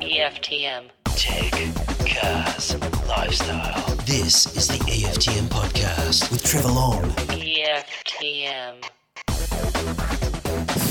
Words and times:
EFTM. 0.00 0.88
Tech, 1.16 1.50
cars, 2.06 2.76
lifestyle. 3.08 3.96
This 4.06 4.56
is 4.56 4.68
the 4.68 4.78
EFTM 4.84 5.48
podcast 5.48 6.30
with 6.30 6.44
Trevor 6.44 6.68
Long. 6.68 7.02
EFTM. 7.02 8.84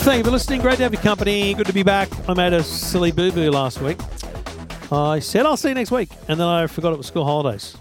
Thank 0.04 0.18
you 0.18 0.24
for 0.26 0.32
listening. 0.32 0.60
Great 0.60 0.76
to 0.78 0.84
have 0.84 0.92
your 0.92 1.02
company. 1.02 1.54
Good 1.54 1.68
to 1.68 1.74
be 1.74 1.84
back. 1.84 2.10
I 2.28 2.34
made 2.34 2.52
a 2.52 2.62
silly 2.62 3.14
boo 3.14 3.32
boo 3.32 3.50
last 3.50 3.80
week. 3.80 4.02
I 4.92 5.20
said 5.20 5.46
I'll 5.46 5.56
see 5.56 5.70
you 5.70 5.76
next 5.76 5.92
week, 5.92 6.10
and 6.28 6.38
then 6.38 6.48
I 6.48 6.68
forgot 6.68 6.92
it 6.92 6.98
was 6.98 7.08
school 7.08 7.24
holidays. 7.24 7.78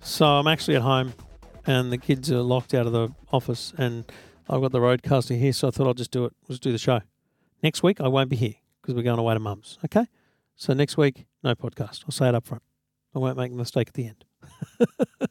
So 0.00 0.24
I'm 0.24 0.46
actually 0.46 0.76
at 0.76 0.82
home, 0.82 1.12
and 1.66 1.92
the 1.92 1.98
kids 1.98 2.32
are 2.32 2.40
locked 2.40 2.72
out 2.72 2.86
of 2.86 2.92
the 2.92 3.10
office, 3.30 3.74
and 3.76 4.10
I've 4.48 4.62
got 4.62 4.72
the 4.72 4.80
RODECaster 4.80 5.38
here, 5.38 5.52
so 5.52 5.68
I 5.68 5.70
thought 5.70 5.86
I'll 5.86 5.92
just 5.92 6.12
do 6.12 6.24
it. 6.24 6.32
Just 6.48 6.62
do 6.62 6.72
the 6.72 6.78
show. 6.78 7.02
Next 7.62 7.82
week 7.82 8.00
I 8.00 8.08
won't 8.08 8.30
be 8.30 8.36
here 8.36 8.54
because 8.80 8.94
we're 8.94 9.02
going 9.02 9.18
away 9.18 9.34
to 9.34 9.40
mum's. 9.40 9.78
Okay, 9.84 10.06
so 10.56 10.72
next 10.72 10.96
week 10.96 11.26
no 11.42 11.54
podcast. 11.54 12.04
I'll 12.04 12.12
say 12.12 12.28
it 12.28 12.34
up 12.34 12.46
front. 12.46 12.62
I 13.14 13.18
won't 13.18 13.36
make 13.36 13.52
a 13.52 13.54
mistake 13.54 13.88
at 13.88 13.94
the 13.94 14.06
end. 14.06 14.24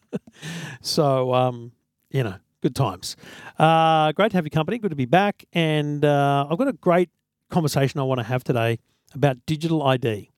so 0.82 1.34
um, 1.34 1.72
you 2.10 2.24
know, 2.24 2.36
good 2.62 2.76
times. 2.76 3.16
Uh, 3.58 4.12
great 4.12 4.32
to 4.32 4.38
have 4.38 4.46
your 4.46 4.52
company. 4.52 4.78
Good 4.78 4.92
to 4.92 4.96
be 4.96 5.06
back, 5.06 5.46
and 5.54 6.04
uh, 6.06 6.48
I've 6.50 6.58
got 6.58 6.68
a 6.68 6.74
great 6.74 7.10
conversation 7.50 8.00
I 8.00 8.04
want 8.04 8.20
to 8.20 8.26
have 8.26 8.44
today 8.44 8.80
about 9.14 9.38
digital 9.46 9.84
ID. 9.84 10.32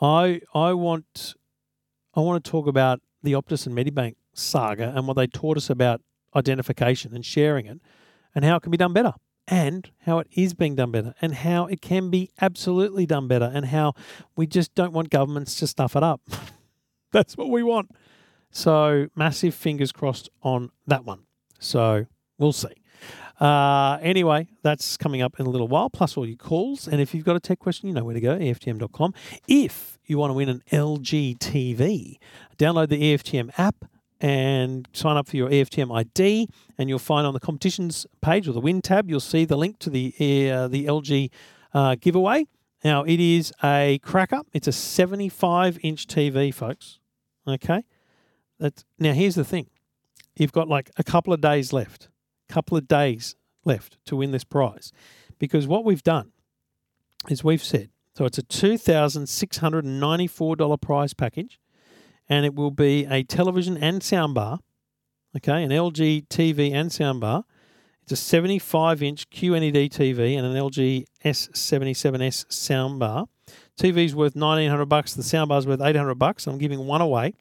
I 0.00 0.40
I 0.54 0.72
want 0.72 1.34
I 2.14 2.20
want 2.20 2.44
to 2.44 2.50
talk 2.50 2.66
about 2.66 3.00
the 3.22 3.32
Optus 3.32 3.66
and 3.66 3.76
Medibank 3.76 4.16
saga 4.34 4.92
and 4.96 5.06
what 5.06 5.16
they 5.16 5.26
taught 5.26 5.56
us 5.56 5.68
about 5.70 6.00
identification 6.34 7.14
and 7.14 7.24
sharing 7.24 7.66
it, 7.66 7.80
and 8.34 8.44
how 8.44 8.56
it 8.56 8.62
can 8.62 8.70
be 8.70 8.78
done 8.78 8.92
better, 8.92 9.14
and 9.48 9.90
how 10.04 10.18
it 10.18 10.28
is 10.32 10.54
being 10.54 10.76
done 10.76 10.90
better, 10.90 11.14
and 11.20 11.34
how 11.34 11.66
it 11.66 11.80
can 11.80 12.10
be 12.10 12.30
absolutely 12.40 13.06
done 13.06 13.28
better, 13.28 13.50
and 13.52 13.66
how 13.66 13.94
we 14.36 14.46
just 14.46 14.74
don't 14.74 14.92
want 14.92 15.10
governments 15.10 15.56
to 15.56 15.66
stuff 15.66 15.96
it 15.96 16.02
up. 16.02 16.20
That's 17.12 17.36
what 17.36 17.50
we 17.50 17.62
want. 17.62 17.90
So 18.50 19.08
massive 19.16 19.54
fingers 19.54 19.92
crossed 19.92 20.28
on 20.42 20.70
that 20.86 21.04
one. 21.04 21.24
So 21.58 22.06
we'll 22.38 22.52
see. 22.52 22.74
Uh, 23.40 23.98
anyway, 24.02 24.46
that's 24.62 24.96
coming 24.96 25.20
up 25.20 25.40
in 25.40 25.46
a 25.46 25.50
little 25.50 25.66
while, 25.66 25.90
plus 25.90 26.16
all 26.16 26.26
your 26.26 26.36
calls. 26.36 26.86
And 26.86 27.00
if 27.00 27.12
you've 27.12 27.24
got 27.24 27.34
a 27.34 27.40
tech 27.40 27.58
question, 27.58 27.88
you 27.88 27.94
know 27.94 28.04
where 28.04 28.14
to 28.14 28.20
go, 28.20 28.38
EFTM.com. 28.38 29.14
If 29.48 29.98
you 30.04 30.18
want 30.18 30.30
to 30.30 30.34
win 30.34 30.48
an 30.48 30.62
LG 30.70 31.38
TV, 31.38 32.18
download 32.56 32.88
the 32.88 33.02
EFTM 33.02 33.50
app 33.58 33.84
and 34.22 34.88
sign 34.92 35.16
up 35.16 35.28
for 35.28 35.36
your 35.36 35.50
EFTM 35.50 35.94
ID. 35.94 36.48
And 36.78 36.88
you'll 36.88 37.00
find 37.00 37.26
on 37.26 37.34
the 37.34 37.40
competitions 37.40 38.06
page 38.22 38.48
or 38.48 38.52
the 38.52 38.60
win 38.60 38.80
tab, 38.80 39.10
you'll 39.10 39.20
see 39.20 39.44
the 39.44 39.56
link 39.56 39.78
to 39.80 39.90
the, 39.90 40.14
uh, 40.50 40.68
the 40.68 40.86
LG 40.86 41.30
uh, 41.74 41.96
giveaway. 42.00 42.46
Now, 42.84 43.02
it 43.02 43.20
is 43.20 43.52
a 43.62 44.00
cracker. 44.02 44.40
It's 44.52 44.68
a 44.68 44.72
75 44.72 45.78
inch 45.82 46.06
TV, 46.06 46.54
folks. 46.54 47.00
Okay. 47.46 47.84
That's, 48.58 48.84
now, 48.98 49.12
here's 49.12 49.34
the 49.34 49.44
thing 49.44 49.68
you've 50.36 50.52
got 50.52 50.68
like 50.68 50.90
a 50.96 51.04
couple 51.04 51.32
of 51.32 51.40
days 51.40 51.72
left, 51.72 52.10
couple 52.48 52.76
of 52.76 52.86
days 52.86 53.34
left 53.64 53.96
to 54.06 54.14
win 54.16 54.30
this 54.30 54.44
prize. 54.44 54.92
Because 55.38 55.66
what 55.66 55.84
we've 55.84 56.04
done 56.04 56.30
is 57.28 57.42
we've 57.42 57.62
said, 57.62 57.90
so 58.16 58.24
it's 58.24 58.38
a 58.38 58.42
$2,694 58.42 60.80
prize 60.80 61.14
package, 61.14 61.58
and 62.28 62.44
it 62.44 62.54
will 62.54 62.70
be 62.70 63.04
a 63.06 63.22
television 63.22 63.76
and 63.76 64.00
soundbar, 64.00 64.58
okay, 65.36 65.62
an 65.62 65.70
LG 65.70 66.28
TV 66.28 66.72
and 66.72 66.90
soundbar. 66.90 67.44
It's 68.02 68.12
a 68.12 68.16
75 68.16 69.02
inch 69.02 69.30
QNED 69.30 69.90
TV 69.90 70.36
and 70.36 70.46
an 70.46 70.54
LG 70.54 71.04
S77S 71.24 72.46
soundbar. 72.46 73.28
TV's 73.78 74.14
worth 74.14 74.34
1900 74.34 74.86
bucks, 74.86 75.14
the 75.14 75.22
soundbar's 75.22 75.66
worth 75.66 75.80
800 75.80 76.14
bucks. 76.16 76.46
I'm 76.46 76.58
giving 76.58 76.86
one 76.86 77.00
away. 77.00 77.34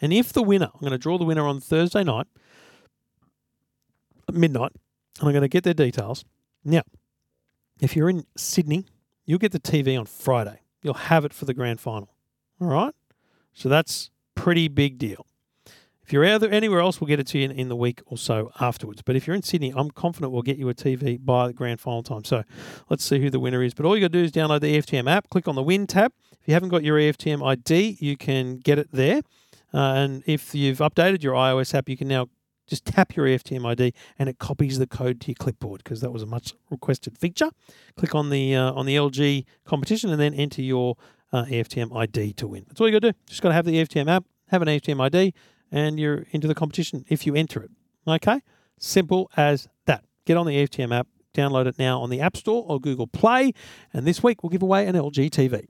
And 0.00 0.12
if 0.12 0.32
the 0.32 0.42
winner, 0.42 0.68
I'm 0.72 0.80
going 0.80 0.92
to 0.92 0.98
draw 0.98 1.16
the 1.16 1.24
winner 1.24 1.46
on 1.46 1.60
Thursday 1.60 2.02
night, 2.02 2.26
midnight, 4.30 4.72
and 5.20 5.28
I'm 5.28 5.32
going 5.32 5.42
to 5.42 5.48
get 5.48 5.64
their 5.64 5.74
details. 5.74 6.24
Now, 6.64 6.82
if 7.80 7.96
you're 7.96 8.10
in 8.10 8.26
Sydney, 8.36 8.86
you'll 9.24 9.38
get 9.38 9.52
the 9.52 9.60
TV 9.60 9.98
on 9.98 10.06
Friday. 10.06 10.60
You'll 10.82 10.94
have 10.94 11.24
it 11.24 11.32
for 11.32 11.44
the 11.44 11.54
grand 11.54 11.80
final. 11.80 12.14
All 12.60 12.68
right? 12.68 12.94
So 13.54 13.68
that's 13.68 14.10
pretty 14.42 14.66
big 14.66 14.98
deal. 14.98 15.24
If 16.02 16.12
you're 16.12 16.24
out 16.24 16.42
anywhere 16.42 16.80
else, 16.80 17.00
we'll 17.00 17.06
get 17.06 17.20
it 17.20 17.28
to 17.28 17.38
you 17.38 17.44
in, 17.44 17.52
in 17.52 17.68
the 17.68 17.76
week 17.76 18.00
or 18.06 18.18
so 18.18 18.50
afterwards. 18.58 19.00
But 19.00 19.14
if 19.14 19.24
you're 19.24 19.36
in 19.36 19.44
Sydney, 19.44 19.72
I'm 19.76 19.88
confident 19.88 20.32
we'll 20.32 20.42
get 20.42 20.58
you 20.58 20.68
a 20.68 20.74
TV 20.74 21.24
by 21.24 21.46
the 21.46 21.52
grand 21.52 21.80
final 21.80 22.02
time. 22.02 22.24
So 22.24 22.42
let's 22.90 23.04
see 23.04 23.20
who 23.20 23.30
the 23.30 23.38
winner 23.38 23.62
is. 23.62 23.72
But 23.72 23.86
all 23.86 23.96
you 23.96 24.00
got 24.00 24.10
to 24.10 24.18
do 24.18 24.24
is 24.24 24.32
download 24.32 24.62
the 24.62 24.76
EFTM 24.76 25.08
app, 25.08 25.30
click 25.30 25.46
on 25.46 25.54
the 25.54 25.62
win 25.62 25.86
tab. 25.86 26.12
If 26.32 26.48
you 26.48 26.54
haven't 26.54 26.70
got 26.70 26.82
your 26.82 26.98
EFTM 26.98 27.46
ID, 27.46 27.98
you 28.00 28.16
can 28.16 28.56
get 28.56 28.80
it 28.80 28.88
there. 28.90 29.20
Uh, 29.72 29.94
and 29.94 30.24
if 30.26 30.56
you've 30.56 30.78
updated 30.78 31.22
your 31.22 31.34
iOS 31.34 31.72
app, 31.72 31.88
you 31.88 31.96
can 31.96 32.08
now 32.08 32.26
just 32.66 32.84
tap 32.84 33.14
your 33.14 33.26
EFTM 33.26 33.64
ID 33.64 33.94
and 34.18 34.28
it 34.28 34.40
copies 34.40 34.80
the 34.80 34.88
code 34.88 35.20
to 35.20 35.28
your 35.28 35.36
clipboard 35.36 35.84
because 35.84 36.00
that 36.00 36.10
was 36.10 36.22
a 36.22 36.26
much 36.26 36.52
requested 36.68 37.16
feature. 37.16 37.50
Click 37.96 38.16
on 38.16 38.30
the 38.30 38.56
uh, 38.56 38.72
on 38.72 38.86
the 38.86 38.96
LG 38.96 39.44
competition 39.64 40.10
and 40.10 40.20
then 40.20 40.34
enter 40.34 40.62
your 40.62 40.96
uh, 41.32 41.44
EFTM 41.44 41.96
ID 41.96 42.34
to 42.34 42.46
win. 42.46 42.64
That's 42.68 42.80
all 42.80 42.88
you 42.88 42.92
got 42.92 43.06
to 43.06 43.12
do. 43.12 43.18
Just 43.26 43.42
got 43.42 43.48
to 43.48 43.54
have 43.54 43.64
the 43.64 43.74
EFTM 43.74 44.08
app, 44.08 44.24
have 44.52 44.62
an 44.62 44.68
EFTM 44.68 45.00
ID, 45.00 45.34
and 45.72 45.98
you're 45.98 46.26
into 46.30 46.46
the 46.46 46.54
competition 46.54 47.04
if 47.08 47.26
you 47.26 47.34
enter 47.34 47.62
it. 47.62 47.70
Okay, 48.06 48.40
simple 48.78 49.30
as 49.36 49.66
that. 49.86 50.04
Get 50.26 50.36
on 50.36 50.46
the 50.46 50.52
EFTM 50.52 50.94
app, 50.94 51.08
download 51.34 51.66
it 51.66 51.78
now 51.78 52.00
on 52.00 52.10
the 52.10 52.20
App 52.20 52.36
Store 52.36 52.64
or 52.68 52.78
Google 52.78 53.06
Play, 53.06 53.52
and 53.92 54.06
this 54.06 54.22
week 54.22 54.42
we'll 54.42 54.50
give 54.50 54.62
away 54.62 54.86
an 54.86 54.94
LG 54.94 55.30
TV. 55.30 55.66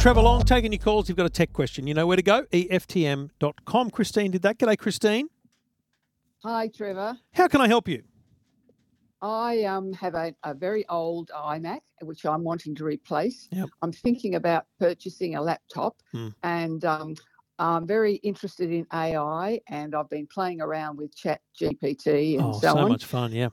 Trevor 0.00 0.20
Long, 0.20 0.42
taking 0.42 0.72
your 0.72 0.80
calls. 0.80 1.08
You've 1.08 1.16
got 1.16 1.24
a 1.24 1.30
tech 1.30 1.52
question. 1.54 1.86
You 1.86 1.94
know 1.94 2.06
where 2.06 2.16
to 2.16 2.22
go? 2.22 2.42
EFTM.com. 2.52 3.90
Christine 3.90 4.30
did 4.32 4.42
that. 4.42 4.58
G'day, 4.58 4.76
Christine. 4.76 5.28
Hi, 6.42 6.68
Trevor. 6.68 7.18
How 7.32 7.48
can 7.48 7.62
I 7.62 7.68
help 7.68 7.88
you? 7.88 8.02
I 9.24 9.64
um, 9.64 9.90
have 9.94 10.14
a, 10.14 10.34
a 10.42 10.52
very 10.52 10.86
old 10.90 11.30
iMac, 11.34 11.80
which 12.02 12.26
I'm 12.26 12.44
wanting 12.44 12.74
to 12.74 12.84
replace. 12.84 13.48
Yep. 13.52 13.70
I'm 13.80 13.90
thinking 13.90 14.34
about 14.34 14.66
purchasing 14.78 15.36
a 15.36 15.40
laptop, 15.40 15.96
Hmm. 16.12 16.28
and 16.42 16.84
um, 16.84 17.14
I'm 17.58 17.86
very 17.86 18.16
interested 18.16 18.70
in 18.70 18.86
AI, 18.92 19.62
and 19.68 19.94
I've 19.94 20.10
been 20.10 20.26
playing 20.26 20.60
around 20.60 20.98
with 20.98 21.16
Chat 21.16 21.40
GPT 21.58 22.38
and 22.38 22.44
Oh, 22.44 22.52
so, 22.60 22.68
so 22.68 22.78
on. 22.80 22.88
much 22.90 23.06
fun. 23.06 23.32
Yeah. 23.32 23.48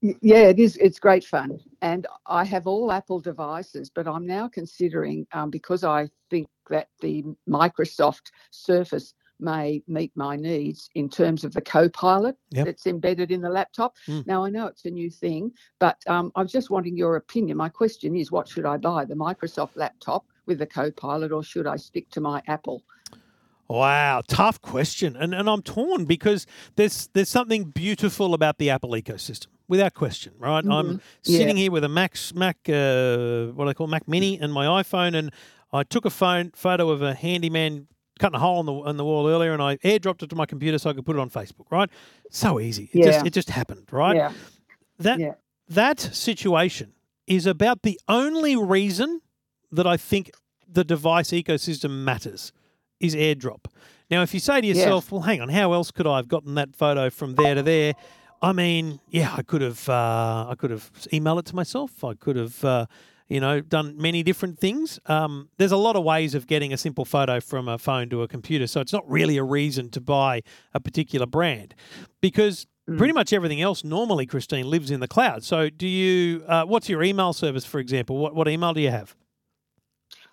Yeah, 0.00 0.48
it 0.48 0.58
is. 0.58 0.78
It's 0.78 0.98
great 0.98 1.24
fun, 1.24 1.58
and 1.82 2.06
I 2.26 2.44
have 2.44 2.66
all 2.66 2.90
Apple 2.90 3.20
devices, 3.20 3.90
but 3.94 4.08
I'm 4.08 4.26
now 4.26 4.48
considering 4.48 5.26
um, 5.32 5.50
because 5.50 5.84
I 5.84 6.08
think 6.30 6.46
that 6.70 6.88
the 7.00 7.24
Microsoft 7.48 8.30
Surface 8.50 9.12
may 9.40 9.82
meet 9.88 10.12
my 10.14 10.36
needs 10.36 10.88
in 10.94 11.08
terms 11.08 11.44
of 11.44 11.52
the 11.52 11.60
Copilot 11.60 12.36
Yep. 12.50 12.66
that's 12.66 12.86
embedded 12.86 13.30
in 13.30 13.40
the 13.40 13.48
laptop. 13.50 13.94
Mm. 14.08 14.26
Now 14.26 14.44
I 14.44 14.50
know 14.50 14.66
it's 14.66 14.84
a 14.84 14.90
new 14.90 15.10
thing, 15.10 15.52
but 15.78 15.96
um, 16.06 16.30
I'm 16.36 16.46
just 16.48 16.70
wanting 16.70 16.96
your 16.96 17.16
opinion. 17.16 17.56
My 17.56 17.68
question 17.68 18.14
is, 18.16 18.30
what 18.30 18.48
should 18.48 18.64
I 18.66 18.76
buy? 18.76 19.04
The 19.04 19.14
Microsoft 19.14 19.76
laptop 19.76 20.24
with 20.46 20.58
the 20.58 20.66
Copilot, 20.66 21.32
or 21.32 21.42
should 21.42 21.66
I 21.66 21.76
stick 21.76 22.10
to 22.10 22.20
my 22.20 22.42
Apple? 22.46 22.82
Wow, 23.66 24.20
tough 24.28 24.60
question, 24.60 25.16
and 25.16 25.34
and 25.34 25.48
I'm 25.48 25.62
torn 25.62 26.04
because 26.04 26.46
there's 26.76 27.08
there's 27.14 27.30
something 27.30 27.64
beautiful 27.64 28.34
about 28.34 28.58
the 28.58 28.68
Apple 28.68 28.90
ecosystem, 28.90 29.46
without 29.68 29.94
question, 29.94 30.34
right? 30.38 30.62
I'm 30.66 30.98
Mhm. 30.98 31.00
Yeah. 31.24 31.38
sitting 31.38 31.56
here 31.56 31.70
with 31.72 31.82
a 31.82 31.88
Mac 31.88 32.14
Mac 32.34 32.58
uh, 32.68 33.46
what 33.54 33.66
I 33.66 33.72
call 33.72 33.86
Mac 33.86 34.06
Mini 34.06 34.38
and 34.38 34.52
my 34.52 34.66
iPhone, 34.82 35.16
and 35.16 35.32
I 35.72 35.82
took 35.82 36.04
a 36.04 36.10
phone 36.10 36.50
photo 36.54 36.90
of 36.90 37.00
a 37.00 37.14
handyman 37.14 37.88
cutting 38.18 38.36
a 38.36 38.38
hole 38.38 38.60
in 38.60 38.66
the 38.66 38.74
in 38.90 38.96
the 38.96 39.04
wall 39.04 39.28
earlier, 39.28 39.52
and 39.52 39.62
I 39.62 39.76
airdropped 39.78 40.22
it 40.22 40.30
to 40.30 40.36
my 40.36 40.46
computer 40.46 40.78
so 40.78 40.90
I 40.90 40.92
could 40.92 41.04
put 41.06 41.16
it 41.16 41.20
on 41.20 41.30
Facebook. 41.30 41.66
Right? 41.70 41.90
So 42.30 42.60
easy. 42.60 42.90
It 42.92 43.04
just 43.04 43.20
Yeah. 43.20 43.26
it 43.26 43.32
just 43.32 43.50
happened. 43.50 43.88
Right? 43.90 44.16
Yeah, 44.16 44.32
That 44.98 45.18
yeah. 45.18 45.34
that 45.68 46.00
situation 46.00 46.92
is 47.26 47.46
about 47.46 47.82
the 47.82 47.98
only 48.08 48.54
reason 48.56 49.20
that 49.72 49.86
I 49.86 49.96
think 49.96 50.30
the 50.68 50.84
device 50.84 51.30
ecosystem 51.30 52.04
matters 52.04 52.52
is 53.00 53.14
airdrop. 53.14 53.64
Now, 54.10 54.22
if 54.22 54.34
you 54.34 54.40
say 54.40 54.60
to 54.60 54.66
yourself, 54.66 55.10
well, 55.10 55.22
hang 55.22 55.40
on, 55.40 55.48
how 55.48 55.72
else 55.72 55.90
could 55.90 56.06
I 56.06 56.16
have 56.16 56.28
gotten 56.28 56.54
that 56.56 56.76
photo 56.76 57.08
from 57.10 57.34
there 57.36 57.54
to 57.54 57.62
there? 57.62 57.94
I 58.42 58.52
mean, 58.52 59.00
yeah, 59.08 59.34
I 59.36 59.42
could 59.42 59.62
have, 59.62 59.88
uh, 59.88 60.46
I 60.50 60.54
could 60.58 60.70
have 60.70 60.90
emailed 61.12 61.38
it 61.40 61.46
to 61.46 61.56
myself. 61.56 62.04
I 62.04 62.12
could 62.14 62.36
have, 62.36 62.62
uh, 62.64 62.86
you 63.34 63.40
know, 63.40 63.60
done 63.60 63.96
many 63.98 64.22
different 64.22 64.58
things. 64.58 65.00
Um, 65.06 65.48
there's 65.58 65.72
a 65.72 65.76
lot 65.76 65.96
of 65.96 66.04
ways 66.04 66.34
of 66.34 66.46
getting 66.46 66.72
a 66.72 66.76
simple 66.76 67.04
photo 67.04 67.40
from 67.40 67.68
a 67.68 67.78
phone 67.78 68.08
to 68.10 68.22
a 68.22 68.28
computer, 68.28 68.66
so 68.66 68.80
it's 68.80 68.92
not 68.92 69.04
really 69.10 69.36
a 69.36 69.42
reason 69.42 69.90
to 69.90 70.00
buy 70.00 70.42
a 70.72 70.80
particular 70.80 71.26
brand, 71.26 71.74
because 72.20 72.66
Mm. 72.88 72.98
pretty 72.98 73.14
much 73.14 73.32
everything 73.32 73.62
else 73.62 73.82
normally, 73.82 74.26
Christine, 74.26 74.68
lives 74.68 74.90
in 74.90 75.00
the 75.00 75.08
cloud. 75.08 75.42
So, 75.42 75.70
do 75.70 75.88
you? 75.88 76.44
Uh, 76.46 76.64
what's 76.66 76.88
your 76.88 77.02
email 77.02 77.32
service, 77.32 77.64
for 77.64 77.80
example? 77.80 78.18
What 78.18 78.34
what 78.34 78.46
email 78.46 78.74
do 78.74 78.80
you 78.82 78.90
have? 78.90 79.16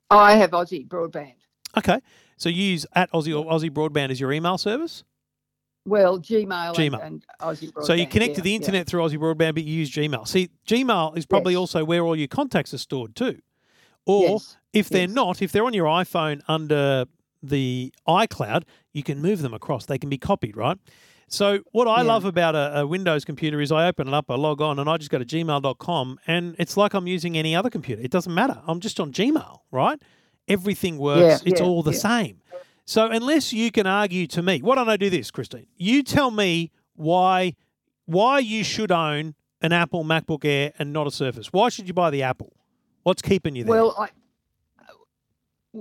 I 0.10 0.36
have 0.36 0.52
Aussie 0.52 0.86
broadband. 0.86 1.36
Okay. 1.78 2.00
So 2.36 2.50
you 2.50 2.64
use 2.64 2.86
at 2.94 3.10
Aussie 3.14 3.34
or 3.38 3.46
Aussie 3.50 3.70
Broadband 3.70 4.10
as 4.10 4.20
your 4.20 4.34
email 4.34 4.58
service. 4.58 5.04
Well, 5.86 6.20
Gmail, 6.20 6.76
Gmail. 6.76 7.04
And, 7.04 7.04
and 7.04 7.26
Aussie 7.42 7.72
So 7.84 7.94
you 7.94 8.06
connect 8.06 8.32
yeah, 8.32 8.36
to 8.36 8.42
the 8.42 8.52
yeah. 8.52 8.56
internet 8.58 8.88
through 8.88 9.02
Aussie 9.02 9.18
Broadband, 9.18 9.56
but 9.56 9.64
you 9.64 9.74
use 9.74 9.92
Gmail. 9.92 10.28
See, 10.28 10.50
Gmail 10.68 11.18
is 11.18 11.26
probably 11.26 11.54
Yes. 11.54 11.60
also 11.60 11.84
where 11.84 12.04
all 12.04 12.16
your 12.16 12.28
contacts 12.28 12.74
are 12.74 12.78
stored 12.78 13.16
too. 13.16 13.40
Or 14.06 14.30
Yes, 14.32 14.58
if 14.74 14.90
they're 14.90 15.02
yes. 15.02 15.12
not, 15.12 15.42
if 15.42 15.52
they're 15.52 15.66
on 15.66 15.74
your 15.74 15.88
iPhone 15.88 16.42
under 16.48 17.06
the 17.42 17.92
iCloud, 18.08 18.64
you 18.94 19.02
can 19.04 19.22
move 19.22 19.42
them 19.42 19.54
across. 19.54 19.86
They 19.88 19.98
can 19.98 20.10
be 20.10 20.18
copied, 20.20 20.56
right? 20.56 20.78
So 21.28 21.60
what 21.72 21.88
I 21.88 22.02
Yeah. 22.02 22.10
love 22.10 22.26
about 22.26 22.56
a, 22.56 22.82
a 22.82 22.88
Windows 22.88 23.26
computer 23.26 23.60
is 23.62 23.72
I 23.72 23.88
open 23.88 24.08
it 24.08 24.14
up, 24.14 24.30
I 24.30 24.36
log 24.36 24.62
on, 24.62 24.78
and 24.80 24.88
I 24.90 24.98
just 24.98 25.10
go 25.10 25.18
to 25.18 25.26
gmail.com, 25.26 26.20
and 26.28 26.56
it's 26.60 26.78
like 26.78 26.94
I'm 26.94 27.08
using 27.08 27.38
any 27.38 27.56
other 27.56 27.70
computer. 27.70 28.02
It 28.04 28.12
doesn't 28.12 28.34
matter. 28.34 28.62
I'm 28.68 28.80
just 28.82 29.00
on 29.00 29.12
Gmail, 29.14 29.60
right? 29.72 30.00
Everything 30.48 30.98
works. 30.98 31.42
it's 31.46 31.60
yeah, 31.60 31.66
all 31.66 31.82
the 31.84 31.92
yeah. 31.94 31.98
same. 31.98 32.42
So 32.86 33.10
unless 33.10 33.54
you 33.54 33.72
can 33.72 33.88
argue 33.88 34.28
to 34.28 34.42
me, 34.42 34.62
why 34.62 34.76
don't 34.76 34.90
I 34.90 34.98
do 34.98 35.10
this, 35.10 35.32
Christine? 35.32 35.68
You 35.78 36.04
tell 36.04 36.32
me 36.32 36.72
why 36.96 37.56
why 38.06 38.40
you 38.40 38.64
should 38.64 38.92
own 38.92 39.36
an 39.62 39.72
Apple 39.72 40.04
MacBook 40.04 40.44
Air 40.44 40.74
and 40.80 40.92
not 40.92 41.08
a 41.08 41.12
Surface. 41.12 41.54
Why 41.54 41.70
should 41.70 41.88
you 41.88 41.94
buy 41.94 42.10
the 42.10 42.24
Apple? 42.24 42.52
What's 43.04 43.22
keeping 43.22 43.56
you 43.56 43.64
there? 43.64 43.72
Well, 43.72 43.96
I, 43.98 44.10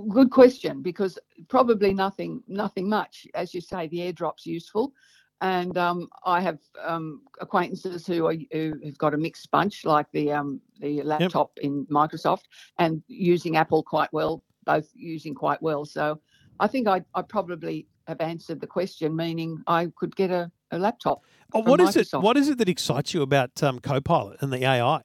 good 0.09 0.31
question 0.31 0.81
because 0.81 1.19
probably 1.49 1.93
nothing, 1.93 2.41
nothing 2.47 2.87
much. 2.87 3.27
As 3.33 3.53
you 3.53 3.61
say, 3.61 3.87
the 3.87 3.97
AirDrop's 3.97 4.45
useful, 4.45 4.93
and 5.41 5.77
um, 5.77 6.07
I 6.25 6.39
have 6.41 6.59
um, 6.83 7.21
acquaintances 7.39 8.05
who 8.05 8.27
are 8.27 8.35
who 8.51 8.75
have 8.85 8.97
got 8.97 9.13
a 9.13 9.17
mixed 9.17 9.49
bunch, 9.51 9.85
like 9.85 10.05
the 10.11 10.31
um, 10.31 10.61
the 10.79 11.01
laptop 11.01 11.51
in 11.61 11.85
Microsoft, 11.87 12.43
and 12.77 13.01
using 13.07 13.57
Apple 13.57 13.83
quite 13.83 14.13
well, 14.13 14.43
both 14.65 14.87
using 14.93 15.33
quite 15.33 15.61
well. 15.61 15.83
So 15.85 16.19
I 16.61 16.67
think 16.67 16.87
I 16.87 17.01
I 17.15 17.23
probably 17.23 17.87
have 18.07 18.21
answered 18.21 18.61
the 18.61 18.67
question, 18.67 19.15
meaning 19.15 19.61
I 19.67 19.87
could 19.97 20.15
get 20.15 20.29
a, 20.29 20.51
a 20.69 20.77
laptop. 20.77 21.23
Oh, 21.53 21.59
what 21.61 21.81
is 21.81 21.95
it? 21.95 22.07
What 22.13 22.37
is 22.37 22.47
it 22.49 22.59
that 22.59 22.69
excites 22.69 23.13
you 23.13 23.23
about 23.23 23.61
um, 23.63 23.79
Copilot 23.79 24.41
and 24.41 24.53
the 24.53 24.63
AI? 24.63 25.01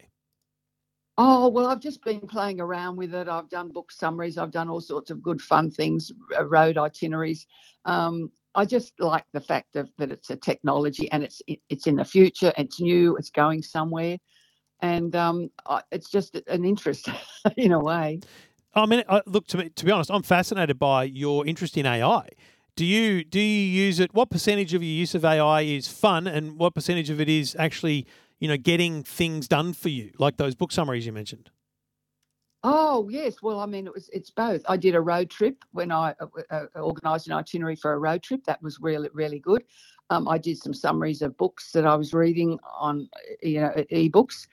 Oh, 1.18 1.48
well, 1.48 1.66
I've 1.66 1.80
just 1.80 2.04
been 2.04 2.20
playing 2.20 2.60
around 2.60 2.96
with 2.96 3.14
it. 3.14 3.26
I've 3.26 3.48
done 3.48 3.72
book 3.72 3.90
summaries. 3.90 4.36
I've 4.36 4.50
done 4.50 4.68
all 4.68 4.82
sorts 4.82 5.10
of 5.10 5.22
good, 5.22 5.40
fun 5.40 5.70
things, 5.70 6.12
road 6.44 6.76
itineraries. 6.76 7.46
Um, 7.86 8.30
I 8.54 8.66
just 8.66 8.92
like 8.98 9.24
the 9.32 9.40
fact 9.40 9.76
of, 9.76 9.90
that 9.96 10.12
it's 10.12 10.28
a 10.28 10.36
technology 10.36 11.10
and 11.10 11.24
it's 11.24 11.40
it, 11.46 11.60
it's 11.70 11.86
in 11.86 11.96
the 11.96 12.04
future. 12.04 12.52
It's 12.58 12.80
new. 12.80 13.16
It's 13.16 13.30
going 13.30 13.62
somewhere, 13.62 14.18
and 14.80 15.16
um, 15.16 15.50
I, 15.66 15.80
it's 15.90 16.10
just 16.10 16.38
an 16.48 16.66
interest 16.66 17.08
in 17.56 17.72
a 17.72 17.80
way. 17.80 18.20
I 18.76 18.86
mean, 18.86 19.02
uh, 19.08 19.22
look 19.26 19.46
to 19.48 19.58
me. 19.58 19.70
To 19.70 19.84
be 19.84 19.90
honest, 19.90 20.10
I'm 20.10 20.22
fascinated 20.22 20.78
by 20.78 21.04
your 21.04 21.46
interest 21.46 21.76
in 21.76 21.86
AI. 21.86 22.28
Do 22.76 22.84
you 22.84 23.24
do 23.24 23.40
you 23.40 23.84
use 23.84 24.00
it? 24.00 24.12
What 24.12 24.30
percentage 24.30 24.74
of 24.74 24.82
your 24.82 24.92
use 24.92 25.14
of 25.14 25.24
AI 25.24 25.62
is 25.62 25.88
fun, 25.88 26.26
and 26.26 26.58
what 26.58 26.74
percentage 26.74 27.08
of 27.08 27.20
it 27.20 27.28
is 27.28 27.56
actually, 27.58 28.06
you 28.38 28.48
know, 28.48 28.58
getting 28.58 29.02
things 29.02 29.48
done 29.48 29.72
for 29.72 29.88
you, 29.88 30.12
like 30.18 30.36
those 30.36 30.54
book 30.54 30.72
summaries 30.72 31.06
you 31.06 31.12
mentioned? 31.12 31.50
Oh 32.62 33.08
yes, 33.08 33.42
well, 33.42 33.60
I 33.60 33.66
mean, 33.66 33.86
it 33.86 33.94
was 33.94 34.10
it's 34.12 34.30
both. 34.30 34.62
I 34.68 34.76
did 34.76 34.94
a 34.94 35.00
road 35.00 35.30
trip 35.30 35.64
when 35.72 35.90
I 35.90 36.14
uh, 36.20 36.26
uh, 36.50 36.66
organised 36.76 37.28
an 37.28 37.32
itinerary 37.32 37.76
for 37.76 37.94
a 37.94 37.98
road 37.98 38.22
trip. 38.22 38.44
That 38.44 38.62
was 38.62 38.78
really 38.80 39.08
really 39.14 39.38
good. 39.38 39.64
Um, 40.10 40.28
I 40.28 40.36
did 40.36 40.58
some 40.58 40.74
summaries 40.74 41.22
of 41.22 41.36
books 41.38 41.72
that 41.72 41.86
I 41.86 41.94
was 41.94 42.12
reading 42.12 42.58
on, 42.78 43.08
you 43.42 43.60
know, 43.60 43.72
ebooks. 43.90 44.46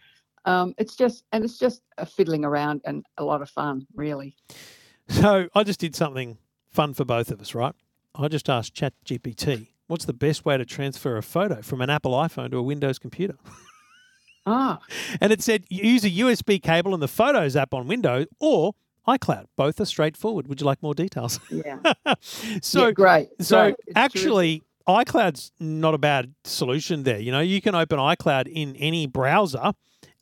Um, 0.45 0.73
it's 0.77 0.95
just 0.95 1.23
and 1.31 1.43
it's 1.43 1.57
just 1.57 1.81
a 1.97 2.05
fiddling 2.05 2.43
around 2.45 2.81
and 2.85 3.05
a 3.17 3.23
lot 3.23 3.41
of 3.41 3.49
fun, 3.49 3.87
really. 3.95 4.35
So 5.09 5.47
I 5.53 5.63
just 5.63 5.79
did 5.79 5.95
something 5.95 6.37
fun 6.69 6.93
for 6.93 7.05
both 7.05 7.31
of 7.31 7.39
us, 7.41 7.53
right? 7.55 7.73
I 8.15 8.27
just 8.27 8.49
asked 8.49 8.73
ChatGPT, 8.75 9.67
what's 9.87 10.05
the 10.05 10.13
best 10.13 10.45
way 10.45 10.57
to 10.57 10.65
transfer 10.65 11.17
a 11.17 11.23
photo 11.23 11.61
from 11.61 11.81
an 11.81 11.89
Apple 11.89 12.11
iPhone 12.13 12.51
to 12.51 12.57
a 12.57 12.61
Windows 12.63 12.99
computer? 12.99 13.35
Ah, 14.45 14.79
And 15.21 15.31
it 15.31 15.41
said 15.41 15.63
use 15.69 16.03
a 16.03 16.09
USB 16.09 16.61
cable 16.61 16.93
in 16.93 16.99
the 16.99 17.07
Photos 17.07 17.55
app 17.55 17.73
on 17.73 17.87
Windows 17.87 18.27
or 18.39 18.73
iCloud. 19.07 19.45
Both 19.55 19.79
are 19.79 19.85
straightforward. 19.85 20.47
Would 20.47 20.59
you 20.59 20.65
like 20.65 20.83
more 20.83 20.93
details? 20.93 21.39
yeah. 21.49 21.79
so 22.61 22.87
yeah, 22.87 22.91
great. 22.91 23.29
so 23.39 23.61
great. 23.61 23.75
Terrific. 23.85 23.93
actually, 23.95 24.63
iCloud's 24.87 25.51
not 25.61 25.93
a 25.93 25.97
bad 25.97 26.33
solution 26.43 27.03
there. 27.03 27.19
You 27.19 27.31
know, 27.31 27.39
you 27.39 27.61
can 27.61 27.73
open 27.73 27.99
iCloud 27.99 28.47
in 28.47 28.75
any 28.75 29.07
browser 29.07 29.71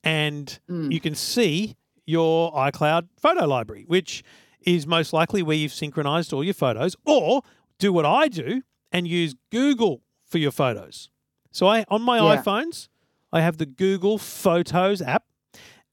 and 0.03 0.59
Mm. 0.69 0.92
you 0.92 1.00
can 1.00 1.15
see 1.15 1.75
your 2.06 2.51
iCloud 2.53 3.07
photo 3.18 3.45
library, 3.45 3.83
which 3.88 4.24
is 4.65 4.86
most 4.88 5.13
likely 5.13 5.42
where 5.44 5.56
you've 5.57 5.74
synchronized 5.74 6.33
all 6.33 6.44
your 6.44 6.53
photos, 6.53 6.95
or 7.06 7.42
do 7.80 7.92
what 7.94 8.06
I 8.06 8.27
do 8.27 8.62
and 8.92 9.07
use 9.07 9.36
Google 9.51 10.01
for 10.27 10.38
your 10.38 10.51
photos. 10.51 11.09
So 11.51 11.68
I 11.68 11.86
on 11.89 12.01
my 12.01 12.18
Yeah. 12.18 12.38
iPhones, 12.38 12.88
I 13.31 13.42
have 13.42 13.57
the 13.57 13.65
Google 13.65 14.18
Photos 14.18 15.01
app, 15.01 15.24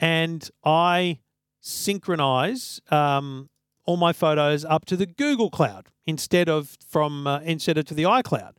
and 0.00 0.48
I 0.64 1.20
synchronize 1.60 2.80
um, 2.90 3.48
all 3.84 3.96
my 3.96 4.12
photos 4.12 4.64
up 4.64 4.84
to 4.86 4.96
the 4.96 5.06
Google 5.06 5.50
Cloud 5.50 5.88
instead 6.06 6.48
of 6.48 6.76
from 6.86 7.26
uh, 7.26 7.40
instead 7.40 7.78
of 7.78 7.84
to 7.86 7.94
the 7.94 8.02
iCloud. 8.04 8.52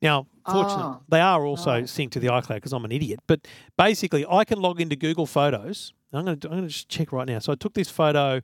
Now, 0.00 0.26
fortunately, 0.44 0.82
Ah, 0.84 1.00
they 1.08 1.20
are 1.20 1.44
also 1.44 1.70
right. 1.72 1.84
synced 1.84 2.12
to 2.12 2.20
the 2.20 2.28
iCloud 2.28 2.54
because 2.56 2.72
I'm 2.72 2.84
an 2.84 2.92
idiot. 2.92 3.20
But 3.26 3.46
basically, 3.76 4.24
I 4.30 4.44
can 4.44 4.60
log 4.60 4.80
into 4.80 4.96
Google 4.96 5.26
Photos. 5.26 5.92
I'm 6.12 6.24
going 6.24 6.38
to 6.40 6.48
I'm 6.48 6.52
going 6.52 6.62
to 6.64 6.68
just 6.68 6.88
check 6.88 7.12
right 7.12 7.26
now. 7.26 7.38
So 7.40 7.52
I 7.52 7.56
took 7.56 7.74
this 7.74 7.90
photo 7.90 8.40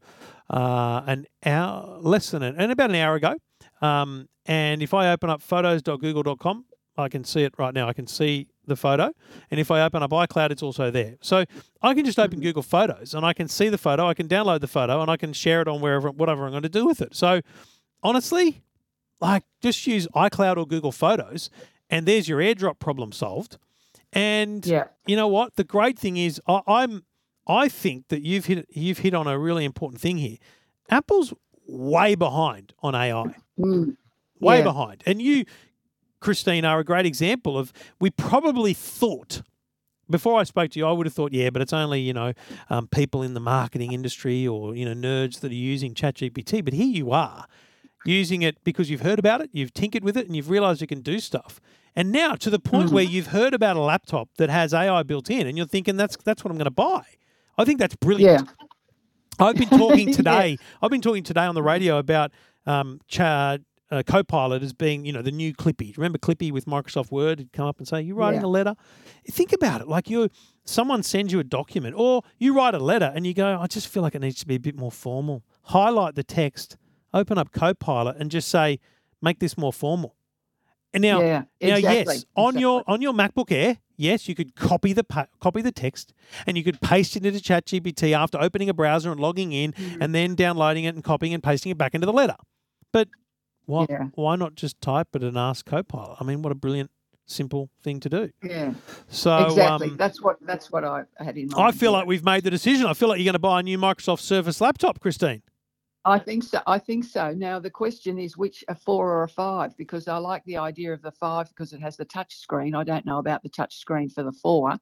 uh, 0.51 1.03
an 1.07 1.27
hour, 1.47 1.99
less 2.01 2.31
than 2.31 2.43
an, 2.43 2.57
and 2.59 2.71
about 2.73 2.91
an 2.91 2.97
hour 2.97 3.15
ago. 3.15 3.37
Um, 3.81 4.29
and 4.47 4.83
if 4.83 4.93
I 4.93 5.11
open 5.13 5.31
up 5.31 5.41
photos.google.com, 5.41 6.65
I 6.97 7.09
can 7.09 7.25
see 7.25 7.43
it 7.43 7.55
right 7.59 7.73
now. 7.75 7.89
I 7.89 7.93
can 7.93 8.07
see 8.07 8.49
the 8.67 8.77
photo. 8.77 9.13
And 9.51 9.59
if 9.61 9.71
I 9.71 9.83
open 9.83 10.03
up 10.03 10.11
iCloud, 10.11 10.51
it's 10.51 10.63
also 10.63 10.91
there. 10.91 11.17
So 11.23 11.45
I 11.83 11.95
can 11.95 12.05
just 12.05 12.19
open 12.19 12.41
Google 12.41 12.63
Photos 12.63 13.15
and 13.15 13.25
I 13.27 13.33
can 13.33 13.49
see 13.49 13.69
the 13.69 13.79
photo. 13.79 14.07
I 14.07 14.15
can 14.15 14.29
download 14.29 14.61
the 14.61 14.69
photo 14.69 15.01
and 15.03 15.11
I 15.11 15.17
can 15.17 15.33
share 15.33 15.61
it 15.61 15.69
on 15.69 15.81
wherever, 15.81 16.11
whatever 16.11 16.45
I'm 16.45 16.51
going 16.51 16.63
to 16.63 16.69
do 16.69 16.87
with 16.87 17.01
it. 17.03 17.15
So 17.15 17.41
honestly, 18.03 18.63
like 19.21 19.45
just 19.63 19.87
use 19.87 20.07
iCloud 20.15 20.57
or 20.57 20.67
Google 20.67 20.93
Photos, 20.93 21.51
and 21.91 22.07
there's 22.07 22.29
your 22.29 22.41
AirDrop 22.41 22.79
problem 22.79 23.13
solved. 23.13 23.59
And 24.13 24.65
yeah. 24.65 24.85
you 25.07 25.17
know 25.17 25.29
what? 25.29 25.57
The 25.57 25.65
great 25.65 25.99
thing 25.99 26.17
is, 26.17 26.41
I, 26.47 26.61
I'm 26.67 27.05
I 27.47 27.69
think 27.69 28.09
that 28.09 28.23
you've 28.23 28.47
hit 28.47 28.67
you've 28.71 28.99
hit 28.99 29.15
on 29.15 29.27
a 29.27 29.39
really 29.39 29.65
important 29.65 30.01
thing 30.01 30.19
here. 30.19 30.37
Apple's 30.91 31.33
way 31.67 32.15
behind 32.15 32.75
on 32.83 32.95
AI, 32.95 33.35
Mm. 33.59 33.97
way 34.41 34.59
Yeah. 34.59 34.65
behind, 34.65 35.03
and 35.07 35.21
you, 35.23 35.45
Christine, 36.21 36.65
are 36.65 36.79
a 36.81 36.85
great 36.85 37.07
example 37.07 37.59
of. 37.59 37.73
We 38.01 38.11
probably 38.11 38.75
thought. 38.75 39.43
Before 40.11 40.39
I 40.39 40.43
spoke 40.45 40.71
to 40.73 40.79
you, 40.79 40.85
I 40.87 40.93
would 40.93 41.07
have 41.07 41.15
thought, 41.15 41.33
yeah, 41.33 41.49
but 41.49 41.63
it's 41.63 41.73
only 41.73 42.01
you 42.01 42.13
know 42.13 42.35
um, 42.69 42.87
people 42.89 43.23
in 43.23 43.33
the 43.33 43.41
marketing 43.41 43.93
industry 43.93 44.47
or 44.47 44.75
you 44.75 44.85
know 44.85 44.93
nerds 44.95 45.41
that 45.41 45.51
are 45.51 45.55
using 45.55 45.95
ChatGPT. 45.95 46.63
But 46.63 46.75
here 46.75 46.87
you 46.87 47.11
are, 47.11 47.47
using 48.05 48.43
it 48.43 48.63
because 48.65 48.91
you've 48.91 49.01
heard 49.03 49.19
about 49.19 49.41
it, 49.41 49.51
you've 49.53 49.73
tinkered 49.75 50.05
with 50.05 50.17
it, 50.17 50.27
and 50.27 50.35
you've 50.37 50.51
realised 50.51 50.83
it 50.83 50.89
can 50.89 51.01
do 51.01 51.19
stuff. 51.21 51.61
And 51.97 52.11
now 52.11 52.35
to 52.35 52.51
the 52.51 52.59
point 52.59 52.87
Mm-hmm. 52.87 52.95
where 52.95 53.05
you've 53.05 53.29
heard 53.29 53.55
about 53.55 53.77
a 53.77 53.81
laptop 53.81 54.29
that 54.39 54.51
has 54.51 54.75
AI 54.75 55.03
built 55.05 55.31
in, 55.31 55.47
and 55.47 55.57
you're 55.57 55.67
thinking 55.67 55.97
that's 55.97 56.17
that's 56.25 56.45
what 56.45 56.51
I'm 56.51 56.57
going 56.59 56.65
to 56.65 56.71
buy. 56.71 57.05
I 57.57 57.65
think 57.65 57.79
that's 57.79 57.95
brilliant. 57.97 58.49
Yeah. 58.49 59.47
I've 59.47 59.57
been 59.57 59.69
talking 59.69 60.09
Yeah. 60.11 60.15
today. 60.17 60.59
I've 60.83 60.91
been 60.91 61.01
talking 61.03 61.23
today 61.25 61.45
on 61.45 61.55
the 61.55 61.63
radio 61.63 61.99
about 61.99 62.33
um, 62.67 63.01
Cha, 63.09 63.59
uh, 63.91 64.03
Copilot 64.07 64.63
as 64.63 64.73
being, 64.73 65.05
you 65.05 65.13
know, 65.13 65.23
the 65.23 65.31
new 65.31 65.53
Clippy. 65.55 65.97
Remember 65.97 66.19
Clippy 66.19 66.51
with 66.51 66.67
Microsoft 66.67 67.11
Word? 67.13 67.39
He'd 67.39 67.53
come 67.53 67.67
up 67.67 67.79
and 67.79 67.87
say, 67.87 68.01
"You're 68.03 68.17
writing 68.17 68.41
Yeah. 68.41 68.47
a 68.47 68.49
letter?" 68.49 68.75
Think 69.31 69.53
about 69.53 69.81
it. 69.81 69.89
Like 69.89 70.11
you, 70.11 70.29
someone 70.65 71.03
sends 71.03 71.33
you 71.33 71.39
a 71.41 71.45
document, 71.45 71.95
or 71.97 72.23
you 72.39 72.57
write 72.57 72.75
a 72.75 72.79
letter, 72.81 73.13
and 73.15 73.27
you 73.27 73.35
go, 73.35 73.59
"I 73.61 73.67
just 73.67 73.87
feel 73.89 74.03
like 74.03 74.15
it 74.17 74.21
needs 74.21 74.41
to 74.41 74.47
be 74.47 74.57
a 74.57 74.61
bit 74.61 74.77
more 74.77 74.91
formal." 74.93 75.43
Highlight 75.65 76.15
the 76.17 76.25
text, 76.25 76.77
open 77.15 77.39
up 77.39 77.53
Copilot, 77.53 78.17
and 78.19 78.31
just 78.31 78.49
say, 78.49 78.79
"Make 79.23 79.39
this 79.39 79.57
more 79.57 79.73
formal." 79.73 80.15
And 80.93 81.03
now, 81.03 81.21
yeah. 81.21 81.45
now, 81.61 81.77
Exactly. 81.77 82.15
yes, 82.15 82.25
on 82.37 82.59
your 82.59 82.85
on 82.87 83.01
your 83.01 83.13
MacBook 83.15 83.51
Air, 83.51 83.79
yes, 83.97 84.29
you 84.29 84.35
could 84.35 84.55
copy 84.55 84.93
the 84.93 85.03
pa- 85.03 85.27
copy 85.41 85.61
the 85.63 85.73
text, 85.73 86.13
and 86.47 86.57
you 86.57 86.63
could 86.63 86.81
paste 86.81 87.17
it 87.17 87.25
into 87.27 87.41
ChatGPT 87.41 88.13
after 88.13 88.39
opening 88.41 88.69
a 88.69 88.75
browser 88.75 89.11
and 89.11 89.19
logging 89.19 89.53
in, 89.53 89.73
Mm. 89.73 89.99
and 90.01 90.15
then 90.15 90.35
downloading 90.35 90.85
it 90.85 90.95
and 90.95 91.03
copying 91.03 91.33
and 91.35 91.43
pasting 91.43 91.71
it 91.73 91.79
back 91.79 91.95
into 91.95 92.07
the 92.07 92.13
letter. 92.13 92.37
But 92.93 93.09
why 93.67 93.87
Yeah. 93.89 94.05
why 94.15 94.37
not 94.37 94.55
just 94.55 94.81
type 94.81 95.09
it 95.17 95.25
and 95.25 95.37
ask 95.37 95.65
Copilot? 95.67 96.19
I 96.21 96.25
mean, 96.25 96.43
what 96.43 96.53
a 96.53 96.55
brilliant, 96.55 96.93
simple 97.27 97.71
thing 97.83 97.99
to 97.99 98.09
do. 98.09 98.31
Yeah. 98.43 98.75
So 99.09 99.47
exactly. 99.47 99.89
um, 99.91 99.97
that's 99.97 100.23
what 100.23 100.37
that's 100.47 100.71
what 100.71 100.85
I 100.85 101.05
had 101.19 101.37
in 101.37 101.49
mind. 101.49 101.61
I 101.61 101.73
feel 101.73 101.91
like 101.91 102.07
we've 102.07 102.25
made 102.25 102.45
the 102.45 102.51
decision. 102.51 102.87
I 102.87 102.95
feel 102.95 103.09
like 103.09 103.19
you're 103.19 103.25
going 103.25 103.33
to 103.33 103.39
buy 103.41 103.59
a 103.59 103.63
new 103.65 103.79
Microsoft 103.79 104.21
Surface 104.21 104.61
laptop, 104.61 105.01
Christine. 105.01 105.43
I 106.07 106.19
think 106.19 106.43
so. 106.45 106.61
I 106.67 106.79
think 106.79 107.05
so. 107.05 107.33
Now 107.33 107.59
the 107.59 107.71
question 107.71 108.19
is 108.19 108.37
which 108.37 108.63
a 108.69 108.75
four 108.75 109.11
or 109.11 109.23
a 109.23 109.29
five 109.29 109.77
because 109.77 110.07
I 110.07 110.19
like 110.19 110.45
the 110.45 110.57
idea 110.59 110.93
of 110.93 111.01
the 111.03 111.11
five 111.13 111.49
because 111.49 111.73
it 111.73 111.81
has 111.81 111.97
the 111.97 112.05
touch 112.05 112.37
screen. 112.37 112.75
I 112.75 112.85
don't 112.85 113.07
know 113.07 113.19
about 113.19 113.43
the 113.43 113.49
touch 113.49 113.79
screen 113.79 114.09
for 114.11 114.23
the 114.23 114.33
four. 114.33 114.77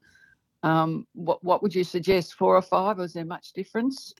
Um, 0.65 1.07
what 1.15 1.43
what 1.45 1.63
would 1.63 1.75
you 1.75 1.85
suggest? 1.85 2.35
Four 2.35 2.57
or 2.57 2.63
five? 2.63 2.99
Or 2.99 3.05
is 3.05 3.13
there 3.13 3.25
much 3.25 3.53
difference? 3.53 4.15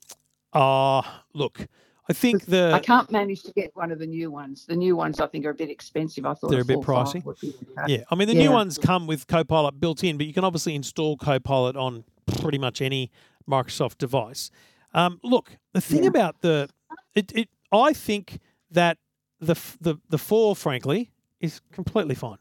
Uh 0.53 1.01
look, 1.33 1.67
I 2.09 2.13
think 2.13 2.45
the 2.45 2.71
I 2.73 2.79
can't 2.79 3.11
manage 3.11 3.43
to 3.43 3.51
get 3.53 3.75
one 3.75 3.91
of 3.91 3.99
the 3.99 4.07
new 4.07 4.29
ones. 4.31 4.65
The 4.65 4.75
new 4.75 4.95
ones 4.95 5.19
I 5.19 5.27
think 5.27 5.45
are 5.45 5.49
a 5.49 5.53
bit 5.55 5.69
expensive. 5.69 6.25
I 6.25 6.33
thought 6.35 6.51
They're 6.51 6.61
a 6.61 6.65
bit 6.65 6.79
pricey. 6.79 7.23
would 7.25 7.39
be 7.41 7.53
okay. 7.79 7.93
yeah, 7.97 8.03
I 8.11 8.15
mean 8.15 8.27
the 8.27 8.33
new 8.35 8.51
ones 8.51 8.77
come 8.77 9.07
with 9.07 9.27
Copilot 9.27 9.79
built 9.79 10.03
in, 10.03 10.17
but 10.17 10.25
you 10.27 10.33
can 10.33 10.43
obviously 10.43 10.75
install 10.75 11.17
Copilot 11.17 11.75
on 11.75 12.03
pretty 12.39 12.57
much 12.59 12.81
any 12.81 13.11
Microsoft 13.49 13.97
device. 13.97 14.51
Um, 14.93 15.19
look, 15.23 15.57
the 15.73 15.81
thing 15.81 16.03
Yeah. 16.03 16.09
about 16.09 16.41
the 16.41 16.69
it, 17.15 17.31
it 17.35 17.49
I 17.71 17.93
think 17.93 18.39
that 18.71 18.97
the 19.39 19.55
the 19.81 19.95
the 20.09 20.17
four, 20.17 20.55
frankly, 20.55 21.11
is 21.39 21.61
completely 21.71 22.15
fine. 22.15 22.37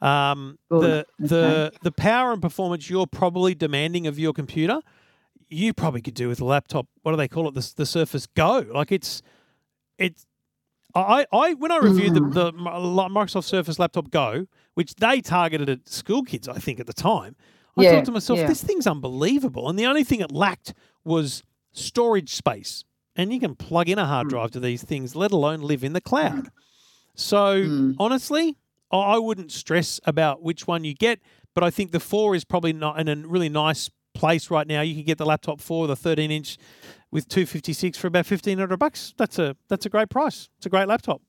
Um, 0.00 0.58
the 0.80 1.06
the 1.18 1.72
the 1.82 1.92
power 1.92 2.32
and 2.32 2.40
performance 2.40 2.88
you're 2.88 3.06
probably 3.06 3.54
demanding 3.54 4.06
of 4.06 4.18
your 4.18 4.32
computer, 4.32 4.80
you 5.48 5.74
probably 5.74 6.00
could 6.00 6.14
do 6.14 6.28
with 6.28 6.40
a 6.40 6.44
laptop. 6.44 6.86
What 7.02 7.12
do 7.12 7.16
they 7.18 7.28
call 7.28 7.48
it? 7.48 7.54
The, 7.54 7.72
the 7.76 7.86
Surface 7.86 8.26
Go. 8.26 8.66
Like 8.72 8.92
it's 8.92 9.20
it's. 9.98 10.26
I, 10.92 11.24
I 11.32 11.54
when 11.54 11.70
I 11.70 11.76
reviewed 11.76 12.14
the, 12.14 12.20
the 12.20 12.52
Microsoft 12.52 13.44
Surface 13.44 13.78
Laptop 13.78 14.10
Go, 14.10 14.46
which 14.74 14.96
they 14.96 15.20
targeted 15.20 15.68
at 15.68 15.88
school 15.88 16.24
kids, 16.24 16.48
I 16.48 16.58
think 16.58 16.80
at 16.80 16.86
the 16.88 16.92
time, 16.92 17.36
I 17.76 17.82
Yeah, 17.84 17.90
thought 17.92 18.06
to 18.06 18.12
myself, 18.12 18.40
yeah. 18.40 18.48
this 18.48 18.64
thing's 18.64 18.88
unbelievable. 18.88 19.68
And 19.68 19.78
the 19.78 19.86
only 19.86 20.02
thing 20.02 20.20
it 20.20 20.32
lacked 20.32 20.74
was 21.04 21.44
storage 21.70 22.34
space. 22.34 22.84
And 23.20 23.34
you 23.34 23.38
can 23.38 23.54
plug 23.54 23.90
in 23.90 23.98
a 23.98 24.06
hard 24.06 24.28
Mm. 24.28 24.30
drive 24.30 24.50
to 24.52 24.60
these 24.60 24.82
things, 24.82 25.14
let 25.14 25.30
alone 25.30 25.60
live 25.60 25.84
in 25.84 25.92
the 25.92 26.00
cloud. 26.00 26.48
So 27.14 27.62
Mm. 27.64 27.96
honestly, 27.98 28.56
I 28.90 29.18
wouldn't 29.18 29.52
stress 29.52 30.00
about 30.04 30.42
which 30.42 30.66
one 30.66 30.84
you 30.84 30.94
get, 30.94 31.20
but 31.54 31.62
I 31.62 31.68
think 31.68 31.92
the 31.92 32.00
four 32.00 32.34
is 32.34 32.44
probably 32.46 32.72
not 32.72 32.98
in 32.98 33.08
a 33.08 33.16
really 33.28 33.50
nice 33.50 33.90
place 34.14 34.50
right 34.50 34.66
now. 34.66 34.80
You 34.80 34.94
can 34.94 35.04
get 35.04 35.18
the 35.18 35.26
laptop 35.26 35.60
four, 35.60 35.86
the 35.86 35.96
13 35.96 36.30
inch 36.30 36.56
with 37.10 37.28
256 37.28 37.98
for 37.98 38.06
about 38.06 38.24
1500 38.24 38.78
bucks. 38.78 39.12
That's 39.18 39.38
a 39.38 39.54
that's 39.68 39.84
a 39.84 39.90
great 39.90 40.08
price. 40.08 40.48
It's 40.56 40.64
a 40.64 40.70
great 40.70 40.88
laptop. 40.88 41.20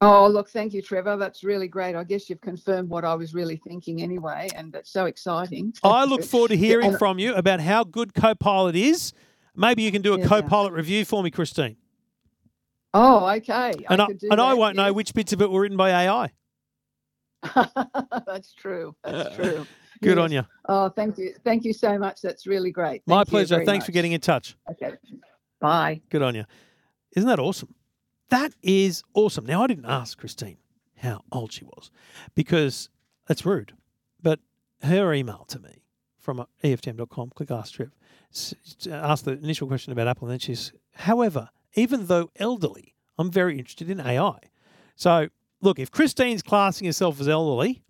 Oh, 0.00 0.26
look, 0.28 0.48
thank 0.48 0.72
you, 0.72 0.80
Trevor. 0.80 1.18
That's 1.18 1.44
really 1.44 1.68
great. 1.68 1.94
I 1.94 2.04
guess 2.04 2.30
you've 2.30 2.40
confirmed 2.40 2.88
what 2.88 3.04
I 3.04 3.14
was 3.14 3.34
really 3.34 3.56
thinking 3.56 4.00
anyway, 4.00 4.48
and 4.56 4.72
that's 4.72 4.90
so 4.90 5.04
exciting. 5.04 5.74
I 5.82 6.06
look 6.06 6.24
forward 6.24 6.48
to 6.48 6.56
hearing 6.66 6.96
from 6.96 7.18
you 7.18 7.34
about 7.34 7.60
how 7.60 7.84
good 7.84 8.14
Copilot 8.14 8.74
is. 8.76 9.12
Maybe 9.54 9.82
you 9.82 9.92
can 9.92 10.02
do 10.02 10.14
a 10.14 10.18
Yeah. 10.18 10.26
Copilot 10.26 10.72
review 10.72 11.04
for 11.04 11.22
me, 11.22 11.30
Christine. 11.30 11.76
Oh, 12.92 13.28
okay. 13.28 13.72
And 13.88 14.02
I, 14.02 14.06
do 14.06 14.28
and 14.30 14.40
I 14.40 14.54
won't 14.54 14.76
know 14.76 14.92
which 14.92 15.14
bits 15.14 15.32
of 15.32 15.40
it 15.42 15.50
were 15.50 15.60
written 15.60 15.76
by 15.76 15.90
AI. 15.90 16.30
That's 18.26 18.52
true. 18.54 18.94
That's 19.04 19.36
true. 19.36 19.66
Good 20.02 20.18
on 20.18 20.32
you. 20.32 20.44
Oh, 20.68 20.88
thank 20.88 21.18
you. 21.18 21.34
Thank 21.44 21.64
you 21.64 21.72
so 21.72 21.98
much. 21.98 22.20
That's 22.22 22.46
really 22.46 22.70
great. 22.70 23.02
My 23.06 23.18
Thank 23.18 23.28
you 23.28 23.30
pleasure. 23.30 23.64
Thanks 23.64 23.84
for 23.86 23.92
getting 23.92 24.12
in 24.12 24.20
touch. 24.20 24.56
Okay. 24.70 24.92
Bye. 25.60 26.00
Good 26.08 26.22
on 26.22 26.34
you. 26.34 26.44
Isn't 27.14 27.28
that 27.28 27.38
awesome? 27.38 27.74
That 28.30 28.52
is 28.62 29.02
awesome. 29.14 29.44
Now, 29.44 29.62
I 29.62 29.66
didn't 29.66 29.86
ask 29.86 30.16
Christine 30.16 30.56
how 30.96 31.22
old 31.32 31.52
she 31.52 31.64
was 31.64 31.90
because 32.34 32.88
that's 33.26 33.44
rude. 33.44 33.72
But 34.22 34.40
her 34.82 35.12
email 35.12 35.44
to 35.48 35.58
me 35.58 35.82
from 36.18 36.46
EFTM.com, 36.64 37.30
click 37.34 37.50
Ask 37.50 37.80
s- 37.80 37.88
asked 38.90 39.24
the 39.24 39.32
initial 39.32 39.66
question 39.66 39.92
about 39.92 40.08
Apple. 40.08 40.28
And 40.28 40.32
then 40.32 40.38
she's, 40.38 40.72
however, 40.94 41.50
even 41.74 42.06
though 42.06 42.30
elderly, 42.36 42.94
I'm 43.18 43.30
very 43.30 43.58
interested 43.58 43.90
in 43.90 44.00
AI. 44.00 44.38
So, 44.96 45.28
look, 45.60 45.78
if 45.78 45.90
Christine's 45.90 46.42
classing 46.42 46.86
herself 46.86 47.20
as 47.20 47.28
elderly, 47.28 47.82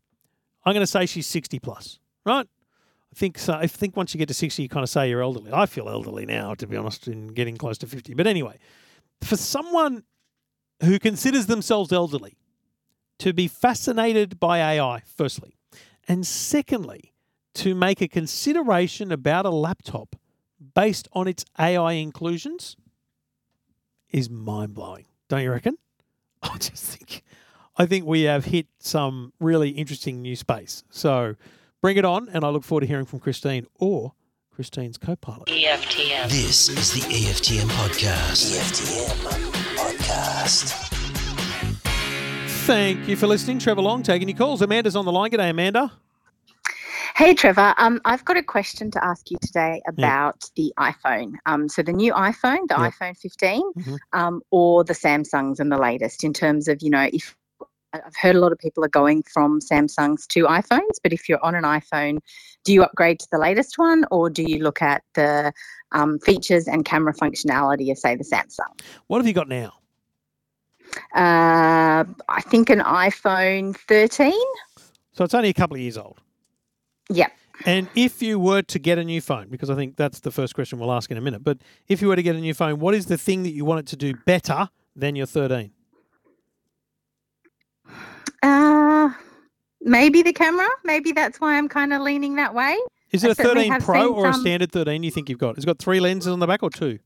I'm 0.65 0.73
going 0.75 0.83
to 0.83 0.87
say 0.87 1.07
she's 1.07 1.27
60 1.27 1.59
plus, 1.59 1.99
right? 2.25 2.47
I 3.13 3.19
think 3.19 3.39
so. 3.39 3.55
I 3.55 3.67
think 3.67 3.97
once 3.97 4.15
you 4.15 4.19
get 4.19 4.29
to 4.29 4.35
60, 4.35 4.63
you 4.63 4.69
kind 4.69 4.85
of 4.85 4.91
say 4.91 5.09
you're 5.09 5.23
elderly. 5.23 5.53
I 5.53 5.67
feel 5.67 5.89
elderly 5.89 6.27
now, 6.27 6.55
to 6.55 6.67
be 6.67 6.77
honest, 6.77 7.09
in 7.09 7.29
getting 7.29 7.57
close 7.57 7.79
to 7.79 7.87
50. 7.87 8.15
But 8.15 8.27
anyway, 8.27 8.59
for 9.21 9.37
someone 9.37 10.05
who 10.83 10.99
considers 10.99 11.47
themselves 11.47 11.93
elderly 11.93 12.37
to 13.19 13.33
be 13.33 13.49
fascinated 13.49 14.39
by 14.39 14.59
AI, 14.59 15.03
firstly, 15.05 15.57
and 16.09 16.27
secondly, 16.27 17.13
to 17.55 17.75
make 17.75 18.01
a 18.01 18.09
consideration 18.09 19.13
about 19.13 19.45
a 19.45 19.51
laptop 19.51 20.17
based 20.75 21.09
on 21.13 21.27
its 21.27 21.45
AI 21.59 21.93
inclusions 21.93 22.77
is 24.11 24.29
mind 24.29 24.75
blowing. 24.75 25.07
Don't 25.29 25.43
you 25.43 25.51
reckon? 25.51 25.79
I 26.43 26.57
just 26.59 26.85
think 26.85 27.23
I 27.77 27.87
think 27.87 28.05
we 28.05 28.23
have 28.23 28.45
hit 28.47 28.67
some 28.79 29.33
really 29.41 29.71
interesting 29.71 30.21
new 30.23 30.37
space. 30.37 30.85
So 30.91 31.37
bring 31.81 31.97
it 31.97 32.05
on, 32.05 32.29
and 32.29 32.45
I 32.45 32.49
look 32.49 32.65
forward 32.65 32.83
to 32.83 32.87
hearing 32.87 33.07
from 33.07 33.21
Christine 33.21 33.67
or 33.77 34.13
Christine's 34.51 34.99
co-pilot. 34.99 35.47
EFTM. 35.47 36.29
This 36.29 36.69
is 36.69 36.93
the 36.93 37.01
EFTM 37.01 37.69
podcast. 37.71 38.59
EFTM 38.59 39.77
podcast. 39.77 40.91
Thank 42.67 43.09
you 43.09 43.17
for 43.17 43.27
listening. 43.27 43.59
Trevor 43.59 43.81
Long 43.81 44.03
taking 44.03 44.29
your 44.29 44.37
calls. 44.37 44.61
Amanda's 44.61 44.95
on 44.95 45.05
the 45.07 45.13
line. 45.13 45.31
G'day, 45.31 45.51
Amanda. 45.51 45.93
Hey 47.21 47.35
Trevor, 47.35 47.75
um, 47.77 48.01
I've 48.07 48.25
got 48.25 48.39
a 48.39 48.43
question 48.43 48.91
to 48.93 49.05
ask 49.05 49.31
you 49.31 49.37
today 49.43 49.83
about 49.87 50.43
the 50.57 50.73
iPhone. 50.79 51.35
Um, 51.45 51.69
so 51.69 51.83
the 51.83 51.93
new 51.93 52.15
iPhone, 52.15 52.67
the 52.67 52.77
Yeah. 52.79 52.89
iPhone 52.89 53.15
15, 53.15 53.61
Mhm. 53.77 53.99
um, 54.15 54.41
or 54.51 54.85
the 54.85 54.95
Samsungs 54.95 55.61
and 55.61 55.71
the 55.71 55.77
latest. 55.77 56.25
In 56.25 56.33
terms 56.33 56.67
of 56.67 56.81
you 56.81 56.89
know, 56.89 57.11
if 57.13 57.37
I've 57.93 58.17
heard 58.17 58.37
a 58.37 58.41
lot 58.41 58.53
of 58.53 58.59
people 58.59 58.83
are 58.87 58.89
going 58.89 59.23
from 59.25 59.61
Samsungs 59.61 60.27
to 60.29 60.47
iPhones, 60.47 60.97
but 61.03 61.13
if 61.13 61.29
you're 61.29 61.45
on 61.45 61.55
an 61.55 61.65
iPhone, 61.65 62.21
do 62.65 62.73
you 62.73 62.83
upgrade 62.83 63.21
to 63.21 63.29
the 63.31 63.37
latest 63.37 63.77
one, 63.77 64.07
or 64.11 64.31
do 64.31 64.43
you 64.43 64.63
look 64.63 64.81
at 64.81 65.03
the 65.13 65.53
um, 65.93 66.19
features 66.21 66.69
and 66.69 66.87
camera 66.87 67.13
functionality 67.13 67.91
of 67.91 67.99
say 67.99 68.17
the 68.17 68.25
Samsung? 68.25 68.81
What 69.09 69.19
have 69.19 69.27
you 69.27 69.35
got 69.35 69.47
now? 69.47 69.75
Uh, 71.15 72.05
I 72.31 72.41
think 72.47 72.71
an 72.71 72.81
iPhone 72.81 73.77
13. 73.77 74.33
So 75.13 75.23
it's 75.25 75.35
only 75.35 75.51
a 75.51 75.53
couple 75.53 75.75
of 75.75 75.83
years 75.83 75.99
old. 75.99 76.19
Yep. 77.11 77.33
And 77.67 77.89
if 77.95 78.23
you 78.23 78.39
were 78.39 78.63
to 78.63 78.79
get 78.79 78.99
a 78.99 79.05
new 79.05 79.21
phone, 79.21 79.49
because 79.49 79.69
I 79.69 79.75
think 79.75 79.97
that's 79.97 80.21
the 80.21 80.31
first 80.31 80.55
question 80.55 80.79
we'll 80.79 80.93
ask 80.93 81.11
in 81.11 81.19
a 81.19 81.21
minute, 81.21 81.45
but 81.45 81.59
if 81.89 82.01
you 82.01 82.09
were 82.09 82.17
to 82.17 82.23
get 82.23 82.35
a 82.37 82.41
new 82.41 82.55
phone, 82.55 82.79
what 82.79 82.95
is 82.95 83.07
the 83.07 83.19
thing 83.19 83.43
that 83.43 83.51
you 83.51 83.65
want 83.65 83.81
it 83.81 83.87
to 83.89 83.97
do 83.97 84.15
better 84.25 84.71
than 84.97 85.15
your 85.15 85.27
13? 85.27 85.71
Uh, 88.43 89.11
maybe 89.83 90.23
the 90.23 90.33
camera. 90.33 90.69
Maybe 90.85 91.13
that's 91.13 91.41
why 91.41 91.59
I'm 91.59 91.69
kind 91.69 91.93
of 91.93 92.01
leaning 92.01 92.37
that 92.37 92.55
way. 92.55 92.79
Is 93.11 93.25
it 93.25 93.33
a 93.33 93.35
13 93.35 93.81
Pro 93.81 94.13
or 94.13 94.29
a 94.29 94.35
standard 94.35 94.73
13 94.73 95.03
you 95.03 95.11
think 95.11 95.29
you've 95.29 95.39
got? 95.39 95.57
It's 95.57 95.67
got 95.67 95.79
three 95.79 96.01
lenses 96.01 96.33
on 96.33 96.39
the 96.39 96.47
back 96.47 96.63
or 96.63 96.71
two? 96.71 96.99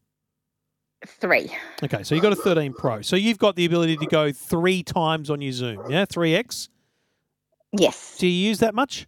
Three. 1.06 1.50
Okay, 1.82 2.02
so 2.02 2.14
you've 2.14 2.22
got 2.22 2.32
a 2.32 2.36
13 2.36 2.74
Pro. 2.74 3.02
So 3.02 3.16
you've 3.16 3.38
got 3.38 3.56
the 3.56 3.64
ability 3.64 3.96
to 3.96 4.06
go 4.06 4.30
three 4.30 4.82
times 4.82 5.30
on 5.30 5.40
your 5.40 5.52
zoom, 5.52 5.90
yeah? 5.90 6.04
3x. 6.04 6.68
Yes. 7.72 8.16
Do 8.18 8.26
you 8.26 8.48
use 8.48 8.60
that 8.60 8.74
much? 8.74 9.06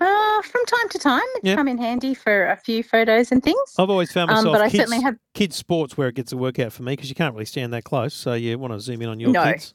Uh, 0.00 0.42
from 0.42 0.64
time 0.66 0.88
to 0.90 0.98
time, 0.98 1.20
it's 1.36 1.44
Yeah. 1.44 1.56
come 1.56 1.68
in 1.68 1.78
handy 1.78 2.14
for 2.14 2.46
a 2.46 2.56
few 2.56 2.82
photos 2.82 3.30
and 3.32 3.42
things. 3.42 3.58
I've 3.78 3.90
always 3.90 4.10
found 4.12 4.30
Um, 4.30 4.36
myself 4.36 4.54
but 4.54 4.60
I 4.62 4.68
kids, 4.68 4.78
certainly 4.84 5.02
have. 5.02 5.16
kids 5.34 5.56
sports 5.56 5.96
where 5.96 6.08
it 6.08 6.14
gets 6.14 6.32
a 6.32 6.36
workout 6.36 6.72
for 6.72 6.82
me 6.82 6.92
because 6.94 7.08
you 7.08 7.14
can't 7.14 7.34
really 7.34 7.44
stand 7.44 7.72
that 7.72 7.84
close. 7.84 8.14
So 8.14 8.34
you 8.34 8.58
want 8.58 8.72
to 8.72 8.80
zoom 8.80 9.02
in 9.02 9.08
on 9.08 9.20
your 9.20 9.30
No. 9.30 9.44
kids. 9.44 9.74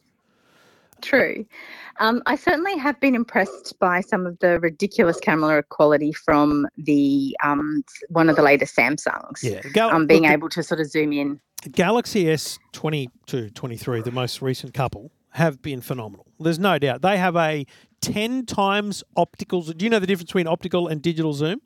True. 1.02 1.46
Um, 2.00 2.24
I 2.26 2.36
certainly 2.36 2.76
have 2.78 3.00
been 3.00 3.14
impressed 3.14 3.78
by 3.80 4.02
some 4.02 4.26
of 4.26 4.40
the 4.40 4.60
ridiculous 4.60 5.20
camera 5.20 5.62
quality 5.62 6.12
from 6.12 6.68
the 6.78 7.38
um, 7.44 7.84
one 8.10 8.30
of 8.30 8.36
the 8.36 8.42
latest 8.42 8.76
Samsungs. 8.76 9.44
Yeah. 9.44 9.62
Gal- 9.74 9.92
Um, 9.92 10.08
being 10.08 10.24
look, 10.24 10.32
able 10.32 10.50
to 10.50 10.64
sort 10.64 10.80
of 10.80 10.88
zoom 10.88 11.14
in. 11.14 11.40
Galaxy 11.72 12.26
S22, 12.26 13.54
23, 13.54 14.02
the 14.02 14.12
most 14.12 14.42
recent 14.42 14.74
couple, 14.74 15.12
have 15.32 15.62
been 15.62 15.82
phenomenal. 15.82 16.26
There's 16.40 16.60
no 16.60 16.80
doubt. 16.80 17.02
They 17.04 17.18
have 17.18 17.36
a 17.36 17.66
10 18.02 18.46
times 18.46 19.04
optical. 19.16 19.62
Do 19.62 19.84
you 19.84 19.90
know 19.90 20.00
the 20.00 20.08
difference 20.08 20.30
between 20.30 20.48
optical 20.48 20.88
and 20.88 21.02
digital 21.02 21.34
zoom? 21.34 21.62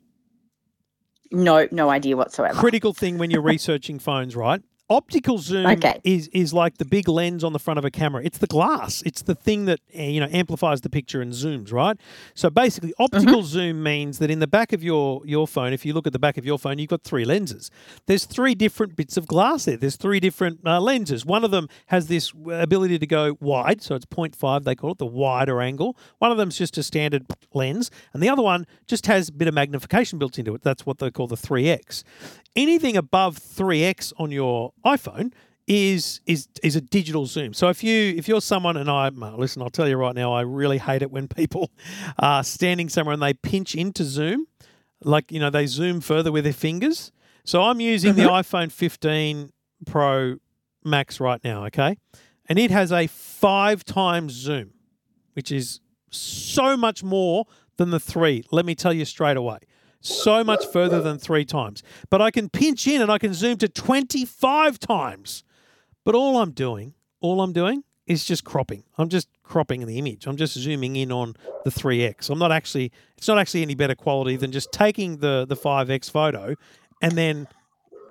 No, 1.30 1.66
no 1.70 1.88
idea 1.88 2.16
whatsoever. 2.16 2.58
Critical 2.58 2.92
thing 2.92 3.18
when 3.18 3.30
you're 3.30 3.42
researching 3.42 3.98
phones, 3.98 4.36
right? 4.36 4.62
Optical 4.90 5.38
zoom 5.38 5.64
Okay. 5.66 6.00
is 6.04 6.28
is 6.34 6.52
like 6.52 6.76
the 6.76 6.84
big 6.84 7.08
lens 7.08 7.42
on 7.44 7.54
the 7.54 7.58
front 7.58 7.78
of 7.78 7.84
a 7.84 7.90
camera. 7.90 8.22
It's 8.24 8.36
the 8.38 8.46
glass. 8.46 9.02
It's 9.06 9.22
the 9.22 9.34
thing 9.34 9.64
that 9.64 9.80
eh, 9.94 10.08
you 10.08 10.20
know 10.20 10.28
amplifies 10.30 10.82
the 10.82 10.90
picture 10.90 11.22
and 11.22 11.32
zooms, 11.32 11.72
right? 11.72 11.96
So 12.34 12.50
basically, 12.50 12.92
optical 12.98 13.42
zoom 13.42 13.82
means 13.82 14.18
that 14.18 14.30
in 14.30 14.40
the 14.40 14.46
back 14.46 14.72
of 14.74 14.82
your 14.84 15.22
your 15.24 15.46
phone, 15.48 15.72
if 15.72 15.86
you 15.86 15.94
look 15.94 16.06
at 16.06 16.12
the 16.12 16.18
back 16.18 16.36
of 16.36 16.44
your 16.44 16.58
phone, 16.58 16.78
you've 16.78 16.90
got 16.90 17.04
three 17.04 17.24
lenses. 17.24 17.70
There's 18.06 18.26
three 18.26 18.54
different 18.54 18.94
bits 18.94 19.16
of 19.16 19.26
glass 19.26 19.64
there. 19.64 19.78
There's 19.78 19.96
three 19.96 20.20
different 20.20 20.60
uh, 20.66 20.78
lenses. 20.80 21.24
One 21.24 21.42
of 21.44 21.50
them 21.52 21.68
has 21.86 22.08
this 22.08 22.32
ability 22.50 22.98
to 22.98 23.06
go 23.06 23.38
wide, 23.40 23.80
so 23.82 23.94
it's 23.94 24.04
0.5. 24.04 24.64
They 24.64 24.74
call 24.74 24.92
it 24.92 24.98
the 24.98 25.06
wider 25.06 25.62
angle. 25.62 25.96
One 26.18 26.30
of 26.32 26.36
them's 26.36 26.58
just 26.58 26.76
a 26.76 26.82
standard 26.82 27.24
lens, 27.54 27.90
and 28.12 28.22
the 28.22 28.28
other 28.28 28.42
one 28.42 28.66
just 28.86 29.06
has 29.06 29.30
a 29.30 29.32
bit 29.32 29.48
of 29.48 29.54
magnification 29.54 30.18
built 30.18 30.38
into 30.38 30.54
it. 30.54 30.62
That's 30.62 30.84
what 30.84 30.98
they 30.98 31.10
call 31.10 31.28
the 31.28 31.36
3x. 31.36 32.02
Anything 32.54 32.98
above 32.98 33.38
3x 33.38 34.12
on 34.18 34.30
your 34.30 34.74
iPhone 34.84 35.32
is 35.66 36.20
is 36.26 36.48
is 36.62 36.76
a 36.76 36.80
digital 36.80 37.26
zoom. 37.26 37.54
So 37.54 37.68
if 37.68 37.84
you 37.84 38.14
if 38.16 38.28
you're 38.28 38.40
someone 38.40 38.76
and 38.76 38.90
I 38.90 39.08
listen, 39.08 39.62
I'll 39.62 39.70
tell 39.70 39.88
you 39.88 39.96
right 39.96 40.14
now, 40.14 40.32
I 40.32 40.42
really 40.42 40.78
hate 40.78 41.02
it 41.02 41.10
when 41.10 41.28
people 41.28 41.70
are 42.18 42.42
standing 42.42 42.88
somewhere 42.88 43.14
and 43.14 43.22
they 43.22 43.34
pinch 43.34 43.74
into 43.74 44.04
zoom, 44.04 44.46
like 45.02 45.30
you 45.30 45.40
know 45.40 45.50
they 45.50 45.66
zoom 45.66 46.00
further 46.00 46.32
with 46.32 46.44
their 46.44 46.52
fingers. 46.52 47.12
So 47.44 47.62
I'm 47.62 47.80
using 47.80 48.14
the 48.14 48.22
mm-hmm. 48.22 48.56
iPhone 48.56 48.70
15 48.70 49.50
Pro 49.86 50.36
Max 50.84 51.18
right 51.18 51.42
now, 51.42 51.64
okay? 51.66 51.96
And 52.48 52.58
it 52.58 52.70
has 52.70 52.92
a 52.92 53.08
five 53.08 53.84
times 53.84 54.32
zoom, 54.32 54.74
which 55.32 55.50
is 55.50 55.80
so 56.10 56.76
much 56.76 57.02
more 57.02 57.46
than 57.78 57.90
the 57.90 57.98
three. 57.98 58.44
Let 58.52 58.64
me 58.64 58.74
tell 58.74 58.92
you 58.92 59.04
straight 59.04 59.36
away. 59.36 59.58
So 60.02 60.44
much 60.44 60.66
further 60.66 61.00
than 61.00 61.18
three 61.18 61.44
times. 61.44 61.82
But 62.10 62.20
I 62.20 62.30
can 62.30 62.48
pinch 62.48 62.86
in 62.86 63.00
and 63.00 63.10
I 63.10 63.18
can 63.18 63.32
zoom 63.32 63.56
to 63.58 63.68
25 63.68 64.78
times. 64.78 65.44
But 66.04 66.14
all 66.14 66.40
I'm 66.40 66.50
doing, 66.50 66.94
all 67.20 67.40
I'm 67.40 67.52
doing 67.52 67.84
is 68.06 68.24
just 68.24 68.44
cropping. 68.44 68.82
I'm 68.98 69.08
just 69.08 69.28
cropping 69.42 69.86
the 69.86 69.98
image. 69.98 70.26
I'm 70.26 70.36
just 70.36 70.54
zooming 70.54 70.96
in 70.96 71.12
on 71.12 71.34
the 71.64 71.70
3x. 71.70 72.30
I'm 72.30 72.38
not 72.38 72.52
actually 72.52 72.92
it's 73.16 73.28
not 73.28 73.38
actually 73.38 73.62
any 73.62 73.74
better 73.74 73.94
quality 73.94 74.36
than 74.36 74.52
just 74.52 74.72
taking 74.72 75.18
the 75.18 75.46
the 75.48 75.56
5x 75.56 76.10
photo 76.10 76.56
and 77.00 77.12
then 77.12 77.46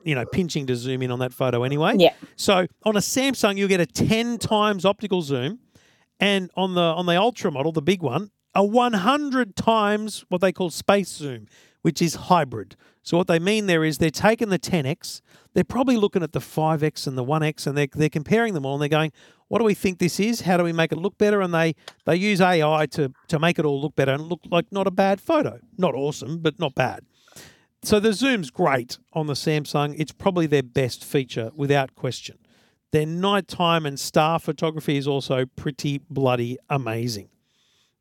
you 0.03 0.15
know 0.15 0.25
pinching 0.25 0.65
to 0.67 0.75
zoom 0.75 1.01
in 1.01 1.11
on 1.11 1.19
that 1.19 1.33
photo 1.33 1.63
anyway. 1.63 1.95
Yeah. 1.97 2.13
So 2.37 2.67
on 2.85 2.95
a 2.95 2.99
Samsung 3.01 3.57
you'll 3.57 3.67
get 3.67 3.81
a 3.81 3.85
10 3.85 4.37
times 4.37 4.85
optical 4.85 5.21
zoom 5.21 5.59
and 6.21 6.51
on 6.55 6.75
the 6.75 6.81
on 6.81 7.05
the 7.05 7.19
ultra 7.19 7.51
model, 7.51 7.71
the 7.71 7.81
big 7.81 8.01
one, 8.01 8.31
a 8.53 8.63
100 8.63 9.55
times 9.55 10.23
what 10.29 10.39
they 10.39 10.51
call 10.51 10.69
space 10.69 11.09
zoom, 11.09 11.47
which 11.81 12.01
is 12.01 12.15
hybrid. 12.15 12.75
So 13.03 13.17
what 13.17 13.27
they 13.27 13.39
mean 13.39 13.65
there 13.65 13.83
is 13.83 13.97
they're 13.97 14.11
taking 14.11 14.49
the 14.49 14.59
10x, 14.59 15.21
they're 15.53 15.63
probably 15.63 15.97
looking 15.97 16.23
at 16.23 16.33
the 16.33 16.39
5x 16.39 17.07
and 17.07 17.17
the 17.17 17.25
1x, 17.25 17.65
and 17.67 17.77
they're, 17.77 17.87
they're 17.91 18.09
comparing 18.09 18.53
them 18.53 18.65
all, 18.65 18.75
and 18.75 18.81
they're 18.81 18.89
going, 18.89 19.11
what 19.47 19.59
do 19.59 19.65
we 19.65 19.73
think 19.73 19.99
this 19.99 20.17
is? 20.17 20.41
How 20.41 20.55
do 20.55 20.63
we 20.63 20.71
make 20.71 20.93
it 20.93 20.97
look 20.97 21.17
better? 21.17 21.41
And 21.41 21.53
they 21.53 21.75
they 22.05 22.15
use 22.15 22.39
AI 22.39 22.85
to 22.85 23.11
to 23.27 23.37
make 23.37 23.59
it 23.59 23.65
all 23.65 23.81
look 23.81 23.97
better 23.97 24.13
and 24.13 24.23
look 24.23 24.39
like 24.49 24.71
not 24.71 24.87
a 24.87 24.91
bad 24.91 25.19
photo, 25.19 25.59
not 25.77 25.93
awesome, 25.93 26.39
but 26.39 26.57
not 26.57 26.73
bad. 26.73 27.03
So 27.83 27.99
the 27.99 28.13
zoom's 28.13 28.49
great 28.49 28.97
on 29.11 29.27
the 29.27 29.33
Samsung. 29.33 29.95
It's 29.97 30.13
probably 30.13 30.47
their 30.47 30.63
best 30.63 31.03
feature 31.03 31.51
without 31.53 31.95
question. 31.95 32.37
Their 32.91 33.05
nighttime 33.05 33.85
and 33.85 33.99
star 33.99 34.39
photography 34.39 34.95
is 34.95 35.05
also 35.07 35.45
pretty 35.45 35.99
bloody 36.09 36.57
amazing. 36.69 37.27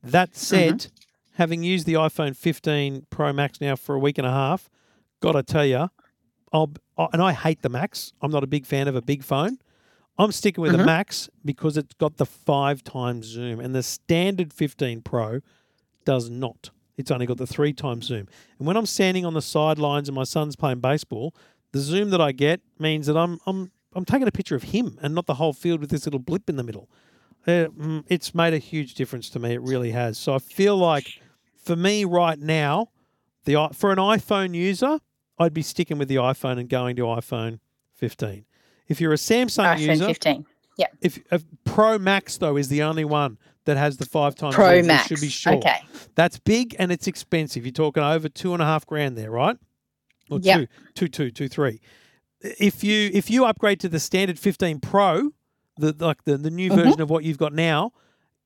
That 0.04 0.36
said, 0.36 0.78
mm-hmm. 0.78 0.99
Having 1.34 1.62
used 1.62 1.86
the 1.86 1.94
iPhone 1.94 2.36
15 2.36 3.06
Pro 3.10 3.32
Max 3.32 3.60
now 3.60 3.76
for 3.76 3.94
a 3.94 3.98
week 3.98 4.18
and 4.18 4.26
a 4.26 4.30
half, 4.30 4.70
gotta 5.20 5.42
tell 5.42 5.64
you, 5.64 5.90
I'll, 6.52 6.72
I- 6.98 7.08
and 7.12 7.22
I 7.22 7.32
hate 7.32 7.62
the 7.62 7.68
Max. 7.68 8.12
I'm 8.20 8.30
not 8.30 8.44
a 8.44 8.48
big 8.48 8.66
fan 8.66 8.88
of 8.88 8.96
a 8.96 9.02
big 9.02 9.22
phone. 9.22 9.58
I'm 10.18 10.32
sticking 10.32 10.60
with 10.60 10.72
the 10.72 10.78
mm-hmm. 10.78 10.86
Max 10.86 11.30
because 11.44 11.76
it's 11.76 11.94
got 11.94 12.18
the 12.18 12.26
five 12.26 12.84
times 12.84 13.26
zoom, 13.26 13.58
and 13.58 13.74
the 13.74 13.82
standard 13.82 14.52
15 14.52 15.00
Pro 15.00 15.40
does 16.04 16.28
not. 16.28 16.70
It's 16.98 17.10
only 17.10 17.24
got 17.24 17.38
the 17.38 17.46
three 17.46 17.72
times 17.72 18.06
zoom. 18.06 18.28
And 18.58 18.66
when 18.66 18.76
I'm 18.76 18.84
standing 18.84 19.24
on 19.24 19.32
the 19.32 19.40
sidelines 19.40 20.08
and 20.08 20.14
my 20.14 20.24
son's 20.24 20.56
playing 20.56 20.80
baseball, 20.80 21.34
the 21.72 21.78
zoom 21.78 22.10
that 22.10 22.20
I 22.20 22.32
get 22.32 22.60
means 22.78 23.06
that 23.06 23.16
I'm 23.16 23.38
I'm 23.46 23.70
I'm 23.94 24.04
taking 24.04 24.28
a 24.28 24.32
picture 24.32 24.54
of 24.54 24.64
him 24.64 24.98
and 25.00 25.14
not 25.14 25.26
the 25.26 25.34
whole 25.34 25.52
field 25.52 25.80
with 25.80 25.90
this 25.90 26.04
little 26.04 26.20
blip 26.20 26.50
in 26.50 26.56
the 26.56 26.62
middle. 26.62 26.90
Uh, 27.46 27.66
mm, 27.68 28.04
it's 28.08 28.34
made 28.34 28.52
a 28.54 28.58
huge 28.58 28.94
difference 28.94 29.30
to 29.30 29.38
me. 29.38 29.54
It 29.54 29.62
really 29.62 29.92
has. 29.92 30.18
So 30.18 30.34
I 30.34 30.38
feel 30.38 30.76
like 30.76 31.20
for 31.56 31.76
me 31.76 32.04
right 32.04 32.38
now, 32.38 32.88
the 33.44 33.68
for 33.72 33.92
an 33.92 33.98
iPhone 33.98 34.54
user, 34.54 34.98
I'd 35.38 35.54
be 35.54 35.62
sticking 35.62 35.98
with 35.98 36.08
the 36.08 36.16
iPhone 36.16 36.58
and 36.58 36.68
going 36.68 36.96
to 36.96 37.02
iPhone 37.02 37.60
15. 37.96 38.44
If 38.88 39.00
you're 39.00 39.12
a 39.12 39.16
Samsung 39.16 39.78
user, 39.78 39.92
iPhone 39.92 39.94
user, 39.94 40.06
15. 40.06 40.46
if, 41.00 41.18
if 41.32 41.44
Pro 41.64 41.98
Max 41.98 42.36
though 42.38 42.56
is 42.56 42.68
the 42.68 42.82
only 42.82 43.04
one 43.04 43.38
that 43.64 43.76
has 43.76 43.96
the 43.96 44.06
five 44.06 44.34
times 44.34 44.54
Pro 44.54 44.76
zoom, 44.78 44.86
Max. 44.86 45.06
should 45.08 45.20
be 45.20 45.28
sure. 45.28 45.54
Okay. 45.54 45.78
That's 46.14 46.38
big 46.38 46.74
and 46.78 46.90
it's 46.92 47.06
expensive. 47.06 47.64
You're 47.64 47.72
talking 47.72 48.02
over 48.02 48.28
two 48.28 48.52
and 48.52 48.62
a 48.62 48.66
half 48.66 48.86
grand 48.86 49.16
there, 49.16 49.30
right? 49.30 49.56
Or 50.30 50.40
Yep. 50.40 50.58
two, 50.60 50.66
two, 50.94 51.08
two, 51.08 51.30
two, 51.30 51.48
three. 51.48 51.80
If 52.42 52.82
you 52.82 53.10
if 53.12 53.30
you 53.30 53.44
upgrade 53.44 53.80
to 53.80 53.88
the 53.88 54.00
standard 54.00 54.38
15 54.38 54.80
Pro, 54.80 55.30
the 55.76 55.94
like 55.98 56.24
the, 56.24 56.36
the 56.36 56.50
new 56.50 56.70
Mhm. 56.70 56.74
version 56.76 57.00
of 57.00 57.10
what 57.10 57.24
you've 57.24 57.38
got 57.38 57.52
now, 57.52 57.92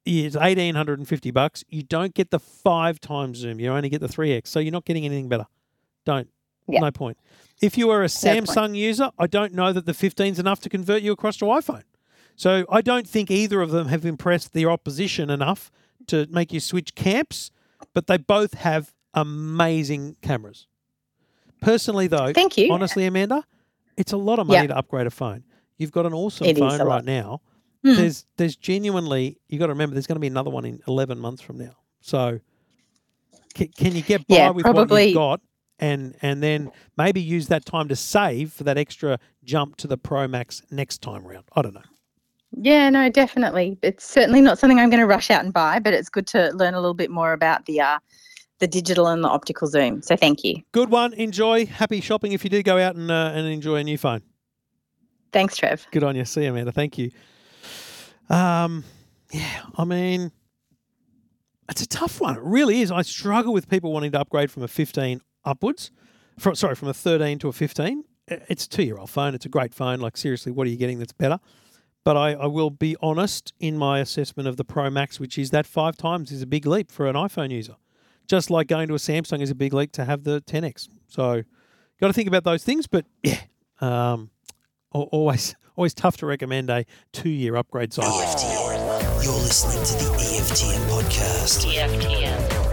is 0.06 0.36
eighteen 0.36 0.74
hundred 0.74 0.98
and 0.98 1.08
fifty 1.08 1.30
bucks. 1.30 1.64
You 1.68 1.82
don't 1.82 2.14
get 2.14 2.30
the 2.30 2.38
five 2.38 3.00
times 3.00 3.38
zoom. 3.38 3.58
You 3.60 3.70
only 3.72 3.88
get 3.88 4.00
the 4.00 4.08
three 4.08 4.32
x. 4.32 4.50
So 4.50 4.60
you're 4.60 4.72
not 4.72 4.84
getting 4.84 5.04
anything 5.04 5.28
better. 5.28 5.46
Don't. 6.04 6.28
Yeah. 6.66 6.80
No 6.80 6.90
point. 6.90 7.18
If 7.60 7.76
you 7.78 7.90
are 7.90 8.02
a. 8.02 8.06
Samsung 8.06 8.74
user, 8.76 9.10
I 9.18 9.26
don't 9.26 9.52
know 9.54 9.72
that 9.72 9.86
the 9.86 9.94
15 9.94 10.32
is 10.32 10.38
enough 10.38 10.60
to 10.60 10.68
convert 10.68 11.02
you 11.02 11.12
across 11.12 11.36
to 11.38 11.44
iPhone. 11.46 11.82
So 12.36 12.64
I 12.70 12.80
don't 12.80 13.06
think 13.08 13.30
either 13.30 13.60
of 13.60 13.70
them 13.70 13.88
have 13.88 14.04
impressed 14.04 14.52
their 14.54 14.70
opposition 14.70 15.30
enough 15.30 15.70
to 16.08 16.26
make 16.30 16.52
you 16.52 16.60
switch 16.60 16.94
camps, 16.94 17.50
but 17.94 18.06
they 18.06 18.16
both 18.16 18.54
have 18.54 18.92
amazing 19.14 20.16
cameras. 20.22 20.66
Personally, 21.60 22.06
though, 22.08 22.32
Thank 22.32 22.56
you. 22.58 22.72
honestly, 22.72 23.06
Amanda, 23.06 23.44
it's 23.96 24.12
a 24.12 24.16
lot 24.16 24.38
of 24.38 24.46
money 24.46 24.62
Yeah. 24.62 24.66
to 24.68 24.76
upgrade 24.78 25.06
a 25.06 25.10
phone. 25.10 25.44
You've 25.78 25.92
got 25.92 26.06
an 26.06 26.14
awesome 26.14 26.46
It 26.46 26.58
phone 26.58 26.80
right 26.82 27.04
now. 27.04 27.40
Mm. 27.84 27.96
There's 27.96 28.26
there's 28.36 28.56
genuinely 28.56 29.38
You've 29.48 29.60
got 29.60 29.66
to 29.66 29.72
remember 29.72 29.94
there's 29.94 30.06
going 30.06 30.16
to 30.16 30.20
be 30.20 30.26
another 30.26 30.50
one 30.50 30.64
in 30.64 30.80
11 30.88 31.18
months 31.18 31.42
from 31.42 31.58
now. 31.58 31.76
So 32.00 32.40
can, 33.54 33.68
can 33.68 33.94
you 33.94 34.02
get 34.02 34.26
by 34.26 34.36
Yeah, 34.36 34.50
with 34.50 34.66
what 34.66 34.90
you've 34.90 35.14
got 35.14 35.40
and 35.78 36.16
and 36.22 36.42
then 36.42 36.70
maybe 36.96 37.20
use 37.20 37.48
that 37.48 37.64
time 37.66 37.88
to 37.88 37.96
save 37.96 38.52
for 38.52 38.64
that 38.64 38.78
extra 38.78 39.18
jump 39.44 39.76
to 39.76 39.86
the 39.86 39.98
Pro 39.98 40.26
Max 40.28 40.62
next 40.70 41.02
time 41.02 41.26
round? 41.26 41.44
I 41.54 41.62
don't 41.62 41.74
know. 41.74 41.82
Yeah, 42.56 42.88
no, 42.88 43.08
definitely. 43.08 43.76
It's 43.82 44.04
certainly 44.04 44.40
not 44.40 44.58
something 44.58 44.78
I'm 44.78 44.88
going 44.88 45.00
to 45.00 45.06
rush 45.06 45.30
out 45.30 45.44
and 45.44 45.52
buy, 45.52 45.80
but 45.80 45.92
it's 45.92 46.08
good 46.08 46.26
to 46.28 46.50
learn 46.54 46.74
a 46.74 46.80
little 46.80 46.94
bit 46.94 47.10
more 47.10 47.32
about 47.32 47.66
the 47.66 47.80
uh, 47.80 47.98
the 48.60 48.66
digital 48.66 49.08
and 49.08 49.22
the 49.24 49.28
optical 49.28 49.68
zoom. 49.68 50.02
So 50.02 50.16
thank 50.16 50.44
you. 50.44 50.62
Good 50.72 50.90
one. 50.90 51.12
Enjoy. 51.14 51.66
Happy 51.66 52.00
shopping 52.00 52.32
if 52.32 52.44
you 52.44 52.50
do 52.50 52.62
go 52.62 52.78
out 52.78 52.96
and 52.96 53.10
uh, 53.10 53.32
and 53.34 53.46
enjoy 53.46 53.76
a 53.76 53.84
new 53.84 53.98
phone. 53.98 54.22
Thanks, 55.34 55.56
Trev. 55.56 55.84
Good 55.90 56.04
on 56.04 56.14
you. 56.14 56.24
See 56.24 56.44
you, 56.44 56.50
Amanda. 56.50 56.70
Thank 56.70 56.96
you. 56.96 57.10
Um, 58.30 58.84
yeah, 59.32 59.62
I 59.76 59.84
mean, 59.84 60.30
it's 61.68 61.82
a 61.82 61.88
tough 61.88 62.20
one. 62.20 62.36
It 62.36 62.42
really 62.44 62.82
is. 62.82 62.92
I 62.92 63.02
struggle 63.02 63.52
with 63.52 63.68
people 63.68 63.92
wanting 63.92 64.12
to 64.12 64.20
upgrade 64.20 64.52
from 64.52 64.62
a 64.62 64.68
15 64.68 65.20
upwards. 65.44 65.90
From 66.38 66.54
sorry, 66.54 66.76
from 66.76 66.86
a 66.86 66.94
13 66.94 67.40
to 67.40 67.48
a 67.48 67.52
15. 67.52 68.04
It's 68.28 68.66
a 68.66 68.68
two-year-old 68.68 69.10
phone. 69.10 69.34
It's 69.34 69.44
a 69.44 69.48
great 69.48 69.74
phone. 69.74 69.98
Like 69.98 70.16
seriously, 70.16 70.52
what 70.52 70.68
are 70.68 70.70
you 70.70 70.76
getting 70.76 71.00
that's 71.00 71.12
better? 71.12 71.40
But 72.04 72.16
I, 72.16 72.34
I 72.34 72.46
will 72.46 72.70
be 72.70 72.96
honest 73.02 73.52
in 73.58 73.76
my 73.76 73.98
assessment 73.98 74.48
of 74.48 74.56
the 74.56 74.64
Pro 74.64 74.88
Max, 74.88 75.18
which 75.18 75.36
is 75.36 75.50
that 75.50 75.66
five 75.66 75.96
times 75.96 76.30
is 76.30 76.42
a 76.42 76.46
big 76.46 76.64
leap 76.64 76.92
for 76.92 77.08
an 77.08 77.16
iPhone 77.16 77.50
user. 77.50 77.74
Just 78.28 78.50
like 78.50 78.68
going 78.68 78.86
to 78.86 78.94
a 78.94 78.98
Samsung 78.98 79.40
is 79.40 79.50
a 79.50 79.54
big 79.54 79.74
leap 79.74 79.90
to 79.92 80.04
have 80.04 80.22
the 80.22 80.42
10x. 80.42 80.88
So, 81.08 81.42
got 82.00 82.06
to 82.06 82.12
think 82.12 82.28
about 82.28 82.44
those 82.44 82.62
things. 82.62 82.86
But 82.86 83.04
yeah, 83.24 83.40
um, 83.80 84.30
always 84.94 85.54
always 85.76 85.94
tough 85.94 86.16
to 86.18 86.26
recommend 86.26 86.70
a 86.70 86.84
two 87.12 87.28
year 87.28 87.56
upgrade 87.56 87.92
cycle. 87.92 88.12
EFTM. 88.12 89.24
You're 89.24 89.32
listening 89.34 89.84
to 89.84 90.04
the 90.04 90.10
EFTM 90.18 90.88
podcast. 90.88 91.66
EFTM. 91.66 92.63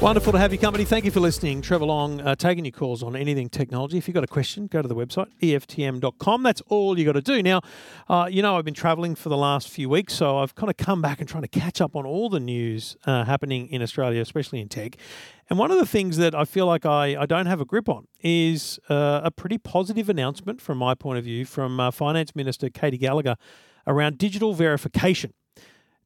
Wonderful 0.00 0.32
to 0.32 0.38
have 0.38 0.52
your 0.52 0.60
company. 0.60 0.84
Thank 0.84 1.04
you 1.04 1.10
for 1.10 1.18
listening. 1.18 1.60
Trevor 1.60 1.84
Long, 1.84 2.20
uh, 2.20 2.36
taking 2.36 2.64
your 2.64 2.70
calls 2.70 3.02
on 3.02 3.16
anything 3.16 3.48
technology. 3.48 3.98
If 3.98 4.06
you've 4.06 4.14
got 4.14 4.22
a 4.22 4.28
question, 4.28 4.68
go 4.68 4.80
to 4.80 4.86
the 4.86 4.94
website, 4.94 5.26
EFTM.com. 5.42 6.44
That's 6.44 6.60
all 6.68 6.96
you 6.96 7.04
got 7.04 7.12
to 7.12 7.20
do. 7.20 7.42
Now, 7.42 7.62
uh, 8.08 8.28
you 8.30 8.40
know, 8.40 8.56
I've 8.56 8.64
been 8.64 8.74
traveling 8.74 9.16
for 9.16 9.28
the 9.28 9.36
last 9.36 9.68
few 9.68 9.88
weeks, 9.88 10.14
so 10.14 10.38
I've 10.38 10.54
kind 10.54 10.70
of 10.70 10.76
come 10.76 11.02
back 11.02 11.18
and 11.18 11.28
trying 11.28 11.42
to 11.42 11.48
catch 11.48 11.80
up 11.80 11.96
on 11.96 12.06
all 12.06 12.28
the 12.28 12.38
news 12.38 12.96
uh, 13.06 13.24
happening 13.24 13.66
in 13.70 13.82
Australia, 13.82 14.20
especially 14.20 14.60
in 14.60 14.68
tech. 14.68 14.96
And 15.50 15.58
one 15.58 15.72
of 15.72 15.78
the 15.78 15.86
things 15.86 16.16
that 16.18 16.32
I 16.32 16.44
feel 16.44 16.66
like 16.66 16.86
I, 16.86 17.20
I 17.20 17.26
don't 17.26 17.46
have 17.46 17.60
a 17.60 17.64
grip 17.64 17.88
on 17.88 18.06
is 18.20 18.78
uh, 18.88 19.22
a 19.24 19.32
pretty 19.32 19.58
positive 19.58 20.08
announcement 20.08 20.60
from 20.60 20.78
my 20.78 20.94
point 20.94 21.18
of 21.18 21.24
view 21.24 21.44
from 21.44 21.80
uh, 21.80 21.90
Finance 21.90 22.36
Minister 22.36 22.70
Katy 22.70 22.98
Gallagher 22.98 23.34
around 23.84 24.16
digital 24.16 24.54
verification. 24.54 25.34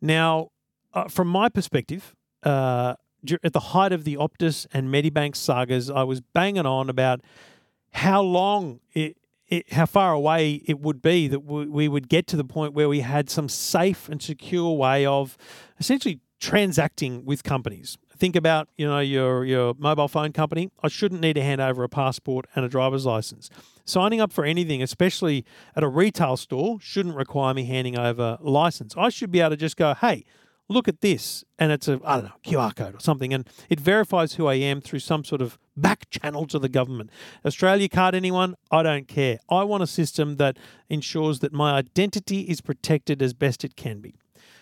Now, 0.00 0.48
uh, 0.94 1.08
from 1.08 1.28
my 1.28 1.50
perspective, 1.50 2.14
uh, 2.42 2.94
at 3.42 3.52
the 3.52 3.60
height 3.60 3.92
of 3.92 4.04
the 4.04 4.16
Optus 4.16 4.66
and 4.72 4.88
Medibank 4.88 5.36
sagas, 5.36 5.90
I 5.90 6.02
was 6.02 6.20
banging 6.20 6.66
on 6.66 6.88
about 6.88 7.20
how 7.92 8.22
long 8.22 8.80
it, 8.92 9.16
it 9.48 9.72
how 9.72 9.86
far 9.86 10.12
away 10.12 10.62
it 10.66 10.80
would 10.80 11.02
be 11.02 11.28
that 11.28 11.40
we, 11.40 11.66
we 11.66 11.88
would 11.88 12.08
get 12.08 12.26
to 12.28 12.36
the 12.36 12.44
point 12.44 12.72
where 12.72 12.88
we 12.88 13.00
had 13.00 13.30
some 13.30 13.48
safe 13.48 14.08
and 14.08 14.22
secure 14.22 14.72
way 14.72 15.06
of 15.06 15.36
essentially 15.78 16.20
transacting 16.40 17.24
with 17.24 17.44
companies. 17.44 17.96
Think 18.16 18.34
about 18.34 18.68
you 18.76 18.86
know 18.86 19.00
your 19.00 19.44
your 19.44 19.74
mobile 19.78 20.08
phone 20.08 20.32
company. 20.32 20.70
I 20.82 20.88
shouldn't 20.88 21.20
need 21.20 21.34
to 21.34 21.42
hand 21.42 21.60
over 21.60 21.82
a 21.82 21.88
passport 21.88 22.46
and 22.54 22.64
a 22.64 22.68
driver's 22.68 23.06
license. 23.06 23.50
Signing 23.84 24.20
up 24.20 24.32
for 24.32 24.44
anything, 24.44 24.82
especially 24.82 25.44
at 25.74 25.82
a 25.82 25.88
retail 25.88 26.36
store, 26.36 26.78
shouldn't 26.80 27.16
require 27.16 27.52
me 27.52 27.64
handing 27.64 27.98
over 27.98 28.38
a 28.40 28.48
license. 28.48 28.94
I 28.96 29.08
should 29.08 29.32
be 29.32 29.40
able 29.40 29.50
to 29.50 29.56
just 29.56 29.76
go, 29.76 29.94
hey, 29.94 30.24
look 30.72 30.88
at 30.88 31.00
this 31.00 31.44
and 31.58 31.70
it's 31.70 31.86
a 31.86 32.00
i 32.04 32.16
don't 32.16 32.24
know 32.24 32.32
qr 32.44 32.74
code 32.74 32.94
or 32.94 33.00
something 33.00 33.32
and 33.32 33.48
it 33.68 33.78
verifies 33.78 34.34
who 34.34 34.46
i 34.46 34.54
am 34.54 34.80
through 34.80 34.98
some 34.98 35.24
sort 35.24 35.40
of 35.40 35.58
back 35.76 36.08
channel 36.10 36.46
to 36.46 36.58
the 36.58 36.68
government. 36.68 37.10
Australia 37.44 37.88
card 37.88 38.14
anyone? 38.14 38.56
I 38.70 38.82
don't 38.82 39.08
care. 39.08 39.38
I 39.48 39.64
want 39.64 39.82
a 39.82 39.86
system 39.86 40.36
that 40.36 40.58
ensures 40.88 41.40
that 41.40 41.52
my 41.52 41.72
identity 41.72 42.42
is 42.42 42.60
protected 42.60 43.22
as 43.22 43.32
best 43.32 43.64
it 43.64 43.76
can 43.76 44.00
be. 44.00 44.14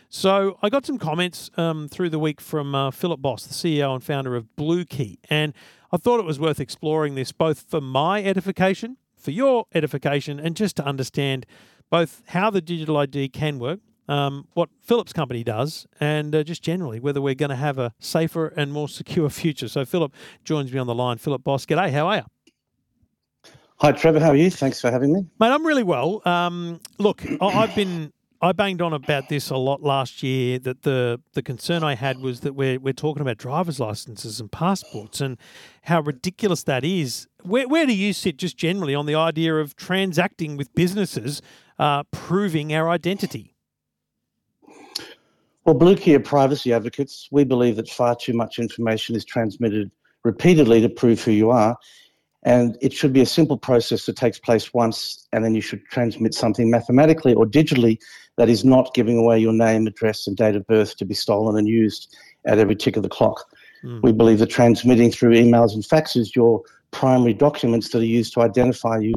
So 0.08 0.58
I 0.60 0.70
got 0.70 0.84
some 0.84 0.98
comments 0.98 1.50
um, 1.56 1.88
through 1.88 2.10
the 2.10 2.18
week 2.18 2.40
from 2.40 2.74
uh, 2.74 2.90
Philip 2.90 3.22
Boss, 3.22 3.46
the 3.46 3.54
CEO 3.54 3.94
and 3.94 4.02
founder 4.02 4.34
of 4.34 4.56
Blue 4.56 4.84
Key, 4.84 5.20
and 5.28 5.54
I 5.92 5.96
thought 5.96 6.18
it 6.18 6.26
was 6.26 6.38
worth 6.38 6.60
exploring 6.60 7.14
this 7.14 7.32
both 7.32 7.60
for 7.68 7.80
my 7.80 8.22
edification, 8.22 8.96
for 9.16 9.30
your 9.30 9.66
edification 9.72 10.40
and 10.40 10.56
just 10.56 10.76
to 10.76 10.84
understand 10.84 11.46
both 11.90 12.22
how 12.28 12.50
the 12.50 12.60
digital 12.60 12.96
ID 12.96 13.28
can 13.28 13.58
work, 13.58 13.80
um, 14.10 14.46
what 14.54 14.68
Philip's 14.82 15.12
company 15.12 15.44
does, 15.44 15.86
and 16.00 16.34
uh, 16.34 16.42
just 16.42 16.62
generally 16.62 16.98
whether 17.00 17.20
we're 17.22 17.34
going 17.34 17.50
to 17.50 17.56
have 17.56 17.78
a 17.78 17.94
safer 18.00 18.48
and 18.48 18.72
more 18.72 18.88
secure 19.00 19.30
future. 19.30 19.68
So 19.68 19.84
Philip 19.84 20.12
joins 20.44 20.72
me 20.72 20.78
on 20.78 20.86
the 20.86 20.94
line. 20.94 21.18
Philip 21.18 21.44
Boss, 21.44 21.64
g'day. 21.64 21.90
How 21.90 22.08
are 22.08 22.16
you? 22.16 22.22
Hi, 23.78 23.92
Trevor. 23.92 24.20
How 24.20 24.30
are 24.30 24.36
you? 24.36 24.50
Thanks 24.50 24.80
for 24.80 24.90
having 24.90 25.12
me. 25.12 25.20
Mate, 25.38 25.52
I'm 25.52 25.64
really 25.64 25.82
well. 25.84 26.20
Um, 26.26 26.80
look, 26.98 27.24
I- 27.40 27.46
I've 27.46 27.74
been 27.74 28.12
I 28.42 28.52
banged 28.52 28.80
on 28.82 28.92
about 28.94 29.28
this 29.28 29.50
a 29.50 29.56
lot 29.56 29.82
last 29.82 30.22
year. 30.22 30.58
That 30.58 30.82
the 30.82 31.20
the 31.34 31.42
concern 31.42 31.82
I 31.84 31.94
had 31.94 32.18
was 32.20 32.40
that 32.40 32.54
we're 32.54 32.78
we're 32.80 32.92
talking 32.92 33.20
about 33.22 33.36
driver's 33.38 33.78
licenses 33.80 34.40
and 34.40 34.50
passports 34.50 35.20
and 35.20 35.38
how 35.82 36.00
ridiculous 36.00 36.62
that 36.64 36.84
is. 36.84 37.26
Where 37.42 37.68
where 37.68 37.86
do 37.86 37.94
you 37.94 38.12
sit 38.12 38.36
just 38.38 38.56
generally 38.56 38.94
on 38.94 39.06
the 39.06 39.14
idea 39.14 39.56
of 39.56 39.76
transacting 39.76 40.56
with 40.56 40.74
businesses, 40.74 41.40
uh, 41.78 42.02
proving 42.10 42.74
our 42.74 42.88
identity? 42.90 43.54
Well, 45.64 45.74
Blue 45.74 45.96
Key 45.96 46.14
are 46.14 46.20
privacy 46.20 46.72
advocates. 46.72 47.28
We 47.30 47.44
believe 47.44 47.76
that 47.76 47.88
far 47.88 48.16
too 48.16 48.32
much 48.32 48.58
information 48.58 49.14
is 49.14 49.24
transmitted 49.24 49.90
repeatedly 50.24 50.80
to 50.80 50.88
prove 50.88 51.22
who 51.22 51.32
you 51.32 51.50
are. 51.50 51.76
And 52.42 52.78
it 52.80 52.94
should 52.94 53.12
be 53.12 53.20
a 53.20 53.26
simple 53.26 53.58
process 53.58 54.06
that 54.06 54.16
takes 54.16 54.38
place 54.38 54.72
once, 54.72 55.28
and 55.32 55.44
then 55.44 55.54
you 55.54 55.60
should 55.60 55.84
transmit 55.90 56.32
something 56.32 56.70
mathematically 56.70 57.34
or 57.34 57.44
digitally 57.44 57.98
that 58.38 58.48
is 58.48 58.64
not 58.64 58.94
giving 58.94 59.18
away 59.18 59.38
your 59.38 59.52
name, 59.52 59.86
address, 59.86 60.26
and 60.26 60.36
date 60.36 60.56
of 60.56 60.66
birth 60.66 60.96
to 60.96 61.04
be 61.04 61.12
stolen 61.12 61.58
and 61.58 61.68
used 61.68 62.16
at 62.46 62.58
every 62.58 62.74
tick 62.74 62.96
of 62.96 63.02
the 63.02 63.10
clock. 63.10 63.44
Mm. 63.84 64.02
We 64.02 64.12
believe 64.12 64.38
that 64.38 64.48
transmitting 64.48 65.12
through 65.12 65.34
emails 65.34 65.74
and 65.74 65.82
faxes 65.82 66.34
your 66.34 66.62
primary 66.92 67.34
documents 67.34 67.90
that 67.90 67.98
are 67.98 68.04
used 68.04 68.32
to 68.34 68.40
identify 68.40 68.98
you 68.98 69.12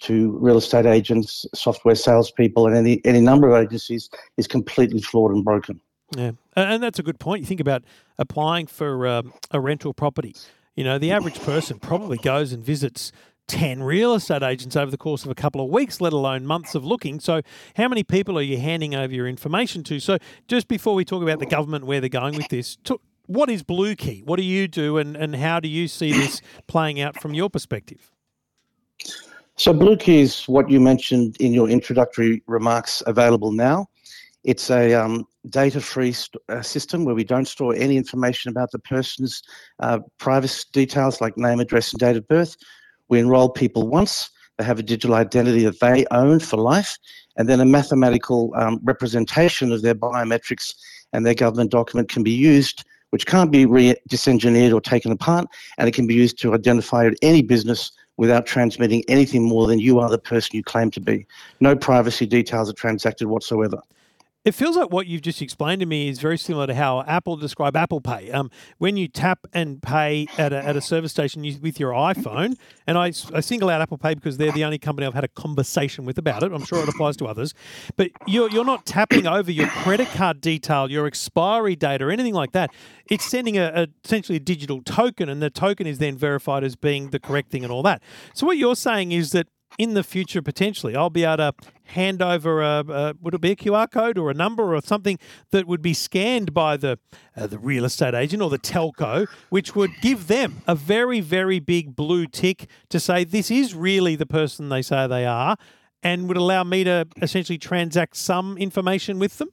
to 0.00 0.36
real 0.38 0.58
estate 0.58 0.84
agents, 0.84 1.46
software 1.54 1.94
salespeople, 1.94 2.66
and 2.66 2.76
any, 2.76 3.00
any 3.06 3.22
number 3.22 3.48
of 3.48 3.64
agencies 3.64 4.10
is 4.36 4.46
completely 4.46 5.00
flawed 5.00 5.32
and 5.32 5.42
broken. 5.42 5.80
Yeah, 6.14 6.32
and 6.54 6.74
and 6.74 6.82
that's 6.82 6.98
a 6.98 7.02
good 7.02 7.18
point. 7.18 7.40
You 7.40 7.46
think 7.46 7.60
about 7.60 7.82
applying 8.18 8.66
for 8.66 9.06
um, 9.06 9.32
a 9.50 9.60
rental 9.60 9.92
property. 9.92 10.34
You 10.74 10.84
know, 10.84 10.98
the 10.98 11.10
average 11.10 11.40
person 11.40 11.78
probably 11.78 12.18
goes 12.18 12.52
and 12.52 12.62
visits 12.62 13.10
10 13.48 13.82
real 13.82 14.14
estate 14.14 14.42
agents 14.42 14.76
over 14.76 14.90
the 14.90 14.98
course 14.98 15.24
of 15.24 15.30
a 15.30 15.34
couple 15.34 15.60
of 15.60 15.70
weeks, 15.70 16.00
let 16.00 16.12
alone 16.12 16.46
months 16.46 16.74
of 16.74 16.84
looking. 16.84 17.20
So, 17.20 17.42
how 17.76 17.88
many 17.88 18.02
people 18.02 18.38
are 18.38 18.42
you 18.42 18.58
handing 18.58 18.94
over 18.94 19.12
your 19.12 19.26
information 19.26 19.82
to? 19.84 20.00
So, 20.00 20.18
just 20.48 20.68
before 20.68 20.94
we 20.94 21.04
talk 21.04 21.22
about 21.22 21.38
the 21.38 21.46
government, 21.46 21.86
where 21.86 22.00
they're 22.00 22.08
going 22.08 22.36
with 22.36 22.48
this, 22.48 22.76
to, 22.84 23.00
what 23.26 23.48
is 23.48 23.62
Blue 23.62 23.94
Key? 23.94 24.22
What 24.24 24.36
do 24.36 24.44
you 24.44 24.68
do, 24.68 24.98
and, 24.98 25.16
and 25.16 25.36
how 25.36 25.60
do 25.60 25.68
you 25.68 25.88
see 25.88 26.12
this 26.12 26.42
playing 26.66 27.00
out 27.00 27.20
from 27.20 27.34
your 27.34 27.48
perspective? 27.48 28.10
So 29.56 29.72
Blue 29.72 29.96
Key 29.96 30.20
is 30.20 30.44
what 30.44 30.68
you 30.68 30.80
mentioned 30.80 31.36
in 31.40 31.52
your 31.52 31.68
introductory 31.68 32.42
remarks 32.46 33.02
available 33.06 33.52
now. 33.52 33.88
It's 34.46 34.70
a 34.70 34.94
um, 34.94 35.26
data-free 35.50 36.12
st- 36.12 36.40
uh, 36.48 36.62
system 36.62 37.04
where 37.04 37.16
we 37.16 37.24
don't 37.24 37.48
store 37.48 37.74
any 37.74 37.96
information 37.96 38.48
about 38.48 38.70
the 38.70 38.78
person's 38.78 39.42
uh, 39.80 39.98
privacy 40.18 40.62
details 40.72 41.20
like 41.20 41.36
name, 41.36 41.58
address, 41.58 41.92
and 41.92 41.98
date 41.98 42.16
of 42.16 42.28
birth. 42.28 42.56
We 43.08 43.18
enroll 43.18 43.48
people 43.48 43.88
once. 43.88 44.30
They 44.56 44.64
have 44.64 44.78
a 44.78 44.84
digital 44.84 45.16
identity 45.16 45.64
that 45.64 45.80
they 45.80 46.06
own 46.12 46.38
for 46.38 46.58
life, 46.58 46.96
and 47.36 47.48
then 47.48 47.58
a 47.58 47.64
mathematical 47.64 48.52
um, 48.54 48.78
representation 48.84 49.72
of 49.72 49.82
their 49.82 49.96
biometrics 49.96 50.76
and 51.12 51.26
their 51.26 51.34
government 51.34 51.72
document 51.72 52.08
can 52.08 52.22
be 52.22 52.30
used, 52.30 52.84
which 53.10 53.26
can't 53.26 53.50
be 53.50 53.66
re- 53.66 53.96
disengineered 54.08 54.72
or 54.72 54.80
taken 54.80 55.10
apart, 55.10 55.48
and 55.76 55.88
it 55.88 55.92
can 55.92 56.06
be 56.06 56.14
used 56.14 56.38
to 56.42 56.54
identify 56.54 57.10
any 57.20 57.42
business 57.42 57.90
without 58.16 58.46
transmitting 58.46 59.02
anything 59.08 59.42
more 59.42 59.66
than 59.66 59.80
you 59.80 59.98
are 59.98 60.08
the 60.08 60.18
person 60.18 60.56
you 60.56 60.62
claim 60.62 60.88
to 60.92 61.00
be. 61.00 61.26
No 61.58 61.74
privacy 61.74 62.26
details 62.26 62.70
are 62.70 62.74
transacted 62.74 63.26
whatsoever. 63.26 63.82
It 64.46 64.54
feels 64.54 64.76
like 64.76 64.92
what 64.92 65.08
you've 65.08 65.22
just 65.22 65.42
explained 65.42 65.80
to 65.80 65.86
me 65.86 66.08
is 66.08 66.20
very 66.20 66.38
similar 66.38 66.68
to 66.68 66.74
how 66.76 67.02
Apple 67.02 67.36
describe 67.36 67.74
Apple 67.74 68.00
Pay. 68.00 68.30
Um, 68.30 68.48
when 68.78 68.96
you 68.96 69.08
tap 69.08 69.40
and 69.52 69.82
pay 69.82 70.28
at 70.38 70.52
a, 70.52 70.64
at 70.64 70.76
a 70.76 70.80
service 70.80 71.10
station 71.10 71.42
with 71.60 71.80
your 71.80 71.90
iPhone, 71.90 72.56
and 72.86 72.96
I 72.96 73.10
single 73.10 73.68
out 73.68 73.80
Apple 73.80 73.98
Pay 73.98 74.14
because 74.14 74.36
they're 74.36 74.52
the 74.52 74.62
only 74.62 74.78
company 74.78 75.04
I've 75.04 75.14
had 75.14 75.24
a 75.24 75.28
conversation 75.28 76.04
with 76.04 76.16
about 76.16 76.44
it. 76.44 76.52
I'm 76.52 76.64
sure 76.64 76.80
it 76.80 76.88
applies 76.88 77.16
to 77.16 77.26
others, 77.26 77.54
but 77.96 78.12
you're 78.28 78.48
you're 78.48 78.64
not 78.64 78.86
tapping 78.86 79.26
over 79.26 79.50
your 79.50 79.66
credit 79.66 80.06
card 80.10 80.40
detail, 80.40 80.88
your 80.88 81.08
expiry 81.08 81.74
date, 81.74 82.00
or 82.00 82.12
anything 82.12 82.34
like 82.34 82.52
that. 82.52 82.70
It's 83.10 83.24
sending 83.24 83.58
a, 83.58 83.72
a 83.74 83.88
essentially 84.04 84.36
a 84.36 84.40
digital 84.40 84.80
token, 84.80 85.28
and 85.28 85.42
the 85.42 85.50
token 85.50 85.88
is 85.88 85.98
then 85.98 86.16
verified 86.16 86.62
as 86.62 86.76
being 86.76 87.10
the 87.10 87.18
correct 87.18 87.50
thing 87.50 87.64
and 87.64 87.72
all 87.72 87.82
that. 87.82 88.00
So 88.32 88.46
what 88.46 88.58
you're 88.58 88.76
saying 88.76 89.10
is 89.10 89.32
that 89.32 89.48
in 89.78 89.94
the 89.94 90.02
future, 90.02 90.42
potentially, 90.42 90.96
I'll 90.96 91.10
be 91.10 91.24
able 91.24 91.36
to 91.38 91.54
hand 91.84 92.22
over 92.22 92.62
a, 92.62 92.84
a 92.88 93.14
would 93.20 93.34
it 93.34 93.40
be 93.40 93.52
a 93.52 93.56
QR 93.56 93.90
code 93.90 94.18
or 94.18 94.30
a 94.30 94.34
number 94.34 94.74
or 94.74 94.82
something 94.82 95.18
that 95.50 95.66
would 95.66 95.82
be 95.82 95.94
scanned 95.94 96.52
by 96.52 96.76
the 96.76 96.98
uh, 97.36 97.46
the 97.46 97.58
real 97.58 97.84
estate 97.84 98.14
agent 98.14 98.42
or 98.42 98.50
the 98.50 98.58
telco, 98.58 99.26
which 99.50 99.74
would 99.74 99.92
give 100.00 100.26
them 100.26 100.62
a 100.66 100.74
very 100.74 101.20
very 101.20 101.60
big 101.60 101.94
blue 101.94 102.26
tick 102.26 102.68
to 102.88 102.98
say 102.98 103.24
this 103.24 103.50
is 103.50 103.74
really 103.74 104.16
the 104.16 104.26
person 104.26 104.68
they 104.68 104.82
say 104.82 105.06
they 105.06 105.26
are, 105.26 105.56
and 106.02 106.28
would 106.28 106.36
allow 106.36 106.64
me 106.64 106.84
to 106.84 107.06
essentially 107.22 107.58
transact 107.58 108.16
some 108.16 108.56
information 108.58 109.18
with 109.18 109.38
them. 109.38 109.50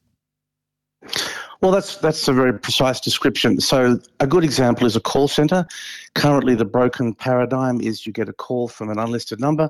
Well, 1.62 1.72
that's 1.72 1.96
that's 1.98 2.28
a 2.28 2.34
very 2.34 2.58
precise 2.60 3.00
description. 3.00 3.62
So, 3.62 3.98
a 4.20 4.28
good 4.28 4.44
example 4.44 4.86
is 4.86 4.98
a 4.98 5.00
call 5.00 5.30
center. 5.30 5.66
Currently, 6.14 6.56
the 6.56 6.66
broken 6.66 7.14
paradigm 7.14 7.80
is 7.80 8.06
you 8.06 8.12
get 8.12 8.28
a 8.28 8.34
call 8.34 8.68
from 8.68 8.90
an 8.90 9.00
unlisted 9.00 9.40
number, 9.40 9.70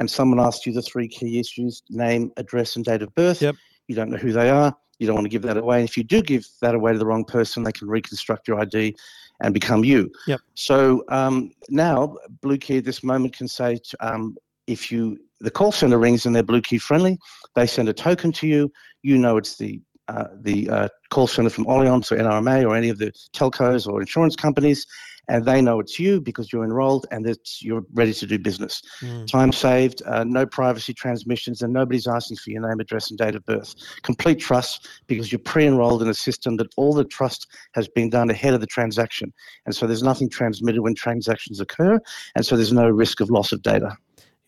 and 0.00 0.10
someone 0.10 0.40
asks 0.40 0.66
you 0.66 0.72
the 0.72 0.82
three 0.82 1.06
key 1.06 1.38
issues: 1.38 1.82
name, 1.90 2.32
address, 2.36 2.74
and 2.74 2.84
date 2.84 3.02
of 3.02 3.14
birth. 3.14 3.40
Yep. 3.40 3.54
You 3.86 3.94
don't 3.94 4.10
know 4.10 4.16
who 4.16 4.32
they 4.32 4.50
are. 4.50 4.74
You 4.98 5.06
don't 5.06 5.14
want 5.14 5.26
to 5.26 5.30
give 5.30 5.42
that 5.42 5.56
away. 5.56 5.80
And 5.80 5.88
if 5.88 5.96
you 5.96 6.02
do 6.02 6.20
give 6.20 6.44
that 6.62 6.74
away 6.74 6.92
to 6.92 6.98
the 6.98 7.06
wrong 7.06 7.24
person, 7.24 7.62
they 7.62 7.72
can 7.72 7.88
reconstruct 7.88 8.48
your 8.48 8.60
ID 8.60 8.96
and 9.42 9.54
become 9.54 9.84
you. 9.84 10.10
Yep. 10.26 10.40
So 10.54 11.04
um, 11.10 11.52
now, 11.68 12.16
Blue 12.42 12.58
Key 12.58 12.78
at 12.78 12.84
this 12.84 13.02
moment 13.02 13.36
can 13.36 13.46
say, 13.46 13.76
to, 13.76 14.06
um, 14.06 14.36
if 14.66 14.90
you 14.90 15.18
the 15.40 15.50
call 15.50 15.72
center 15.72 15.98
rings 15.98 16.26
and 16.26 16.34
they're 16.34 16.42
Blue 16.42 16.60
Key 16.60 16.78
friendly, 16.78 17.18
they 17.54 17.66
send 17.66 17.88
a 17.88 17.92
token 17.92 18.32
to 18.32 18.46
you. 18.46 18.72
You 19.02 19.18
know 19.18 19.36
it's 19.36 19.56
the 19.56 19.80
uh, 20.10 20.28
the 20.40 20.68
uh, 20.68 20.88
call 21.10 21.26
center 21.26 21.50
from 21.50 21.64
Allianz 21.66 22.10
or 22.10 22.16
NRMA 22.16 22.66
or 22.66 22.74
any 22.74 22.88
of 22.88 22.98
the 22.98 23.12
telcos 23.32 23.86
or 23.86 24.00
insurance 24.00 24.34
companies, 24.34 24.86
and 25.28 25.44
they 25.44 25.62
know 25.62 25.78
it's 25.78 25.98
you 25.98 26.20
because 26.20 26.52
you're 26.52 26.64
enrolled 26.64 27.06
and 27.12 27.26
it's 27.26 27.62
you're 27.62 27.84
ready 27.92 28.12
to 28.12 28.26
do 28.26 28.38
business. 28.38 28.82
Mm. 29.00 29.28
Time 29.28 29.52
saved, 29.52 30.02
uh, 30.06 30.24
no 30.24 30.44
privacy 30.44 30.92
transmissions, 30.92 31.62
and 31.62 31.72
nobody's 31.72 32.08
asking 32.08 32.38
for 32.38 32.50
your 32.50 32.68
name, 32.68 32.80
address, 32.80 33.10
and 33.10 33.18
date 33.18 33.36
of 33.36 33.44
birth. 33.46 33.74
Complete 34.02 34.40
trust 34.40 34.88
because 35.06 35.30
you're 35.30 35.38
pre-enrolled 35.38 36.02
in 36.02 36.08
a 36.08 36.14
system 36.14 36.56
that 36.56 36.66
all 36.76 36.92
the 36.92 37.04
trust 37.04 37.46
has 37.74 37.86
been 37.88 38.10
done 38.10 38.30
ahead 38.30 38.54
of 38.54 38.60
the 38.60 38.66
transaction, 38.66 39.32
and 39.66 39.74
so 39.74 39.86
there's 39.86 40.02
nothing 40.02 40.28
transmitted 40.28 40.82
when 40.82 40.94
transactions 40.94 41.60
occur, 41.60 42.00
and 42.34 42.44
so 42.44 42.56
there's 42.56 42.72
no 42.72 42.88
risk 42.88 43.20
of 43.20 43.30
loss 43.30 43.52
of 43.52 43.62
data. 43.62 43.96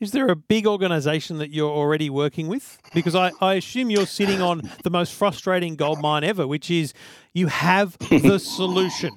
Is 0.02 0.10
there 0.10 0.26
a 0.26 0.34
big 0.34 0.66
organization 0.66 1.38
that 1.38 1.50
you're 1.50 1.70
already 1.70 2.10
working 2.10 2.48
with? 2.48 2.80
Because 2.92 3.14
I, 3.14 3.30
I 3.40 3.54
assume 3.54 3.88
you're 3.88 4.04
sitting 4.04 4.42
on 4.42 4.68
the 4.82 4.90
most 4.90 5.14
frustrating 5.14 5.76
gold 5.76 6.00
mine 6.00 6.24
ever, 6.24 6.44
which 6.44 6.72
is 6.72 6.92
you 7.32 7.46
have 7.46 7.96
the 7.98 8.38
solution, 8.42 9.16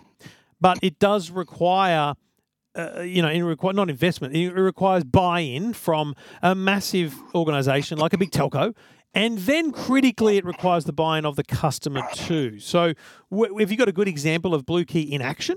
but 0.61 0.77
it 0.83 0.99
does 0.99 1.31
require. 1.31 2.13
Uh, 2.75 3.01
you 3.01 3.21
know, 3.21 3.29
it 3.29 3.41
require 3.41 3.73
not 3.73 3.89
investment. 3.89 4.35
It 4.35 4.51
requires 4.51 5.03
buy-in 5.05 5.73
from 5.73 6.13
a 6.43 6.53
massive 6.53 7.15
organisation 7.33 7.97
like 7.97 8.13
a 8.13 8.17
big 8.17 8.29
telco, 8.31 8.75
and 9.15 9.39
then 9.39 9.71
critically, 9.71 10.37
it 10.37 10.45
requires 10.45 10.83
the 10.85 10.93
buy-in 10.93 11.25
of 11.25 11.35
the 11.35 11.43
customer 11.43 12.03
too. 12.13 12.59
So, 12.59 12.93
w- 13.31 13.57
have 13.57 13.71
you 13.71 13.77
got 13.77 13.87
a 13.87 13.93
good 13.93 14.09
example 14.09 14.53
of 14.53 14.65
Blue 14.67 14.85
Key 14.85 15.01
in 15.01 15.21
action? 15.21 15.55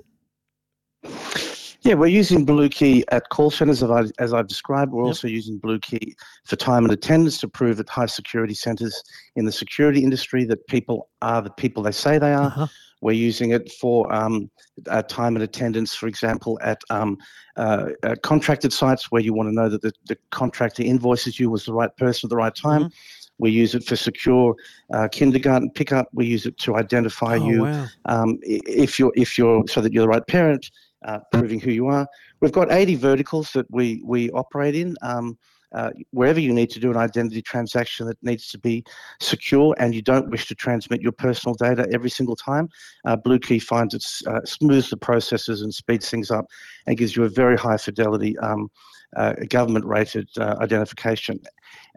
Yeah, 1.88 1.94
we're 1.94 2.08
using 2.08 2.44
Blue 2.44 2.68
Key 2.68 3.02
at 3.12 3.30
call 3.30 3.50
centers, 3.50 3.82
as, 4.18 4.34
I've 4.34 4.46
described. 4.46 4.92
We're 4.92 5.04
Yep. 5.04 5.08
also 5.08 5.26
using 5.26 5.56
Blue 5.56 5.78
Key 5.78 6.14
for 6.44 6.54
time 6.56 6.84
and 6.84 6.92
attendance 6.92 7.38
to 7.38 7.48
prove 7.48 7.80
at 7.80 7.88
high 7.88 8.04
security 8.04 8.52
centers 8.52 9.02
in 9.36 9.46
the 9.46 9.52
security 9.52 10.04
industry 10.04 10.44
that 10.44 10.66
people 10.66 11.08
are 11.22 11.40
the 11.40 11.48
people 11.48 11.82
they 11.82 11.92
say 11.92 12.18
they 12.18 12.34
are. 12.34 12.48
Uh-huh. 12.48 12.66
We're 13.00 13.12
using 13.12 13.52
it 13.52 13.72
for 13.80 14.12
um, 14.14 14.50
uh, 14.86 15.00
time 15.00 15.34
and 15.34 15.42
attendance, 15.42 15.94
for 15.94 16.08
example, 16.08 16.58
at 16.62 16.78
um, 16.90 17.16
uh, 17.56 17.86
uh, 18.02 18.16
contracted 18.22 18.70
sites 18.74 19.10
where 19.10 19.22
you 19.22 19.32
want 19.32 19.48
to 19.48 19.54
know 19.54 19.70
that 19.70 19.80
the, 19.80 19.92
the 20.08 20.18
contractor 20.30 20.82
invoices 20.82 21.40
you 21.40 21.48
was 21.48 21.64
the 21.64 21.72
right 21.72 21.96
person 21.96 22.26
at 22.26 22.30
the 22.30 22.36
right 22.36 22.54
time. 22.54 22.82
Mhm. 22.84 22.92
We 23.38 23.50
use 23.50 23.74
it 23.74 23.84
for 23.84 23.96
secure 23.96 24.54
uh, 24.92 25.08
kindergarten 25.10 25.70
pickup. 25.70 26.08
We 26.12 26.26
use 26.26 26.44
it 26.44 26.58
to 26.58 26.74
identify 26.76 27.38
Oh, 27.38 27.48
you 27.48 27.62
wow. 27.62 27.86
um, 28.04 28.38
if 28.42 28.98
you're 28.98 29.12
if 29.14 29.38
you're 29.38 29.64
so 29.68 29.80
that 29.80 29.92
you're 29.92 30.02
the 30.02 30.08
right 30.08 30.26
parent, 30.26 30.68
uh, 31.04 31.20
proving 31.32 31.60
who 31.60 31.70
you 31.70 31.86
are. 31.86 32.06
We've 32.40 32.52
got 32.52 32.72
80 32.72 32.96
verticals 32.96 33.52
that 33.52 33.66
we 33.70 34.02
we 34.04 34.30
operate 34.30 34.74
in. 34.74 34.96
Um, 35.02 35.38
uh, 35.72 35.90
wherever 36.12 36.40
you 36.40 36.52
need 36.52 36.70
to 36.70 36.80
do 36.80 36.90
an 36.90 36.96
identity 36.96 37.42
transaction 37.42 38.06
that 38.06 38.16
needs 38.22 38.48
to 38.48 38.58
be 38.58 38.82
secure 39.20 39.74
and 39.78 39.94
you 39.94 40.00
don't 40.00 40.30
wish 40.30 40.46
to 40.48 40.54
transmit 40.54 41.02
your 41.02 41.12
personal 41.12 41.54
data 41.54 41.86
every 41.92 42.08
single 42.08 42.36
time, 42.36 42.68
uh, 43.04 43.16
Blue 43.16 43.38
Key 43.38 43.58
finds 43.58 43.94
it 43.94 44.04
uh, 44.26 44.40
smooths 44.44 44.88
the 44.88 44.96
processes 44.96 45.60
and 45.60 45.74
speeds 45.74 46.08
things 46.08 46.30
up 46.30 46.46
and 46.86 46.96
gives 46.96 47.14
you 47.16 47.24
a 47.24 47.28
very 47.28 47.56
high 47.56 47.76
fidelity 47.76 48.38
um, 48.38 48.70
uh, 49.16 49.34
government 49.48 49.84
rated 49.84 50.28
uh, 50.38 50.56
identification. 50.60 51.38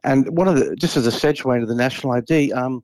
And 0.04 0.36
one 0.36 0.48
of 0.48 0.56
the, 0.58 0.76
just 0.76 0.98
as 0.98 1.08
a 1.08 1.12
segue 1.12 1.54
into 1.54 1.66
the 1.66 1.76
national 1.76 2.14
ID, 2.14 2.52
um, 2.54 2.84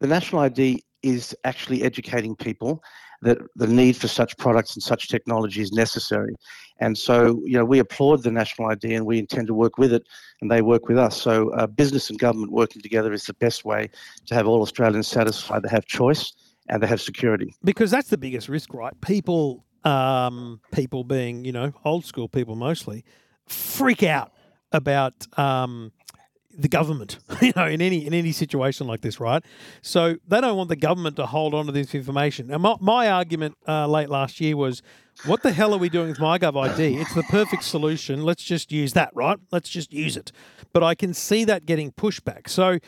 the 0.00 0.06
national 0.06 0.42
ID 0.42 0.84
is 1.02 1.36
actually 1.44 1.82
educating 1.82 2.34
people 2.34 2.82
that 3.22 3.38
the 3.56 3.66
need 3.66 3.96
for 3.96 4.08
such 4.08 4.36
products 4.36 4.74
and 4.74 4.82
such 4.82 5.08
technology 5.08 5.62
is 5.62 5.72
necessary. 5.72 6.34
And 6.78 6.96
so, 6.96 7.40
you 7.44 7.56
know, 7.56 7.64
we 7.64 7.78
applaud 7.78 8.22
the 8.22 8.30
national 8.30 8.68
ID 8.68 8.94
and 8.94 9.06
we 9.06 9.18
intend 9.18 9.46
to 9.46 9.54
work 9.54 9.78
with 9.78 9.92
it 9.92 10.06
and 10.40 10.50
they 10.50 10.62
work 10.62 10.88
with 10.88 10.98
us. 10.98 11.20
So, 11.20 11.50
uh, 11.54 11.66
business 11.66 12.10
and 12.10 12.18
government 12.18 12.52
working 12.52 12.82
together 12.82 13.12
is 13.12 13.24
the 13.24 13.34
best 13.34 13.64
way 13.64 13.88
to 14.26 14.34
have 14.34 14.46
all 14.46 14.60
Australians 14.60 15.08
satisfied. 15.08 15.62
They 15.62 15.70
have 15.70 15.86
choice 15.86 16.32
and 16.68 16.82
they 16.82 16.86
have 16.86 17.00
security. 17.00 17.54
because 17.64 17.90
that's 17.90 18.10
the 18.10 18.18
biggest 18.18 18.48
risk, 18.48 18.74
right? 18.74 18.92
People, 19.00 19.64
um, 19.84 20.60
people 20.72 21.04
being 21.04 21.44
you 21.44 21.52
know 21.52 21.72
old 21.84 22.04
school 22.04 22.28
people 22.28 22.56
mostly, 22.56 23.04
freak 23.46 24.02
out 24.02 24.32
about 24.72 25.14
um, 25.38 25.92
the 26.58 26.68
government, 26.68 27.18
you 27.42 27.52
know, 27.54 27.66
in 27.66 27.82
any 27.82 28.06
in 28.06 28.14
any 28.14 28.32
situation 28.32 28.86
like 28.86 29.00
this, 29.00 29.20
right? 29.20 29.44
So 29.82 30.16
they 30.26 30.40
don't 30.40 30.56
want 30.56 30.68
the 30.68 30.76
government 30.76 31.16
to 31.16 31.26
hold 31.26 31.54
on 31.54 31.66
to 31.66 31.72
this 31.72 31.94
information. 31.94 32.50
And 32.50 32.62
my, 32.62 32.76
my 32.80 33.10
argument 33.10 33.56
uh, 33.68 33.86
late 33.86 34.08
last 34.08 34.40
year 34.40 34.56
was, 34.56 34.82
what 35.24 35.42
the 35.42 35.52
hell 35.52 35.74
are 35.74 35.78
we 35.78 35.88
doing 35.88 36.08
with 36.08 36.18
MyGov 36.18 36.70
ID? 36.70 36.96
It's 36.96 37.14
the 37.14 37.22
perfect 37.24 37.64
solution. 37.64 38.22
Let's 38.22 38.42
just 38.42 38.72
use 38.72 38.92
that, 38.94 39.10
right? 39.14 39.38
Let's 39.50 39.68
just 39.68 39.92
use 39.92 40.16
it. 40.16 40.32
But 40.72 40.82
I 40.82 40.94
can 40.94 41.14
see 41.14 41.44
that 41.44 41.66
getting 41.66 41.92
pushback. 41.92 42.48
So 42.48 42.78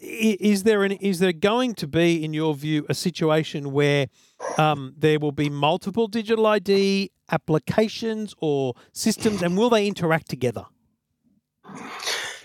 is 0.00 0.62
there 0.62 0.84
an 0.84 0.92
is 0.92 1.18
there 1.18 1.32
going 1.32 1.74
to 1.74 1.86
be, 1.86 2.24
in 2.24 2.32
your 2.32 2.54
view, 2.54 2.86
a 2.88 2.94
situation 2.94 3.72
where 3.72 4.06
um, 4.56 4.94
there 4.96 5.18
will 5.18 5.32
be 5.32 5.50
multiple 5.50 6.06
digital 6.06 6.46
ID 6.46 7.10
applications 7.30 8.34
or 8.38 8.74
systems, 8.92 9.42
and 9.42 9.56
will 9.56 9.70
they 9.70 9.86
interact 9.86 10.28
together? 10.28 10.66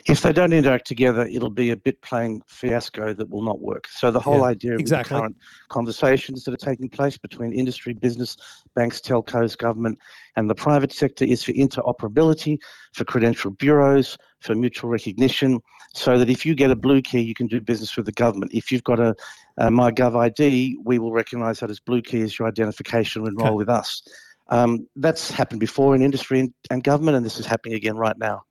If 0.06 0.22
they 0.22 0.34
don't 0.34 0.52
interact 0.52 0.86
together, 0.86 1.26
it'll 1.28 1.50
be 1.50 1.72
a 1.72 1.78
bit 1.78 2.02
playing 2.02 2.42
fiasco 2.48 3.13
that 3.13 3.30
will 3.30 3.42
not 3.42 3.62
work. 3.62 3.88
So 3.88 4.12
the 4.12 4.20
whole 4.20 4.42
Yeah, 4.42 4.50
idea 4.50 4.76
of 4.76 4.82
exactly. 4.82 5.16
the 5.16 5.20
current 5.22 5.38
conversations 5.70 6.44
that 6.44 6.54
are 6.54 6.58
taking 6.58 6.89
place 6.89 7.18
between 7.18 7.54
industry, 7.54 7.94
business, 7.94 8.36
banks, 8.76 9.00
telcos, 9.00 9.58
government, 9.58 9.98
and 10.36 10.50
the 10.50 10.56
private 10.56 10.92
sector 10.92 11.24
is 11.24 11.42
for 11.44 11.54
interoperability, 11.54 12.58
for 12.94 13.06
credential 13.06 13.52
bureaus, 13.52 14.18
for 14.42 14.56
mutual 14.56 14.89
recognition, 14.89 15.62
so 15.94 16.18
that 16.18 16.30
if 16.30 16.46
you 16.46 16.54
get 16.54 16.70
a 16.70 16.76
blue 16.76 17.02
key, 17.02 17.22
you 17.22 17.34
can 17.34 17.48
do 17.48 17.62
business 17.62 17.96
with 17.96 18.06
the 18.06 18.12
government. 18.12 18.52
If 18.54 18.72
you've 18.74 18.84
got 18.84 19.00
a, 19.00 19.16
a 19.58 19.70
MyGov 19.70 20.18
ID, 20.18 20.80
we 20.84 21.00
will 21.00 21.13
recognise 21.13 21.60
that 21.60 21.70
as 21.70 21.80
blue 21.80 22.02
key 22.02 22.22
as 22.22 22.38
your 22.38 22.48
identification 22.50 23.22
and 23.22 23.32
enroll 23.32 23.56
Okay. 23.56 23.56
with 23.56 23.70
us. 23.70 24.02
Um, 24.50 24.86
that's 24.98 25.32
happened 25.32 25.62
before 25.62 25.96
in 25.96 26.02
industry 26.02 26.42
and, 26.42 26.54
and 26.70 26.84
government, 26.84 27.16
and 27.16 27.26
this 27.26 27.39
is 27.39 27.46
happening 27.46 27.76
again 27.76 27.96
right 27.96 28.18
now. 28.18 28.44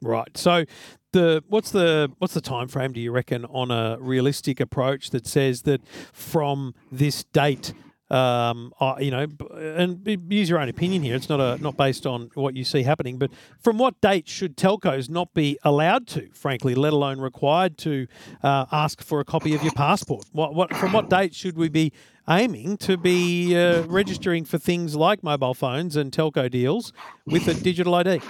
Right. 0.00 0.36
So 0.36 0.64
the 1.12 1.42
what's 1.48 1.70
the 1.70 2.10
what's 2.18 2.34
the 2.34 2.40
time 2.40 2.68
frame 2.68 2.92
do 2.92 3.00
you 3.00 3.10
reckon 3.10 3.44
on 3.46 3.70
a 3.70 3.96
realistic 4.00 4.60
approach 4.60 5.10
that 5.10 5.26
says 5.26 5.62
that 5.62 5.80
from 6.12 6.74
this 6.92 7.24
date 7.24 7.72
um, 8.10 8.72
you 9.00 9.10
know, 9.10 9.26
and 9.54 10.00
use 10.30 10.48
your 10.48 10.58
own 10.58 10.68
opinion 10.68 11.02
here. 11.02 11.14
It's 11.14 11.28
not 11.28 11.40
a 11.40 11.62
not 11.62 11.76
based 11.76 12.06
on 12.06 12.30
what 12.34 12.56
you 12.56 12.64
see 12.64 12.82
happening, 12.82 13.18
but 13.18 13.30
from 13.60 13.78
what 13.78 14.00
date 14.00 14.28
should 14.28 14.56
telcos 14.56 15.10
not 15.10 15.34
be 15.34 15.58
allowed 15.62 16.06
to, 16.08 16.28
frankly, 16.32 16.74
let 16.74 16.92
alone 16.92 17.20
required 17.20 17.76
to 17.78 18.06
uh, 18.42 18.66
ask 18.72 19.02
for 19.02 19.20
a 19.20 19.24
copy 19.24 19.54
of 19.54 19.62
your 19.62 19.72
passport? 19.72 20.24
What, 20.32 20.54
what 20.54 20.74
from 20.76 20.92
what 20.92 21.10
date 21.10 21.34
should 21.34 21.56
we 21.56 21.68
be 21.68 21.92
aiming 22.28 22.76
to 22.78 22.96
be 22.96 23.56
uh, 23.56 23.82
registering 23.82 24.44
for 24.44 24.58
things 24.58 24.94
like 24.96 25.22
mobile 25.22 25.54
phones 25.54 25.96
and 25.96 26.12
telco 26.12 26.50
deals 26.50 26.92
with 27.26 27.46
a 27.48 27.54
digital 27.54 27.94
ID? 27.94 28.20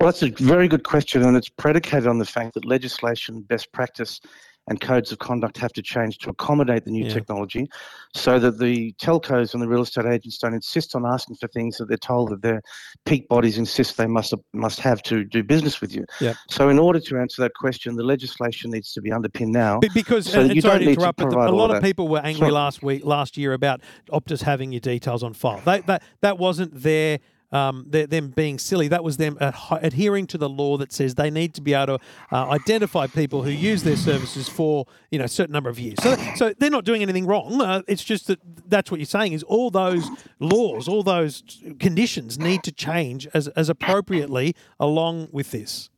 Well, 0.00 0.08
that's 0.08 0.22
a 0.22 0.30
very 0.30 0.68
good 0.68 0.84
question, 0.84 1.22
and 1.22 1.36
it's 1.36 1.48
predicated 1.48 2.06
on 2.06 2.18
the 2.18 2.26
fact 2.26 2.54
that 2.54 2.64
legislation, 2.66 3.40
best 3.42 3.72
practice, 3.72 4.20
and 4.68 4.80
codes 4.80 5.12
of 5.12 5.20
conduct 5.20 5.56
have 5.58 5.72
to 5.72 5.80
change 5.80 6.18
to 6.18 6.28
accommodate 6.28 6.84
the 6.84 6.90
new 6.90 7.04
Yeah. 7.06 7.14
technology 7.14 7.68
so 8.14 8.40
that 8.40 8.58
the 8.58 8.92
telcos 9.00 9.54
and 9.54 9.62
the 9.62 9.68
real 9.68 9.82
estate 9.82 10.06
agents 10.06 10.38
don't 10.38 10.54
insist 10.54 10.96
on 10.96 11.06
asking 11.06 11.36
for 11.36 11.46
things 11.46 11.76
that 11.76 11.86
they're 11.86 11.96
told 11.96 12.30
that 12.30 12.42
their 12.42 12.60
peak 13.04 13.28
bodies 13.28 13.58
insist 13.58 13.96
they 13.96 14.08
must 14.08 14.34
must 14.52 14.80
have 14.80 15.00
to 15.04 15.22
do 15.22 15.44
business 15.44 15.80
with 15.80 15.94
you. 15.94 16.04
Yep. 16.20 16.36
So 16.50 16.68
in 16.68 16.80
order 16.80 16.98
to 16.98 17.16
answer 17.16 17.42
that 17.42 17.54
question, 17.54 17.94
the 17.94 18.02
legislation 18.02 18.72
needs 18.72 18.92
to 18.94 19.00
be 19.00 19.12
underpinned 19.12 19.52
now. 19.52 19.78
Be- 19.78 19.88
Because 19.94 20.26
So 20.32 20.40
you 20.42 20.60
don't 20.60 20.80
need 20.80 20.96
to 20.98 21.00
but 21.00 21.16
provide 21.16 21.48
a 21.48 21.52
lot 21.52 21.70
of 21.70 21.80
people 21.80 22.08
were 22.08 22.18
angry 22.18 22.46
Sure. 22.48 22.50
last 22.52 22.82
week, 22.82 23.04
last 23.06 23.36
year 23.36 23.52
about 23.52 23.82
Optus 24.12 24.42
having 24.42 24.72
your 24.72 24.80
details 24.80 25.22
on 25.22 25.32
file. 25.32 25.60
That 25.64 25.86
that 25.86 26.02
that 26.22 26.38
wasn't 26.38 26.74
their. 26.82 27.20
Um, 27.56 27.86
them 27.88 28.28
being 28.28 28.58
silly. 28.58 28.88
That 28.88 29.02
was 29.02 29.16
them 29.16 29.38
adhering 29.40 30.26
to 30.28 30.38
the 30.38 30.48
law 30.48 30.76
that 30.76 30.92
says 30.92 31.14
they 31.14 31.30
need 31.30 31.54
to 31.54 31.62
be 31.62 31.72
able 31.72 31.98
to 31.98 32.04
uh, 32.30 32.50
identify 32.50 33.06
people 33.06 33.42
who 33.42 33.50
use 33.50 33.82
their 33.82 33.96
services 33.96 34.48
for 34.48 34.86
you 35.10 35.18
know 35.18 35.24
a 35.24 35.28
certain 35.28 35.52
number 35.52 35.70
of 35.70 35.78
years. 35.78 35.96
So, 36.02 36.16
so 36.34 36.54
they're 36.58 36.70
not 36.70 36.84
doing 36.84 37.02
anything 37.02 37.26
wrong. 37.26 37.60
Uh, 37.60 37.82
it's 37.88 38.04
just 38.04 38.26
that 38.26 38.40
that's 38.68 38.90
what 38.90 39.00
you're 39.00 39.06
saying 39.06 39.32
is 39.32 39.42
all 39.44 39.70
those 39.70 40.06
laws, 40.38 40.86
all 40.86 41.02
those 41.02 41.42
conditions 41.78 42.38
need 42.38 42.62
to 42.64 42.72
change 42.72 43.26
as 43.32 43.48
as 43.48 43.68
appropriately 43.70 44.54
along 44.78 45.28
with 45.32 45.50
this. 45.50 45.88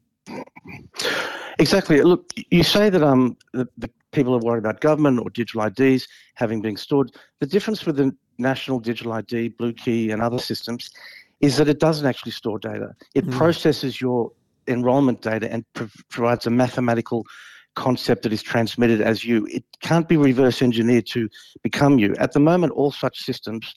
Exactly. 1.59 2.01
Look, 2.03 2.31
you 2.51 2.63
say 2.63 2.89
that 2.91 3.03
um 3.03 3.37
the, 3.53 3.69
the 3.79 3.91
people 4.13 4.35
are 4.35 4.39
worried 4.41 4.65
about 4.65 4.81
government 4.81 5.21
or 5.21 5.31
digital 5.31 5.63
IDs 5.63 6.07
having 6.35 6.61
been 6.61 6.77
stored. 6.77 7.15
The 7.41 7.47
difference 7.47 7.85
with 7.85 7.97
the 7.97 8.15
national 8.39 8.79
digital 8.79 9.13
ID, 9.13 9.49
Blue 9.49 9.73
Key, 9.73 10.11
and 10.13 10.23
other 10.23 10.39
systems 10.39 10.91
is 11.41 11.57
that 11.57 11.69
it 11.69 11.79
doesn't 11.81 12.07
actually 12.07 12.33
store 12.33 12.59
data. 12.59 12.95
It 13.15 13.27
Mm. 13.27 13.33
processes 13.33 14.01
your 14.01 14.33
enrollment 14.67 15.23
data 15.23 15.51
and 15.51 15.65
prov- 15.75 15.95
provides 16.11 16.47
a 16.47 16.51
mathematical 16.51 17.25
concept 17.77 18.23
that 18.25 18.33
is 18.33 18.43
transmitted 18.43 19.01
as 19.01 19.25
you. 19.25 19.47
It 19.47 19.65
can't 19.81 20.09
be 20.09 20.17
reverse 20.17 20.61
engineered 20.63 21.07
to 21.09 21.29
become 21.63 21.99
you. 21.99 22.15
At 22.19 22.33
the 22.33 22.41
moment, 22.41 22.73
all 22.73 22.91
such 22.91 23.21
systems 23.21 23.75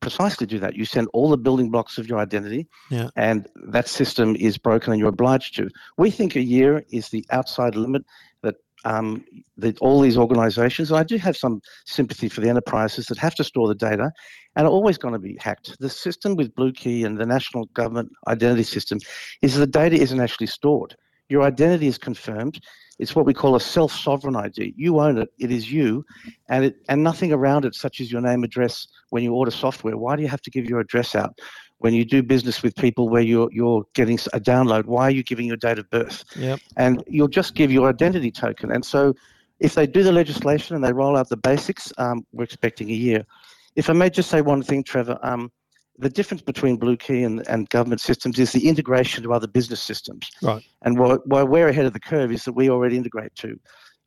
precisely 0.00 0.46
do 0.46 0.58
that. 0.58 0.74
You 0.76 0.84
send 0.84 1.08
all 1.12 1.28
the 1.30 1.36
building 1.38 1.70
blocks 1.70 1.98
of 1.98 2.08
your 2.08 2.18
identity, 2.18 2.68
Yeah. 2.90 3.08
and 3.16 3.46
that 3.68 3.88
system 3.88 4.36
is 4.36 4.58
broken, 4.58 4.92
and 4.92 4.98
you're 5.00 5.08
obliged 5.08 5.54
to. 5.56 5.68
We 5.96 6.10
think 6.10 6.34
a 6.36 6.42
year 6.42 6.84
is 6.90 7.08
the 7.08 7.24
outside 7.30 7.74
limit 7.76 8.04
um, 8.84 9.24
that 9.56 9.78
all 9.78 10.00
these 10.00 10.16
organisations, 10.16 10.90
and 10.90 10.98
I 10.98 11.02
do 11.02 11.16
have 11.16 11.36
some 11.36 11.60
sympathy 11.86 12.28
for 12.28 12.40
the 12.40 12.48
enterprises 12.48 13.06
that 13.06 13.18
have 13.18 13.34
to 13.36 13.44
store 13.44 13.68
the 13.68 13.74
data, 13.74 14.10
and 14.56 14.66
are 14.66 14.70
always 14.70 14.98
going 14.98 15.14
to 15.14 15.20
be 15.20 15.36
hacked. 15.40 15.76
The 15.80 15.88
system 15.88 16.36
with 16.36 16.54
Blue 16.54 16.72
Key 16.72 17.04
and 17.04 17.18
the 17.18 17.26
national 17.26 17.66
government 17.66 18.10
identity 18.28 18.64
system 18.64 18.98
is 19.40 19.56
the 19.56 19.66
data 19.66 19.96
isn't 19.96 20.20
actually 20.20 20.48
stored. 20.48 20.96
Your 21.28 21.42
identity 21.42 21.86
is 21.86 21.98
confirmed. 21.98 22.60
It's 22.98 23.16
what 23.16 23.24
we 23.24 23.32
call 23.32 23.56
a 23.56 23.60
self-sovereign 23.60 24.36
ID. 24.36 24.74
You 24.76 25.00
own 25.00 25.18
it. 25.18 25.30
It 25.38 25.50
is 25.50 25.72
you, 25.72 26.04
and 26.48 26.66
it 26.66 26.76
and 26.88 27.02
nothing 27.02 27.32
around 27.32 27.64
it, 27.64 27.74
such 27.74 28.00
as 28.00 28.12
your 28.12 28.20
name, 28.20 28.44
address. 28.44 28.86
When 29.10 29.22
you 29.22 29.32
order 29.34 29.50
software, 29.50 29.96
why 29.96 30.16
do 30.16 30.22
you 30.22 30.28
have 30.28 30.42
to 30.42 30.50
give 30.50 30.66
your 30.66 30.80
address 30.80 31.14
out? 31.14 31.38
When 31.82 31.94
you 31.94 32.04
do 32.04 32.22
business 32.22 32.62
with 32.62 32.76
people 32.76 33.08
where 33.08 33.22
you're 33.22 33.50
you're 33.52 33.84
getting 33.94 34.18
a 34.32 34.40
download, 34.40 34.84
why 34.84 35.04
are 35.08 35.10
you 35.10 35.22
giving 35.22 35.46
your 35.46 35.56
date 35.56 35.78
of 35.78 35.90
birth? 35.90 36.24
Yep. 36.36 36.60
And 36.76 37.02
you'll 37.08 37.34
just 37.40 37.54
give 37.54 37.72
your 37.72 37.88
identity 37.88 38.30
token. 38.30 38.70
And 38.70 38.84
so, 38.84 39.14
if 39.58 39.74
they 39.74 39.86
do 39.86 40.02
the 40.02 40.12
legislation 40.12 40.76
and 40.76 40.84
they 40.84 40.92
roll 40.92 41.16
out 41.16 41.28
the 41.28 41.36
basics, 41.36 41.92
um, 41.98 42.24
we're 42.32 42.44
expecting 42.44 42.88
a 42.90 42.94
year. 42.94 43.24
If 43.74 43.90
I 43.90 43.94
may 43.94 44.10
just 44.10 44.30
say 44.30 44.42
one 44.42 44.62
thing, 44.62 44.84
Trevor, 44.84 45.18
um, 45.22 45.50
the 45.98 46.08
difference 46.08 46.42
between 46.42 46.76
Blue 46.76 46.96
Key 46.96 47.22
and, 47.24 47.46
and 47.48 47.68
government 47.68 48.00
systems 48.00 48.38
is 48.38 48.52
the 48.52 48.68
integration 48.68 49.22
to 49.24 49.32
other 49.32 49.46
business 49.46 49.80
systems. 49.80 50.30
Right. 50.42 50.62
And 50.82 50.98
why, 50.98 51.16
why 51.24 51.42
we're 51.42 51.68
ahead 51.68 51.86
of 51.86 51.92
the 51.92 52.00
curve 52.00 52.32
is 52.32 52.44
that 52.44 52.52
we 52.52 52.70
already 52.70 52.96
integrate 52.96 53.34
to 53.36 53.58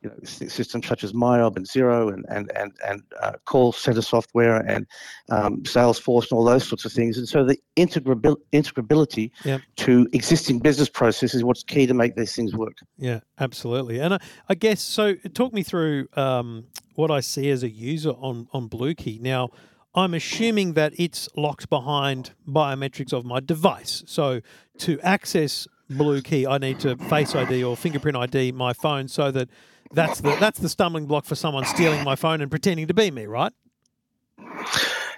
you 0.05 0.11
know, 0.11 0.47
systems 0.47 0.87
such 0.87 1.03
as 1.03 1.13
MYOB 1.13 1.55
and 1.55 1.65
Xero 1.65 2.13
and, 2.13 2.25
and, 2.29 2.51
and, 2.55 2.71
and 2.87 3.01
uh, 3.21 3.33
call 3.45 3.71
center 3.71 4.03
software 4.03 4.57
and 4.57 4.85
um, 5.29 5.63
Salesforce 5.63 6.29
and 6.29 6.33
all 6.33 6.43
those 6.43 6.67
sorts 6.67 6.85
of 6.85 6.91
things. 6.91 7.17
And 7.17 7.27
so 7.27 7.43
the 7.43 7.57
integrabil- 7.75 8.37
integrability 8.53 9.31
Yep. 9.43 9.61
to 9.77 10.07
existing 10.13 10.59
business 10.59 10.89
processes 10.89 11.35
is 11.35 11.43
what's 11.43 11.63
key 11.63 11.87
to 11.87 11.93
make 11.93 12.15
these 12.15 12.35
things 12.35 12.55
work. 12.55 12.77
Yeah, 12.97 13.21
absolutely. 13.39 13.99
And 13.99 14.13
I, 14.13 14.19
I 14.47 14.55
guess 14.55 14.81
so. 14.81 15.15
Talk 15.33 15.53
me 15.53 15.63
through 15.63 16.07
um, 16.13 16.65
what 16.93 17.09
I 17.09 17.19
see 17.21 17.49
as 17.49 17.63
a 17.63 17.69
user 17.69 18.11
on 18.11 18.47
on 18.53 18.69
Bluekey. 18.69 19.19
Now, 19.19 19.49
I'm 19.95 20.13
assuming 20.13 20.73
that 20.73 20.93
it's 20.99 21.29
locked 21.35 21.69
behind 21.69 22.31
biometrics 22.47 23.13
of 23.13 23.25
my 23.25 23.39
device. 23.39 24.03
So 24.05 24.41
to 24.79 24.99
access 25.01 25.67
Bluekey, 25.89 26.47
I 26.49 26.57
need 26.57 26.79
to 26.79 26.95
Face 26.97 27.35
ID 27.35 27.63
or 27.63 27.77
fingerprint 27.77 28.17
ID 28.17 28.51
my 28.51 28.73
phone, 28.73 29.07
so 29.07 29.31
that 29.31 29.49
that's 29.91 30.21
the 30.21 30.35
that's 30.39 30.59
the 30.59 30.69
stumbling 30.69 31.05
block 31.05 31.25
for 31.25 31.35
someone 31.35 31.65
stealing 31.65 32.03
my 32.03 32.15
phone 32.15 32.41
and 32.41 32.49
pretending 32.49 32.87
to 32.87 32.93
be 32.93 33.11
me, 33.11 33.25
right? 33.25 33.53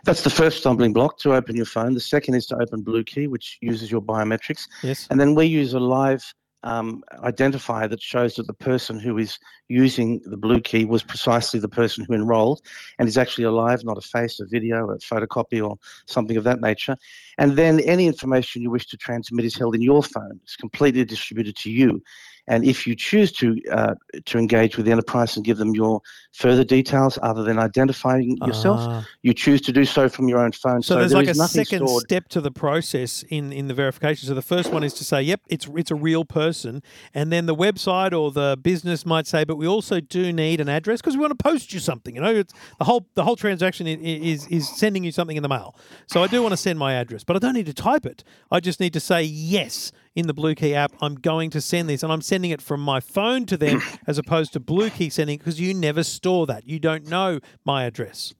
That's 0.03 0.23
the 0.23 0.29
first 0.29 0.59
stumbling 0.59 0.93
block 0.93 1.17
to 1.19 1.33
open 1.33 1.55
your 1.55 1.65
phone. 1.65 1.93
The 1.93 1.99
second 1.99 2.35
is 2.35 2.45
to 2.47 2.55
open 2.61 2.81
Blue 2.81 3.03
Key, 3.03 3.27
which 3.27 3.57
uses 3.61 3.91
your 3.91 4.01
biometrics. 4.01 4.67
Yes. 4.83 5.07
And 5.09 5.19
then 5.19 5.35
we 5.35 5.45
use 5.45 5.73
a 5.73 5.79
live 5.79 6.23
um, 6.63 7.03
identifier 7.23 7.89
that 7.89 8.01
shows 8.01 8.35
that 8.35 8.47
the 8.47 8.53
person 8.53 8.99
who 8.99 9.17
is 9.17 9.39
using 9.69 10.21
the 10.25 10.37
blue 10.37 10.59
key 10.59 10.85
was 10.85 11.03
precisely 11.03 11.59
the 11.59 11.69
person 11.69 12.05
who 12.05 12.13
enrolled 12.13 12.61
and 12.99 13.07
is 13.07 13.17
actually 13.17 13.43
alive, 13.45 13.83
not 13.83 13.97
a 13.97 14.01
face, 14.01 14.39
a 14.39 14.45
video, 14.45 14.89
a 14.89 14.97
photocopy, 14.97 15.65
or 15.65 15.77
something 16.07 16.35
of 16.35 16.43
that 16.43 16.59
nature. 16.59 16.95
And 17.37 17.57
then 17.57 17.79
any 17.81 18.07
information 18.07 18.61
you 18.61 18.71
wish 18.71 18.87
to 18.87 18.97
transmit 18.97 19.45
is 19.45 19.55
held 19.55 19.75
in 19.75 19.81
your 19.81 20.03
phone. 20.03 20.39
It's 20.43 20.55
completely 20.55 21.05
distributed 21.05 21.55
to 21.57 21.71
you. 21.71 22.01
And 22.47 22.63
if 22.63 22.87
you 22.87 22.95
choose 22.95 23.31
to 23.33 23.59
uh, 23.71 23.95
to 24.25 24.37
engage 24.37 24.77
with 24.77 24.85
the 24.85 24.91
enterprise 24.91 25.35
and 25.35 25.45
give 25.45 25.57
them 25.57 25.73
your 25.75 26.01
further 26.33 26.63
details 26.63 27.19
other 27.21 27.43
than 27.43 27.59
identifying 27.59 28.37
yourself, 28.45 28.79
Ah. 28.81 29.05
you 29.23 29.33
choose 29.33 29.59
to 29.61 29.71
do 29.71 29.83
so 29.85 30.07
from 30.07 30.29
your 30.29 30.39
own 30.39 30.51
phone. 30.51 30.81
So, 30.81 30.93
So, 30.93 30.99
there's 30.99 31.11
there 31.11 31.21
like 31.23 31.29
a 31.29 31.35
second 31.35 31.87
stored. 31.87 32.03
step 32.03 32.29
to 32.29 32.41
the 32.41 32.51
process 32.51 33.23
in, 33.29 33.51
in 33.51 33.67
the 33.67 33.73
verification. 33.73 34.27
So 34.27 34.33
the 34.33 34.41
first 34.41 34.71
one 34.71 34.83
is 34.83 34.93
to 34.95 35.03
say, 35.03 35.21
yep, 35.21 35.41
it's 35.49 35.67
it's 35.75 35.91
a 35.91 35.95
real 35.95 36.23
person, 36.25 36.81
and 37.13 37.31
then 37.31 37.47
the 37.47 37.55
website 37.55 38.13
or 38.17 38.31
the 38.31 38.57
business 38.61 39.05
might 39.05 39.27
say, 39.27 39.43
but 39.43 39.57
we 39.57 39.67
also 39.67 39.99
do 39.99 40.31
need 40.31 40.61
an 40.61 40.69
address 40.69 41.01
because 41.01 41.15
we 41.17 41.21
want 41.21 41.37
to 41.37 41.43
post 41.43 41.73
you 41.73 41.79
something. 41.79 42.15
You 42.15 42.21
know, 42.21 42.33
it's 42.33 42.53
the 42.79 42.85
whole 42.85 43.05
the 43.15 43.23
whole 43.23 43.35
transaction 43.35 43.87
is 43.87 44.47
is 44.47 44.69
sending 44.69 45.03
you 45.03 45.11
something 45.11 45.35
in 45.37 45.43
the 45.43 45.49
mail. 45.49 45.75
So 46.07 46.23
I 46.23 46.27
do 46.27 46.41
want 46.41 46.53
to 46.53 46.57
send 46.57 46.79
my 46.79 46.93
address, 46.93 47.23
but 47.23 47.35
I 47.35 47.39
don't 47.39 47.53
need 47.55 47.65
to 47.65 47.73
type 47.73 48.05
it. 48.05 48.23
I 48.51 48.59
just 48.59 48.79
need 48.79 48.93
to 48.93 48.99
say 49.01 49.21
yes 49.23 49.91
in 50.17 50.25
the 50.25 50.33
Blue 50.33 50.55
Key 50.55 50.73
app. 50.73 50.91
I'm 50.99 51.13
going 51.13 51.51
to 51.51 51.61
send 51.61 51.87
this, 51.87 52.01
and 52.01 52.11
I'm 52.11 52.23
sending 52.23 52.49
it 52.49 52.59
from 52.59 52.81
my 52.81 52.99
phone 52.99 53.45
to 53.45 53.55
them 53.55 53.81
as 54.07 54.17
opposed 54.17 54.51
to 54.53 54.59
Blue 54.59 54.89
Key 54.89 55.09
sending 55.11 55.37
because 55.37 55.61
you 55.61 55.75
never 55.75 56.03
store 56.03 56.47
that. 56.47 56.67
You 56.67 56.79
don't 56.79 57.07
know 57.07 57.39
my 57.63 57.83
address. 57.83 58.33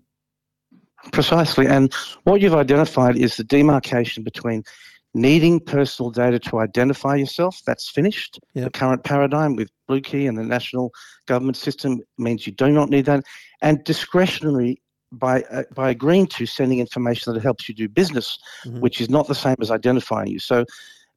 Precisely. 1.14 1.68
And 1.68 1.94
what 2.24 2.42
you've 2.42 2.56
identified 2.56 3.16
is 3.16 3.38
the 3.38 3.44
demarcation 3.44 4.24
between 4.24 4.64
needing 5.14 5.60
personal 5.60 6.10
data 6.10 6.40
to 6.40 6.58
identify 6.58 7.16
yourself. 7.16 7.62
That's 7.68 7.88
finished. 7.88 8.40
Yep. 8.56 8.64
The 8.66 8.72
current 8.72 9.04
paradigm 9.04 9.56
with 9.56 9.70
Blue 9.88 10.02
Key 10.02 10.26
and 10.26 10.36
the 10.36 10.44
national 10.44 10.92
government 11.28 11.58
system 11.58 12.02
means 12.18 12.48
you 12.48 12.54
do 12.54 12.70
not 12.72 12.90
need 12.90 13.06
that. 13.06 13.24
And 13.62 13.84
discretionary 13.84 14.82
by 15.12 15.44
uh, 15.44 15.64
by 15.74 15.92
agreeing 15.92 16.26
to 16.28 16.46
sending 16.48 16.80
information 16.80 17.34
that 17.34 17.42
helps 17.42 17.70
you 17.70 17.76
do 17.76 17.88
business, 17.88 18.38
Mhm. 18.66 18.82
which 18.82 19.00
is 19.00 19.10
not 19.10 19.28
the 19.28 19.36
same 19.36 19.56
as 19.62 19.72
identifying 19.72 20.28
you. 20.30 20.40
So 20.40 20.66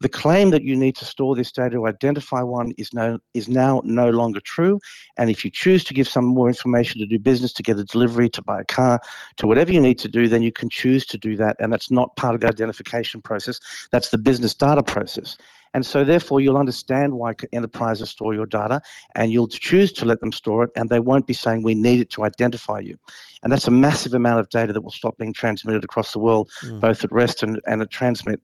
the 0.01 0.09
claim 0.09 0.51
that 0.51 0.63
you 0.63 0.75
need 0.75 0.97
to 0.97 1.05
store 1.05 1.37
this 1.37 1.53
data 1.53 1.77
to 1.77 1.87
identify 1.87 2.43
one 2.43 2.73
is 2.79 2.93
no 2.95 3.19
is 3.35 3.49
now 3.49 3.83
no 3.85 4.09
longer 4.11 4.41
true. 4.41 4.81
And 5.19 5.29
if 5.31 5.45
you 5.45 5.51
choose 5.51 5.85
to 5.85 5.95
give 5.95 6.09
some 6.09 6.25
more 6.25 6.49
information 6.49 7.01
to 7.01 7.07
do 7.07 7.19
business, 7.19 7.53
to 7.55 7.63
get 7.63 7.79
a 7.79 7.85
delivery, 7.85 8.31
to 8.31 8.43
buy 8.43 8.63
a 8.63 8.65
car, 8.65 9.01
to 9.37 9.47
whatever 9.47 9.73
you 9.73 9.81
need 9.81 9.99
to 9.99 10.09
do, 10.09 10.27
then 10.27 10.43
you 10.43 10.53
can 10.53 10.71
choose 10.71 11.05
to 11.07 11.19
do 11.19 11.37
that. 11.37 11.57
And 11.61 11.73
that's 11.73 11.91
not 11.91 12.17
part 12.17 12.35
of 12.35 12.41
the 12.41 12.49
identification 12.49 13.21
process. 13.21 13.61
That's 13.93 14.09
the 14.09 14.19
business 14.19 14.55
data 14.55 14.83
process. 14.83 15.37
And 15.73 15.87
so, 15.87 16.03
therefore, 16.03 16.41
you'll 16.41 16.59
understand 16.59 17.13
why 17.15 17.35
enterprises 17.53 18.11
store 18.11 18.35
your 18.35 18.47
data 18.47 18.81
and 19.15 19.31
you'll 19.31 19.47
choose 19.47 19.93
to 19.93 20.05
let 20.05 20.21
them 20.21 20.33
store 20.33 20.65
it, 20.65 20.71
and 20.75 20.91
they 20.91 20.99
won't 20.99 21.27
be 21.27 21.35
saying, 21.35 21.63
We 21.63 21.75
need 21.75 22.01
it 22.01 22.11
to 22.11 22.25
identify 22.25 22.81
you. 22.81 22.99
And 23.43 23.53
that's 23.53 23.69
a 23.69 23.71
massive 23.71 24.15
amount 24.15 24.41
of 24.41 24.49
data 24.49 24.73
that 24.73 24.81
will 24.81 24.91
stop 24.91 25.17
being 25.17 25.33
transmitted 25.33 25.85
across 25.85 26.13
the 26.13 26.19
world, 26.19 26.51
Mm. 26.65 26.81
both 26.81 27.05
at 27.05 27.13
rest 27.13 27.43
and, 27.43 27.61
and 27.67 27.83
at 27.83 27.91
transmit. 27.91 28.41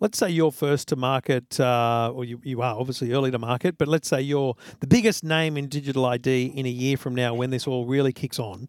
Let's 0.00 0.18
say 0.18 0.30
you're 0.30 0.52
first 0.52 0.88
to 0.88 0.96
market, 0.96 1.60
uh, 1.60 2.12
or 2.14 2.24
you, 2.24 2.40
you 2.42 2.62
are 2.62 2.74
obviously 2.74 3.12
early 3.12 3.30
to 3.30 3.38
market, 3.38 3.78
but 3.78 3.88
let's 3.88 4.08
say 4.08 4.20
you're 4.20 4.56
the 4.80 4.86
biggest 4.86 5.24
name 5.24 5.56
in 5.56 5.68
digital 5.68 6.04
ID 6.06 6.46
in 6.46 6.66
a 6.66 6.70
year 6.70 6.96
from 6.96 7.14
now 7.14 7.34
when 7.34 7.50
this 7.50 7.66
all 7.66 7.86
really 7.86 8.12
kicks 8.12 8.38
on. 8.38 8.68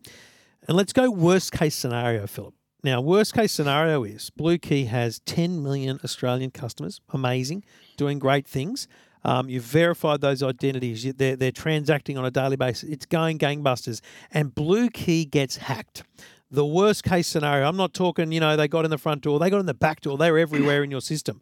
And 0.67 0.77
let's 0.77 0.93
go 0.93 1.09
worst 1.09 1.51
case 1.51 1.75
scenario, 1.75 2.27
Philip. 2.27 2.53
Now, 2.83 2.99
worst 2.99 3.33
case 3.33 3.51
scenario 3.51 4.03
is 4.03 4.31
Blue 4.31 4.57
Key 4.57 4.85
has 4.85 5.19
10 5.25 5.61
million 5.61 5.99
Australian 6.03 6.51
customers. 6.51 6.99
Amazing, 7.09 7.63
doing 7.95 8.17
great 8.17 8.47
things. 8.47 8.87
Um, 9.23 9.49
you've 9.49 9.63
verified 9.63 10.21
those 10.21 10.41
identities. 10.41 11.13
They're, 11.13 11.35
they're 11.35 11.51
transacting 11.51 12.17
on 12.17 12.25
a 12.25 12.31
daily 12.31 12.55
basis. 12.55 12.89
It's 12.89 13.05
going 13.05 13.37
gangbusters. 13.37 14.01
And 14.31 14.53
Blue 14.53 14.89
Key 14.89 15.25
gets 15.25 15.57
hacked. 15.57 16.03
The 16.51 16.65
worst 16.65 17.03
case 17.03 17.27
scenario, 17.27 17.67
I'm 17.67 17.77
not 17.77 17.93
talking, 17.93 18.31
you 18.31 18.41
know, 18.41 18.57
they 18.57 18.67
got 18.67 18.83
in 18.83 18.91
the 18.91 18.97
front 18.97 19.21
door, 19.21 19.39
they 19.39 19.49
got 19.49 19.59
in 19.59 19.65
the 19.65 19.73
back 19.73 20.01
door, 20.01 20.17
they're 20.17 20.37
everywhere 20.37 20.83
in 20.83 20.91
your 20.91 21.01
system. 21.01 21.41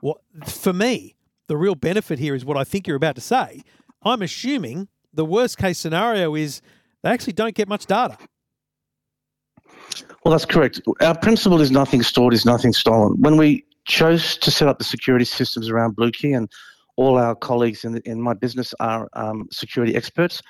What 0.00 0.18
for 0.46 0.72
me, 0.72 1.16
the 1.48 1.56
real 1.56 1.74
benefit 1.74 2.18
here 2.18 2.34
is 2.34 2.44
what 2.44 2.56
I 2.56 2.64
think 2.64 2.86
you're 2.86 2.96
about 2.96 3.16
to 3.16 3.20
say. 3.20 3.62
I'm 4.02 4.22
assuming 4.22 4.88
the 5.12 5.24
worst 5.24 5.58
case 5.58 5.78
scenario 5.78 6.34
is 6.34 6.62
they 7.02 7.10
actually 7.10 7.32
don't 7.32 7.54
get 7.54 7.68
much 7.68 7.86
data. 7.86 8.16
Well, 10.24 10.32
that's 10.32 10.44
correct. 10.44 10.80
Our 11.00 11.18
principle 11.18 11.60
is 11.60 11.70
nothing 11.70 12.02
stored 12.02 12.32
is 12.32 12.44
nothing 12.44 12.72
stolen. 12.72 13.20
When 13.20 13.36
we 13.36 13.64
chose 13.86 14.36
to 14.38 14.50
set 14.50 14.68
up 14.68 14.78
the 14.78 14.84
security 14.84 15.24
systems 15.24 15.68
around 15.68 15.96
Blue 15.96 16.10
Key, 16.10 16.32
and 16.32 16.50
all 16.96 17.18
our 17.18 17.34
colleagues 17.34 17.84
in, 17.84 17.92
the, 17.92 18.08
in 18.08 18.20
my 18.20 18.34
business 18.34 18.72
are 18.80 19.08
um, 19.14 19.48
security 19.50 19.94
experts, 19.94 20.40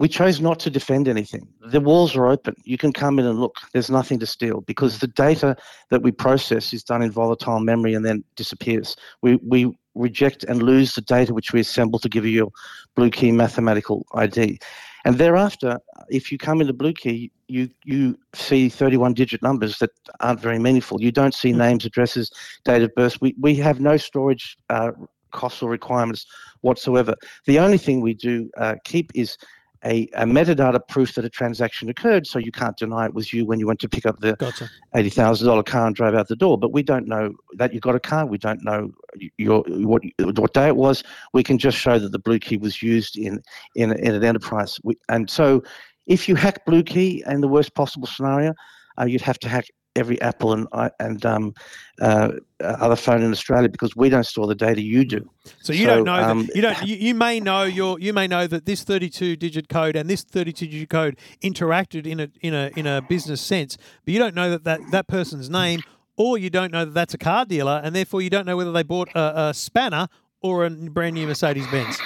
we 0.00 0.08
chose 0.08 0.40
not 0.40 0.58
to 0.60 0.70
defend 0.70 1.08
anything. 1.08 1.46
The 1.60 1.78
walls 1.78 2.16
are 2.16 2.26
open. 2.26 2.54
You 2.64 2.78
can 2.78 2.90
come 2.90 3.18
in 3.18 3.26
and 3.26 3.38
look. 3.38 3.56
There's 3.74 3.90
nothing 3.90 4.18
to 4.20 4.26
steal 4.26 4.62
because 4.62 4.98
the 4.98 5.06
data 5.06 5.54
that 5.90 6.02
we 6.02 6.10
process 6.10 6.72
is 6.72 6.82
done 6.82 7.02
in 7.02 7.10
volatile 7.10 7.60
memory 7.60 7.92
and 7.92 8.02
then 8.04 8.24
disappears. 8.34 8.96
We, 9.20 9.36
we 9.46 9.76
reject 9.94 10.42
and 10.44 10.62
lose 10.62 10.94
the 10.94 11.02
data 11.02 11.34
which 11.34 11.52
we 11.52 11.60
assemble 11.60 11.98
to 11.98 12.08
give 12.08 12.24
you 12.24 12.30
your 12.32 12.50
Blue 12.96 13.10
Key 13.10 13.30
mathematical 13.30 14.06
ID. 14.14 14.58
And 15.04 15.18
thereafter, 15.18 15.78
if 16.08 16.32
you 16.32 16.38
come 16.38 16.62
into 16.62 16.72
Blue 16.72 16.94
Key, 16.94 17.30
you 17.48 17.68
you 17.84 18.18
see 18.34 18.70
31 18.70 19.12
digit 19.12 19.42
numbers 19.42 19.78
that 19.80 19.90
aren't 20.20 20.40
very 20.40 20.58
meaningful. 20.58 21.02
You 21.02 21.12
don't 21.12 21.34
see 21.34 21.52
Mm. 21.52 21.58
names, 21.58 21.84
addresses, 21.84 22.30
date 22.64 22.82
of 22.82 22.94
birth. 22.94 23.20
We, 23.20 23.34
we 23.38 23.54
have 23.56 23.80
no 23.80 23.98
storage 23.98 24.56
uh, 24.70 24.92
costs 25.32 25.62
or 25.62 25.68
requirements 25.68 26.24
whatsoever. 26.62 27.14
The 27.46 27.58
only 27.58 27.78
thing 27.78 28.00
we 28.00 28.14
do 28.14 28.50
uh, 28.56 28.76
keep 28.84 29.10
is 29.14 29.36
a, 29.84 30.08
a 30.14 30.24
metadata 30.24 30.80
proof 30.88 31.14
that 31.14 31.24
a 31.24 31.30
transaction 31.30 31.88
occurred, 31.88 32.26
so 32.26 32.38
you 32.38 32.52
can't 32.52 32.76
deny 32.76 33.06
it 33.06 33.14
was 33.14 33.32
you 33.32 33.46
when 33.46 33.58
you 33.58 33.66
went 33.66 33.80
to 33.80 33.88
pick 33.88 34.04
up 34.04 34.20
the 34.20 34.36
Gotcha. 34.36 34.68
eighty 34.94 35.08
thousand 35.10 35.46
dollar 35.46 35.62
car 35.62 35.86
and 35.86 35.96
drove 35.96 36.14
out 36.14 36.28
the 36.28 36.36
door. 36.36 36.58
But 36.58 36.72
we 36.72 36.82
don't 36.82 37.06
know 37.06 37.34
that 37.54 37.72
you 37.72 37.80
got 37.80 37.94
a 37.94 38.00
car. 38.00 38.26
We 38.26 38.38
don't 38.38 38.62
know 38.62 38.92
your 39.38 39.62
what 39.68 40.02
what 40.18 40.52
day 40.52 40.68
it 40.68 40.76
was. 40.76 41.02
We 41.32 41.42
can 41.42 41.58
just 41.58 41.78
show 41.78 41.98
that 41.98 42.12
the 42.12 42.18
blue 42.18 42.38
key 42.38 42.58
was 42.58 42.82
used 42.82 43.16
in 43.16 43.42
in, 43.74 43.92
in 43.92 44.14
an 44.14 44.24
enterprise. 44.24 44.78
We, 44.84 44.96
and 45.08 45.30
so, 45.30 45.62
if 46.06 46.28
you 46.28 46.34
hack 46.34 46.66
blue 46.66 46.82
key 46.82 47.22
in 47.26 47.40
the 47.40 47.48
worst 47.48 47.74
possible 47.74 48.06
scenario, 48.06 48.54
uh, 49.00 49.04
you'd 49.04 49.22
have 49.22 49.38
to 49.40 49.48
hack 49.48 49.66
every 49.96 50.20
Apple 50.20 50.52
and 50.52 50.66
and 50.98 51.24
um, 51.26 51.54
uh, 52.00 52.32
uh, 52.60 52.64
other 52.64 52.96
phone 52.96 53.22
in 53.22 53.30
Australia 53.30 53.68
because 53.68 53.94
we 53.96 54.08
don't 54.08 54.24
store 54.24 54.46
the 54.46 54.54
data. 54.54 54.82
You 54.82 55.04
do. 55.04 55.28
So 55.62 55.72
you 55.72 55.84
So, 55.84 55.96
don't 55.96 56.04
know 56.04 56.14
um, 56.14 56.46
that 56.46 56.56
you 56.56 56.62
don't 56.62 56.82
you, 56.82 56.96
you 56.96 57.14
may 57.14 57.40
know 57.40 57.64
your 57.64 57.98
you 57.98 58.12
may 58.12 58.26
know 58.26 58.46
that 58.46 58.66
this 58.66 58.84
32 58.84 59.36
digit 59.36 59.68
code 59.68 59.96
and 59.96 60.08
this 60.08 60.22
32 60.22 60.66
digit 60.66 60.90
code 60.90 61.18
interacted 61.42 62.06
in 62.06 62.20
a 62.20 62.28
in 62.40 62.54
a 62.54 62.70
in 62.76 62.86
a 62.86 63.02
business 63.02 63.40
sense, 63.40 63.76
but 64.04 64.12
you 64.12 64.18
don't 64.18 64.34
know 64.34 64.50
that 64.50 64.64
that, 64.64 64.80
that 64.90 65.06
person's 65.08 65.50
name 65.50 65.82
or 66.16 66.38
you 66.38 66.50
don't 66.50 66.72
know 66.72 66.84
that 66.84 66.94
that's 66.94 67.14
a 67.14 67.18
car 67.18 67.44
dealer 67.44 67.80
and 67.82 67.94
therefore 67.94 68.22
you 68.22 68.30
don't 68.30 68.46
know 68.46 68.56
whether 68.56 68.72
they 68.72 68.82
bought 68.82 69.08
a, 69.14 69.48
a 69.48 69.54
spanner 69.54 70.08
or 70.42 70.64
a 70.64 70.70
brand 70.70 71.14
new 71.14 71.26
Mercedes 71.26 71.66
Benz. 71.68 71.98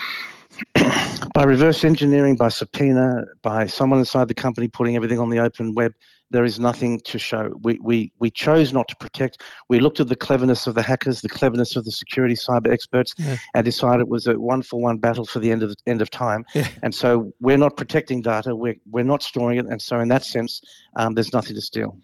by 1.35 1.45
reverse 1.45 1.85
engineering, 1.85 2.37
by 2.37 2.49
subpoena, 2.49 3.25
by 3.43 3.67
someone 3.67 3.99
inside 3.99 4.29
the 4.29 4.35
company 4.35 4.69
putting 4.69 4.97
everything 4.97 5.19
on 5.19 5.31
the 5.31 5.39
open 5.39 5.75
web, 5.75 5.93
there 6.35 6.45
is 6.45 6.59
nothing 6.59 6.99
to 7.01 7.19
show. 7.19 7.55
We, 7.63 7.79
we, 7.81 8.13
we 8.19 8.29
chose 8.31 8.73
not 8.73 8.89
to 8.89 8.97
protect. 8.97 9.41
We 9.69 9.79
looked 9.79 10.01
at 10.01 10.09
the 10.09 10.17
cleverness 10.17 10.67
of 10.67 10.75
the 10.75 10.83
hackers, 10.83 11.21
the 11.23 11.29
cleverness 11.29 11.77
of 11.77 11.85
the 11.85 11.93
security 11.93 12.35
cyber 12.35 12.73
experts, 12.73 13.15
Yeah. 13.17 13.37
and 13.55 13.65
decided 13.65 14.01
it 14.01 14.09
was 14.09 14.27
a 14.27 14.35
one 14.39 14.63
for 14.63 14.81
one 14.81 14.99
battle 14.99 15.25
for 15.25 15.39
the 15.39 15.53
end 15.53 15.63
of 15.63 15.71
the 15.71 15.77
end 15.87 16.03
of 16.03 16.11
time. 16.11 16.45
Yeah. 16.55 16.67
And 16.83 16.93
so 16.93 17.33
we're 17.41 17.57
not 17.57 17.77
protecting 17.77 18.21
data. 18.21 18.57
We're, 18.57 18.75
we're 18.91 19.05
not 19.05 19.23
storing 19.23 19.59
it. 19.59 19.67
And 19.67 19.81
so 19.81 20.01
in 20.01 20.09
that 20.09 20.25
sense, 20.25 20.61
um, 20.97 21.15
there's 21.15 21.33
nothing 21.33 21.55
to 21.55 21.63
steal. 21.63 21.97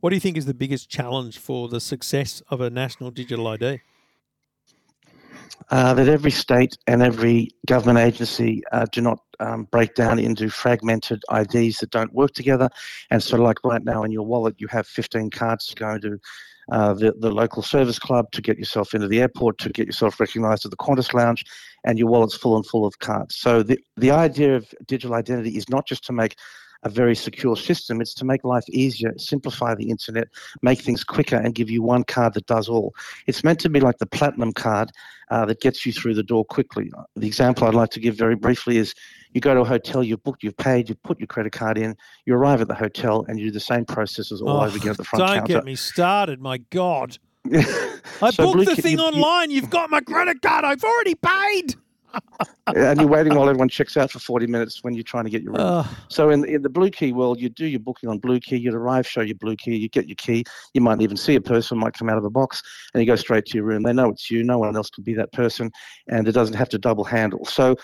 What 0.00 0.10
do 0.10 0.16
you 0.16 0.20
think 0.20 0.36
is 0.36 0.44
the 0.46 0.54
biggest 0.54 0.90
challenge 0.90 1.38
for 1.38 1.68
the 1.68 1.80
success 1.80 2.42
of 2.50 2.60
a 2.60 2.68
national 2.70 3.10
digital 3.10 3.48
ID? 3.48 3.80
uh, 5.70 5.94
that 5.94 6.08
every 6.08 6.30
state 6.30 6.76
and 6.86 7.02
every 7.02 7.48
government 7.66 7.98
agency 7.98 8.62
uh, 8.72 8.86
do 8.92 9.00
not 9.00 9.18
um, 9.40 9.64
break 9.70 9.94
down 9.94 10.18
into 10.18 10.48
fragmented 10.50 11.22
IDs 11.32 11.78
that 11.78 11.90
don't 11.90 12.12
work 12.12 12.32
together. 12.32 12.68
And 13.10 13.22
so, 13.22 13.36
like 13.36 13.62
right 13.64 13.84
now 13.84 14.02
in 14.02 14.12
your 14.12 14.26
wallet, 14.26 14.56
you 14.58 14.66
have 14.68 14.86
15 14.86 15.30
cards 15.30 15.66
to 15.66 15.74
go 15.74 15.98
to 15.98 16.18
uh, 16.70 16.94
the, 16.94 17.12
the 17.18 17.30
local 17.30 17.62
service 17.62 17.98
club, 17.98 18.30
to 18.32 18.42
get 18.42 18.58
yourself 18.58 18.94
into 18.94 19.08
the 19.08 19.20
airport, 19.20 19.58
to 19.58 19.70
get 19.70 19.86
yourself 19.86 20.20
recognized 20.20 20.64
at 20.64 20.70
the 20.70 20.76
Qantas 20.76 21.14
lounge, 21.14 21.44
and 21.84 21.98
your 21.98 22.08
wallet's 22.08 22.36
full 22.36 22.56
and 22.56 22.66
full 22.66 22.84
of 22.84 22.98
cards. 22.98 23.36
So, 23.36 23.62
the, 23.62 23.78
the 23.96 24.10
idea 24.10 24.56
of 24.56 24.72
digital 24.86 25.14
identity 25.14 25.56
is 25.56 25.68
not 25.68 25.86
just 25.86 26.04
to 26.06 26.12
make 26.12 26.36
a 26.84 26.88
very 26.88 27.14
secure 27.16 27.56
system. 27.56 28.00
It's 28.00 28.14
to 28.14 28.24
make 28.24 28.44
life 28.44 28.64
easier, 28.68 29.12
simplify 29.18 29.74
the 29.74 29.90
internet, 29.90 30.28
make 30.62 30.80
things 30.80 31.02
quicker, 31.04 31.36
and 31.36 31.54
give 31.54 31.68
you 31.70 31.82
one 31.82 32.04
card 32.04 32.34
that 32.34 32.46
does 32.46 32.68
all. 32.68 32.94
It's 33.26 33.42
meant 33.42 33.58
to 33.60 33.68
be 33.68 33.80
like 33.80 33.98
the 33.98 34.06
platinum 34.06 34.52
card 34.52 34.90
uh, 35.30 35.44
that 35.46 35.60
gets 35.60 35.84
you 35.84 35.92
through 35.92 36.14
the 36.14 36.22
door 36.22 36.44
quickly. 36.44 36.90
The 37.16 37.26
example 37.26 37.66
I'd 37.66 37.74
like 37.74 37.90
to 37.90 38.00
give 38.00 38.14
very 38.14 38.36
briefly 38.36 38.76
is 38.76 38.94
you 39.32 39.40
go 39.40 39.54
to 39.54 39.60
a 39.60 39.64
hotel, 39.64 40.02
you've 40.04 40.22
booked, 40.22 40.42
you've 40.42 40.56
paid, 40.56 40.88
you 40.88 40.94
put 40.94 41.18
your 41.18 41.26
credit 41.26 41.52
card 41.52 41.78
in, 41.78 41.96
you 42.26 42.34
arrive 42.34 42.60
at 42.60 42.68
the 42.68 42.74
hotel, 42.74 43.24
and 43.28 43.38
you 43.38 43.46
do 43.46 43.50
the 43.52 43.60
same 43.60 43.84
processes 43.84 44.40
all 44.40 44.60
over 44.62 44.76
again 44.76 44.90
at 44.90 44.96
the 44.98 45.04
front 45.04 45.22
Oh, 45.24 45.26
don't 45.28 45.36
counter. 45.38 45.52
get 45.54 45.64
me 45.64 45.74
started, 45.74 46.40
my 46.40 46.58
God. 46.70 47.18
I 47.52 48.30
So 48.30 48.44
booked 48.44 48.52
Blue 48.54 48.64
the 48.64 48.76
thing 48.76 48.92
you- 48.92 48.98
you- 48.98 49.04
online. 49.04 49.50
You've 49.50 49.70
got 49.70 49.90
my 49.90 50.00
credit 50.00 50.40
card. 50.42 50.64
I've 50.64 50.82
already 50.84 51.14
paid. 51.16 51.74
And 52.74 53.00
you're 53.00 53.08
waiting 53.08 53.34
while 53.34 53.48
everyone 53.48 53.68
checks 53.68 53.96
out 53.96 54.10
for 54.10 54.18
40 54.18 54.46
minutes 54.46 54.82
when 54.82 54.94
you're 54.94 55.02
trying 55.02 55.24
to 55.24 55.30
get 55.30 55.42
your 55.42 55.52
room. 55.52 55.62
Uh, 55.62 55.84
So 56.08 56.30
in, 56.30 56.44
in 56.44 56.62
the 56.62 56.68
Blue 56.68 56.90
Key 56.90 57.12
world, 57.12 57.40
you 57.40 57.48
do 57.48 57.66
your 57.66 57.80
booking 57.80 58.08
on 58.08 58.18
Blue 58.18 58.40
Key. 58.40 58.56
You'd 58.56 58.74
arrive, 58.74 59.06
show 59.06 59.20
your 59.20 59.36
Blue 59.36 59.56
Key, 59.56 59.76
you 59.76 59.88
get 59.88 60.06
your 60.06 60.16
key. 60.16 60.44
You 60.74 60.80
might 60.80 61.00
even 61.00 61.16
see 61.16 61.34
a 61.34 61.40
person 61.40 61.78
might 61.78 61.94
come 61.94 62.08
out 62.08 62.18
of 62.18 62.24
a 62.24 62.30
box, 62.30 62.62
and 62.94 63.02
you 63.02 63.06
go 63.06 63.16
straight 63.16 63.46
to 63.46 63.56
your 63.56 63.64
room. 63.64 63.82
They 63.82 63.92
know 63.92 64.10
it's 64.10 64.30
you. 64.30 64.42
No 64.44 64.58
one 64.58 64.76
else 64.76 64.90
could 64.90 65.04
be 65.04 65.14
that 65.14 65.32
person, 65.32 65.70
and 66.08 66.28
it 66.28 66.32
doesn't 66.32 66.56
have 66.56 66.68
to 66.70 66.78
double 66.78 67.04
handle. 67.04 67.44
So 67.44 67.76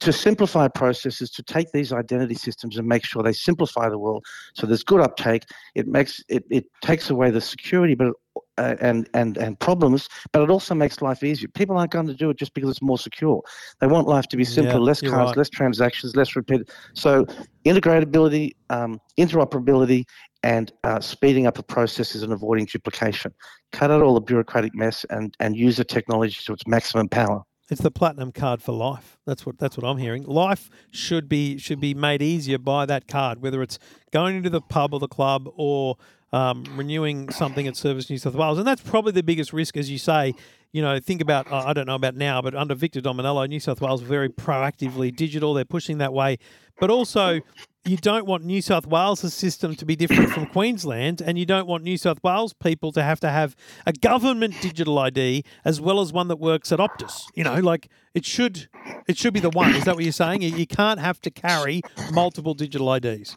to 0.00 0.12
simplify 0.12 0.68
processes, 0.68 1.30
to 1.30 1.42
take 1.42 1.72
these 1.72 1.92
identity 1.92 2.34
systems 2.34 2.76
and 2.76 2.86
make 2.86 3.04
sure 3.04 3.22
they 3.22 3.32
simplify 3.32 3.88
the 3.88 3.98
world, 3.98 4.24
so 4.54 4.66
there's 4.66 4.84
good 4.84 5.00
uptake. 5.00 5.44
It 5.74 5.86
makes 5.86 6.22
it, 6.28 6.44
it 6.50 6.66
takes 6.82 7.10
away 7.10 7.30
the 7.30 7.40
security, 7.40 7.94
but 7.94 8.08
uh, 8.08 8.12
and 8.58 9.08
and 9.14 9.36
and 9.36 9.58
problems, 9.60 10.08
but 10.32 10.42
it 10.42 10.50
also 10.50 10.74
makes 10.74 11.02
life 11.02 11.22
easier. 11.22 11.48
People 11.48 11.76
aren't 11.76 11.90
going 11.90 12.06
to 12.06 12.14
do 12.14 12.30
it 12.30 12.38
just 12.38 12.54
because 12.54 12.70
it's 12.70 12.82
more 12.82 12.98
secure. 12.98 13.42
They 13.80 13.86
want 13.86 14.08
life 14.08 14.26
to 14.28 14.36
be 14.36 14.44
simpler, 14.44 14.74
Yeah, 14.74 14.78
less 14.78 15.00
cards, 15.00 15.14
right. 15.30 15.36
less 15.36 15.50
transactions, 15.50 16.16
less 16.16 16.36
repeat. 16.36 16.70
So 16.94 17.24
integratability, 17.64 18.52
um, 18.70 19.00
interoperability, 19.18 20.04
and 20.42 20.72
uh, 20.84 21.00
speeding 21.00 21.46
up 21.46 21.58
of 21.58 21.66
processes 21.66 22.22
and 22.22 22.32
avoiding 22.32 22.66
duplication. 22.66 23.32
Cut 23.72 23.90
out 23.90 24.02
all 24.02 24.14
the 24.14 24.20
bureaucratic 24.20 24.74
mess 24.74 25.04
and 25.10 25.34
and 25.40 25.56
use 25.56 25.76
the 25.76 25.84
technology 25.84 26.40
to 26.44 26.52
its 26.52 26.66
maximum 26.66 27.08
power. 27.08 27.42
It's 27.68 27.80
the 27.80 27.90
platinum 27.90 28.30
card 28.30 28.62
for 28.62 28.72
life. 28.72 29.18
That's 29.26 29.44
what 29.44 29.58
that's 29.58 29.76
what 29.76 29.84
I'm 29.84 29.98
hearing. 29.98 30.22
Life 30.24 30.70
should 30.90 31.28
be 31.28 31.58
should 31.58 31.80
be 31.80 31.94
made 31.94 32.22
easier 32.22 32.58
by 32.58 32.86
that 32.86 33.08
card, 33.08 33.42
whether 33.42 33.60
it's 33.60 33.78
going 34.12 34.36
into 34.36 34.50
the 34.50 34.60
pub 34.60 34.94
or 34.94 35.00
the 35.00 35.08
club 35.08 35.48
or 35.56 35.96
um, 36.32 36.64
renewing 36.76 37.30
something 37.30 37.66
at 37.66 37.76
Service 37.76 38.10
New 38.10 38.18
South 38.18 38.34
Wales, 38.34 38.58
and 38.58 38.66
that's 38.66 38.82
probably 38.82 39.12
the 39.12 39.22
biggest 39.22 39.52
risk, 39.52 39.76
as 39.76 39.90
you 39.90 39.98
say. 39.98 40.34
You 40.72 40.82
know, 40.82 40.98
think 41.00 41.20
about 41.20 41.50
I 41.50 41.72
don't 41.72 41.86
know 41.86 41.94
about 41.94 42.14
now, 42.14 42.42
but 42.42 42.54
under 42.54 42.74
Victor 42.74 43.00
Dominello, 43.00 43.48
New 43.48 43.60
South 43.60 43.80
Wales 43.80 44.02
very 44.02 44.28
proactively 44.28 45.14
digital. 45.14 45.54
They're 45.54 45.64
pushing 45.64 45.98
that 45.98 46.12
way, 46.12 46.38
but 46.78 46.90
also 46.90 47.40
you 47.86 47.96
don't 47.96 48.26
want 48.26 48.44
New 48.44 48.60
South 48.60 48.86
Wales' 48.86 49.32
system 49.32 49.76
to 49.76 49.84
be 49.84 49.94
different 49.94 50.30
from 50.30 50.46
Queensland, 50.46 51.20
and 51.20 51.38
you 51.38 51.46
don't 51.46 51.66
want 51.66 51.84
New 51.84 51.96
South 51.96 52.22
Wales 52.22 52.52
people 52.52 52.90
to 52.92 53.02
have 53.02 53.20
to 53.20 53.30
have 53.30 53.54
a 53.86 53.92
government 53.92 54.60
digital 54.60 54.98
ID 54.98 55.44
as 55.64 55.80
well 55.80 56.00
as 56.00 56.12
one 56.12 56.28
that 56.28 56.36
works 56.36 56.72
at 56.72 56.80
Optus. 56.80 57.22
You 57.34 57.44
know, 57.44 57.60
like 57.60 57.88
it 58.14 58.24
should 58.24 58.68
it 59.06 59.16
should 59.16 59.32
be 59.32 59.40
the 59.40 59.50
one. 59.50 59.74
Is 59.74 59.84
that 59.84 59.94
what 59.94 60.04
you're 60.04 60.12
saying? 60.12 60.42
You, 60.42 60.66
can't 60.66 60.98
have 60.98 61.20
to 61.20 61.30
carry 61.30 61.80
multiple 62.12 62.54
digital 62.54 62.92
IDs. 62.92 63.36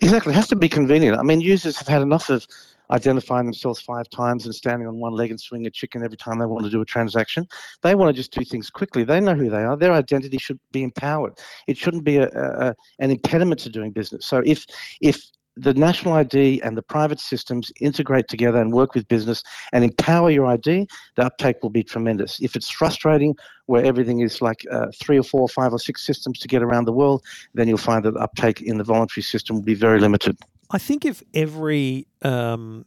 Exactly, 0.00 0.32
it 0.32 0.36
has 0.36 0.48
to 0.48 0.56
be 0.56 0.68
convenient. 0.68 1.18
I 1.18 1.22
mean, 1.22 1.40
users 1.40 1.76
have 1.76 1.88
had 1.88 2.00
enough 2.00 2.30
of 2.30 2.46
identifying 2.94 3.44
themselves 3.44 3.80
five 3.80 4.08
times 4.08 4.46
and 4.46 4.54
standing 4.54 4.86
on 4.86 4.96
one 4.98 5.12
leg 5.12 5.30
and 5.30 5.40
swinging 5.40 5.66
a 5.66 5.70
chicken 5.70 6.02
every 6.02 6.16
time 6.16 6.38
they 6.38 6.46
want 6.46 6.64
to 6.64 6.70
do 6.70 6.80
a 6.80 6.84
transaction. 6.84 7.46
They 7.82 7.94
want 7.94 8.08
to 8.08 8.16
just 8.16 8.32
do 8.32 8.44
things 8.44 8.70
quickly. 8.70 9.04
They 9.04 9.20
know 9.20 9.34
who 9.34 9.50
they 9.50 9.64
are. 9.64 9.76
Their 9.76 9.92
identity 9.92 10.38
should 10.38 10.60
be 10.72 10.82
empowered. 10.84 11.34
It 11.66 11.76
shouldn't 11.76 12.04
be 12.04 12.18
a, 12.18 12.28
a, 12.28 12.74
an 13.00 13.10
impediment 13.10 13.60
to 13.60 13.68
doing 13.68 13.90
business. 13.90 14.24
So 14.26 14.42
if 14.46 14.64
if 15.00 15.20
the 15.56 15.74
national 15.74 16.14
ID 16.14 16.60
and 16.62 16.76
the 16.76 16.82
private 16.82 17.20
systems 17.20 17.70
integrate 17.80 18.28
together 18.28 18.60
and 18.60 18.72
work 18.72 18.94
with 18.94 19.06
business 19.08 19.42
and 19.72 19.84
empower 19.84 20.30
your 20.30 20.46
ID, 20.46 20.88
the 21.14 21.24
uptake 21.24 21.62
will 21.62 21.70
be 21.70 21.82
tremendous. 21.82 22.40
If 22.40 22.56
it's 22.56 22.70
frustrating, 22.70 23.36
where 23.66 23.84
everything 23.84 24.20
is 24.20 24.42
like 24.42 24.64
uh, 24.70 24.86
three 25.00 25.18
or 25.18 25.22
four 25.22 25.48
five 25.48 25.72
or 25.72 25.78
six 25.78 26.04
systems 26.04 26.38
to 26.40 26.48
get 26.48 26.62
around 26.62 26.84
the 26.84 26.92
world, 26.92 27.22
then 27.54 27.68
you'll 27.68 27.78
find 27.78 28.04
that 28.04 28.12
the 28.12 28.20
uptake 28.20 28.60
in 28.60 28.78
the 28.78 28.84
voluntary 28.84 29.22
system 29.22 29.56
will 29.56 29.62
be 29.62 29.74
very 29.74 30.00
limited. 30.00 30.36
I 30.70 30.78
think 30.78 31.04
if 31.04 31.22
every 31.32 32.06
um, 32.22 32.84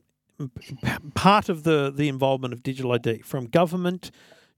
part 1.15 1.49
of 1.49 1.63
the 1.63 1.91
the 1.95 2.07
involvement 2.09 2.53
of 2.53 2.63
digital 2.63 2.91
ID, 2.91 3.19
from 3.19 3.47
government 3.47 4.11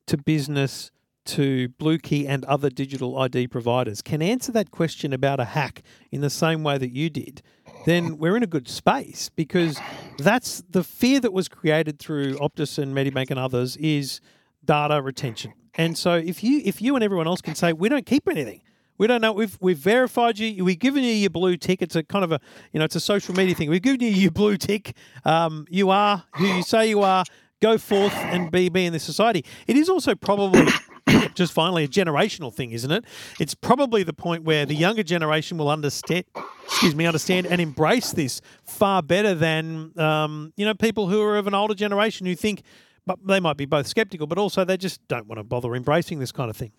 to 0.08 0.18
business 0.18 0.92
to 1.30 1.70
Blue 1.70 2.00
Key 2.00 2.28
and 2.28 2.44
other 2.46 2.70
digital 2.70 3.18
ID 3.18 3.48
providers, 3.48 4.02
can 4.02 4.22
answer 4.22 4.52
that 4.52 4.72
question 4.72 5.14
about 5.14 5.40
a 5.40 5.46
hack 5.46 5.84
in 6.12 6.22
the 6.22 6.30
same 6.30 6.64
way 6.64 6.78
that 6.78 6.92
you 6.92 7.10
did, 7.10 7.42
then 7.86 8.18
we're 8.18 8.36
in 8.36 8.44
a 8.44 8.48
good 8.48 8.68
space 8.68 9.30
because 9.36 9.80
that's 10.18 10.64
the 10.70 10.84
fear 10.84 11.20
that 11.20 11.32
was 11.32 11.48
created 11.48 12.00
through 12.00 12.36
Optus 12.36 12.78
and 12.82 12.96
Medibank 12.96 13.30
and 13.30 13.40
others 13.40 13.78
is 13.78 14.22
data 14.66 15.02
retention. 15.02 15.54
And 15.76 15.98
so 15.98 16.16
if 16.16 16.44
you 16.44 16.62
if 16.66 16.82
you 16.82 16.96
and 16.96 17.04
everyone 17.04 17.28
else 17.28 17.42
can 17.42 17.56
say 17.56 17.74
we 17.74 17.90
don't 17.90 18.06
keep 18.06 18.28
anything, 18.28 18.62
we 18.98 19.08
don't 19.08 19.22
know. 19.22 19.32
We've 19.32 19.58
we've 19.62 19.78
verified 19.78 20.40
you. 20.40 20.66
We've 20.66 20.80
given 20.80 21.04
you 21.04 21.14
your 21.14 21.30
blue 21.30 21.58
tick. 21.58 21.82
It's 21.82 21.96
a 21.96 22.04
kind 22.04 22.26
of 22.26 22.32
a 22.32 22.40
you 22.74 22.80
know 22.80 22.86
it's 22.86 22.96
a 22.96 23.00
social 23.00 23.36
media 23.36 23.56
thing. 23.56 23.70
We've 23.70 23.82
given 23.82 24.02
you 24.02 24.10
your 24.10 24.32
blue 24.32 24.58
tick. 24.58 24.96
Um, 25.26 25.68
you 25.70 25.90
are 25.90 26.26
who 26.36 26.48
you 26.48 26.64
say 26.64 26.90
you 26.90 27.02
are. 27.02 27.24
Go 27.62 27.78
forth 27.78 28.14
and 28.16 28.52
be 28.52 28.70
be 28.70 28.86
in 28.86 28.94
this 28.94 29.04
society. 29.04 29.46
It 29.68 29.78
is 29.78 29.90
also 29.90 30.16
probably 30.16 30.66
just 31.36 31.54
finally 31.54 31.84
a 31.84 31.88
generational 31.88 32.54
thing, 32.54 32.72
isn't 32.72 32.92
it? 32.92 33.06
It's 33.40 33.56
probably 33.56 34.04
the 34.04 34.14
point 34.14 34.44
where 34.44 34.66
the 34.66 34.76
younger 34.76 35.04
generation 35.04 35.58
will 35.58 35.70
understand. 35.70 36.26
Excuse 36.66 36.96
me, 36.96 37.06
understand 37.06 37.48
and 37.48 37.60
embrace 37.60 38.12
this 38.12 38.42
far 38.64 39.02
better 39.02 39.34
than 39.34 39.98
um, 40.00 40.54
you 40.56 40.66
know 40.66 40.74
people 40.74 41.08
who 41.08 41.22
are 41.22 41.38
of 41.38 41.48
an 41.48 41.54
older 41.54 41.74
generation 41.74 42.26
who 42.28 42.36
think, 42.36 42.62
but 43.06 43.20
they 43.26 43.40
might 43.40 43.58
be 43.58 43.66
both 43.66 43.88
skeptical, 43.88 44.28
but 44.28 44.38
also 44.38 44.64
they 44.64 44.78
just 44.78 45.06
don't 45.08 45.28
want 45.28 45.40
to 45.40 45.44
bother 45.44 45.76
embracing 45.76 46.20
this 46.20 46.32
kind 46.32 46.50
of 46.50 46.58
thing. 46.58 46.72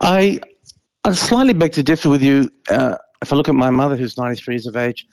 I, 0.00 0.40
I 1.04 1.12
slightly 1.12 1.52
beg 1.54 1.72
to 1.72 1.82
differ 1.82 2.08
with 2.08 2.22
you. 2.22 2.50
Uh, 2.68 2.96
if 3.22 3.32
I 3.32 3.36
look 3.36 3.48
at 3.48 3.54
my 3.54 3.70
mother, 3.70 3.96
who's 3.96 4.18
93 4.18 4.54
years 4.54 4.66
of 4.66 4.76
age, 4.76 5.06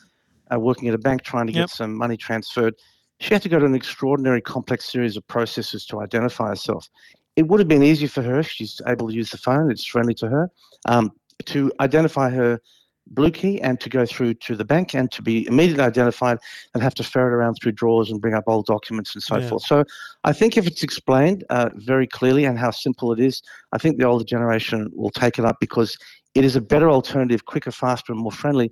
uh, 0.53 0.59
working 0.59 0.87
at 0.89 0.93
a 0.93 0.97
bank 0.97 1.23
trying 1.23 1.47
to 1.47 1.53
get 1.53 1.59
Yep. 1.59 1.69
some 1.69 1.95
money 1.95 2.17
transferred, 2.17 2.75
she 3.19 3.33
had 3.33 3.41
to 3.43 3.49
go 3.49 3.59
to 3.59 3.65
an 3.65 3.75
extraordinary 3.75 4.41
complex 4.41 4.91
series 4.91 5.15
of 5.15 5.25
processes 5.27 5.85
to 5.85 6.01
identify 6.01 6.49
herself. 6.49 6.89
It 7.35 7.47
would 7.47 7.59
have 7.59 7.67
been 7.67 7.83
easier 7.83 8.07
for 8.07 8.21
her. 8.21 8.39
if 8.39 8.49
She's 8.49 8.79
able 8.87 9.07
to 9.09 9.13
use 9.13 9.31
the 9.31 9.37
phone, 9.37 9.71
it's 9.71 9.85
friendly 9.85 10.13
to 10.15 10.27
her, 10.27 10.51
um, 10.87 11.11
to 11.45 11.71
identify 11.79 12.29
her 12.29 12.59
blue 13.07 13.31
key 13.31 13.59
and 13.61 13.79
to 13.81 13.89
go 13.89 14.05
through 14.05 14.33
to 14.33 14.55
the 14.55 14.63
bank 14.63 14.95
and 14.95 15.11
to 15.11 15.21
be 15.21 15.45
immediately 15.47 15.83
identified 15.83 16.37
and 16.73 16.81
have 16.81 16.93
to 16.95 17.03
ferret 17.03 17.33
around 17.33 17.55
through 17.55 17.73
drawers 17.73 18.09
and 18.09 18.21
bring 18.21 18.33
up 18.33 18.45
old 18.47 18.65
documents 18.65 19.13
and 19.13 19.21
so 19.21 19.37
Yeah. 19.37 19.49
forth. 19.49 19.63
So 19.63 19.83
I 20.23 20.31
think 20.31 20.57
if 20.57 20.65
it's 20.65 20.83
explained 20.83 21.43
uh, 21.49 21.69
very 21.75 22.07
clearly 22.07 22.45
and 22.45 22.57
how 22.57 22.71
simple 22.71 23.11
it 23.11 23.19
is, 23.19 23.41
I 23.73 23.77
think 23.77 23.97
the 23.97 24.05
older 24.05 24.23
generation 24.23 24.89
will 24.95 25.09
take 25.09 25.37
it 25.37 25.43
up 25.43 25.57
because 25.59 25.97
it 26.33 26.45
is 26.45 26.55
a 26.55 26.61
better 26.61 26.89
alternative, 26.89 27.45
quicker, 27.45 27.71
faster, 27.71 28.13
and 28.13 28.21
more 28.21 28.31
friendly. 28.31 28.71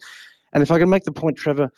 And 0.53 0.64
if 0.64 0.72
I 0.72 0.80
can 0.80 0.89
make 0.89 1.03
the 1.03 1.12
point, 1.12 1.38
Trevor, 1.38 1.70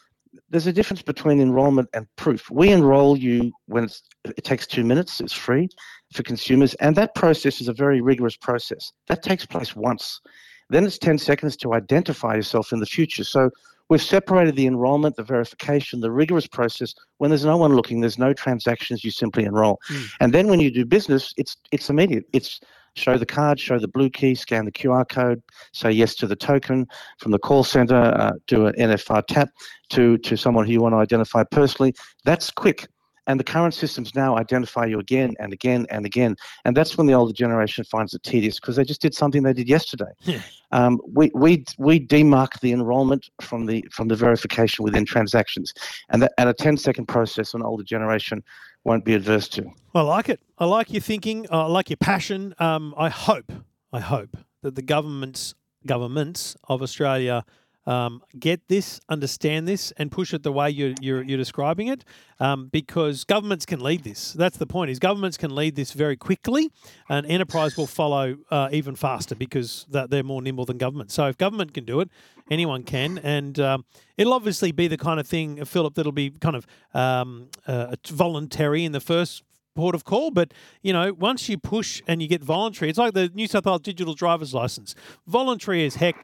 there's 0.54 0.68
a 0.68 0.72
difference 0.72 1.02
between 1.02 1.42
enrollment 1.42 1.90
and 1.96 2.06
proof. 2.16 2.48
We 2.52 2.70
enroll 2.70 3.18
you 3.18 3.52
when 3.66 3.90
it 4.24 4.44
takes 4.44 4.68
two 4.68 4.84
minutes, 4.84 5.20
it's 5.20 5.34
free 5.34 5.68
for 6.14 6.22
consumers, 6.22 6.76
and 6.76 6.96
that 6.96 7.16
process 7.16 7.60
is 7.60 7.68
a 7.68 7.74
very 7.74 8.02
rigorous 8.02 8.38
process. 8.38 8.92
That 9.08 9.24
takes 9.24 9.48
place 9.48 9.76
once. 9.76 10.22
Then 10.70 10.86
it's 10.86 11.00
10 11.00 11.18
seconds 11.18 11.58
to 11.58 11.74
identify 11.74 12.36
yourself 12.36 12.72
in 12.72 12.80
the 12.80 12.86
future. 12.86 13.24
So 13.24 13.50
we've 13.90 14.02
separated 14.02 14.56
the 14.56 14.68
enrollment, 14.68 15.16
the 15.16 15.24
verification, 15.24 16.00
the 16.00 16.12
rigorous 16.12 16.48
process. 16.48 16.94
When 17.18 17.30
there's 17.30 17.46
no 17.46 17.58
one 17.58 17.76
looking, 17.76 18.02
there's 18.02 18.18
no 18.18 18.34
transactions, 18.34 19.04
you 19.04 19.12
simply 19.12 19.44
enroll. 19.44 19.80
Mm. 19.90 20.10
And 20.20 20.34
then 20.34 20.48
when 20.48 20.60
you 20.60 20.72
do 20.72 20.86
business, 20.86 21.34
it's 21.38 21.58
it's 21.72 21.90
immediate. 21.90 22.26
It's 22.34 22.60
show 22.96 23.18
the 23.18 23.26
card, 23.26 23.60
show 23.60 23.80
the 23.80 23.88
blue 23.88 24.10
key, 24.10 24.36
scan 24.36 24.66
the 24.66 24.72
QR 24.72 25.08
code, 25.08 25.42
say 25.74 25.92
yes 25.92 26.16
to 26.16 26.28
the 26.28 26.36
token 26.36 26.88
from 27.20 27.32
the 27.32 27.40
call 27.40 27.64
center, 27.64 27.96
uh, 27.96 28.34
do 28.48 28.68
an 28.68 28.76
NFR 28.76 29.24
tap 29.28 29.50
to, 29.90 30.18
to 30.20 30.38
someone 30.38 30.66
who 30.66 30.72
you 30.72 30.82
want 30.82 30.94
to 30.94 30.98
identify 30.98 31.44
personally. 31.44 31.94
That's 32.24 32.52
quick. 32.52 32.88
And 33.28 33.40
the 33.40 33.44
current 33.44 33.74
systems 33.74 34.14
now 34.16 34.38
identify 34.38 34.86
you 34.86 35.00
again 35.00 35.36
and 35.40 35.54
again 35.54 35.86
and 35.90 36.06
again. 36.06 36.36
And 36.66 36.76
that's 36.76 36.98
when 36.98 37.08
the 37.08 37.14
older 37.14 37.34
generation 37.34 37.84
finds 37.86 38.14
it 38.14 38.24
tedious 38.24 38.60
because 38.60 38.76
they 38.76 38.84
just 38.84 39.02
did 39.02 39.14
something 39.14 39.44
they 39.44 39.54
did 39.54 39.70
yesterday. 39.70 40.12
Yeah. 40.22 40.42
Um, 40.72 41.00
we, 41.08 41.32
we, 41.34 41.64
we 41.78 42.06
demark 42.06 42.60
the 42.60 42.72
enrollment 42.72 43.30
from 43.42 43.66
the, 43.66 43.86
from 43.92 44.08
the 44.08 44.16
verification 44.16 44.84
within 44.84 45.06
transactions. 45.06 45.74
And, 46.10 46.22
that, 46.24 46.34
and 46.38 46.50
a 46.50 46.54
10 46.54 46.78
second 46.78 47.06
process 47.08 47.54
an 47.54 47.62
older 47.62 47.84
generation 47.84 48.44
won't 48.84 49.06
be 49.06 49.14
adverse 49.14 49.48
to. 49.50 49.66
I 49.96 50.02
like 50.02 50.30
it. 50.30 50.42
I 50.58 50.66
like 50.66 50.92
your 50.92 51.02
thinking. 51.02 51.48
I 51.50 51.66
like 51.68 51.90
your 51.90 51.98
passion. 51.98 52.54
Um, 52.60 52.94
I 52.98 53.10
hope, 53.10 53.52
I 53.92 54.00
hope 54.00 54.36
that 54.62 54.76
the 54.76 54.82
governments, 54.82 55.54
governments 55.86 56.58
of 56.68 56.82
Australia 56.82 57.46
um, 57.86 58.22
get 58.40 58.68
this, 58.68 59.00
understand 59.10 59.68
this, 59.68 59.92
and 59.98 60.12
push 60.12 60.34
it 60.34 60.44
the 60.44 60.52
way 60.52 60.70
you're 60.70 60.94
you're, 61.02 61.24
you're 61.24 61.38
describing 61.38 61.88
it. 61.88 62.04
Um, 62.40 62.68
because 62.68 63.24
governments 63.24 63.66
can 63.66 63.80
lead 63.80 64.04
this. 64.04 64.34
That's 64.34 64.58
the 64.58 64.66
point. 64.66 64.92
Is 64.92 65.00
governments 65.00 65.38
can 65.38 65.56
lead 65.56 65.76
this 65.76 65.94
very 65.94 66.18
quickly, 66.18 66.70
and 67.08 67.26
enterprise 67.26 67.78
will 67.78 67.88
follow 67.88 68.38
uh, 68.52 68.70
even 68.72 68.96
faster 68.96 69.36
because 69.36 69.86
they're 69.90 70.24
more 70.24 70.42
nimble 70.42 70.66
than 70.66 70.78
government. 70.78 71.12
So 71.12 71.28
if 71.28 71.38
government 71.38 71.74
can 71.74 71.86
do 71.86 72.00
it, 72.02 72.10
anyone 72.50 72.84
can, 72.84 73.18
and 73.20 73.60
um, 73.60 73.86
it'll 74.18 74.34
obviously 74.34 74.72
be 74.72 74.88
the 74.88 74.98
kind 74.98 75.20
of 75.20 75.28
thing, 75.28 75.64
Philip, 75.64 75.96
that'll 75.96 76.12
be 76.12 76.32
kind 76.32 76.56
of 76.56 76.68
uh, 76.94 77.96
voluntary 78.08 78.84
in 78.84 78.92
the 78.92 79.00
first 79.00 79.44
port 79.76 79.96
of 79.96 80.04
call. 80.04 80.32
But 80.32 80.54
you 80.82 80.94
know, 80.94 81.14
once 81.14 81.50
you 81.50 81.58
push 81.58 82.02
and 82.08 82.22
you 82.22 82.28
get 82.28 82.44
voluntary, 82.44 82.90
it's 82.90 83.00
like 83.00 83.14
the 83.14 83.30
New 83.34 83.48
South 83.48 83.66
Wales 83.66 83.82
digital 83.82 84.14
driver's 84.14 84.54
license. 84.54 84.96
Voluntary 85.28 85.86
as 85.86 85.96
heck, 85.96 86.16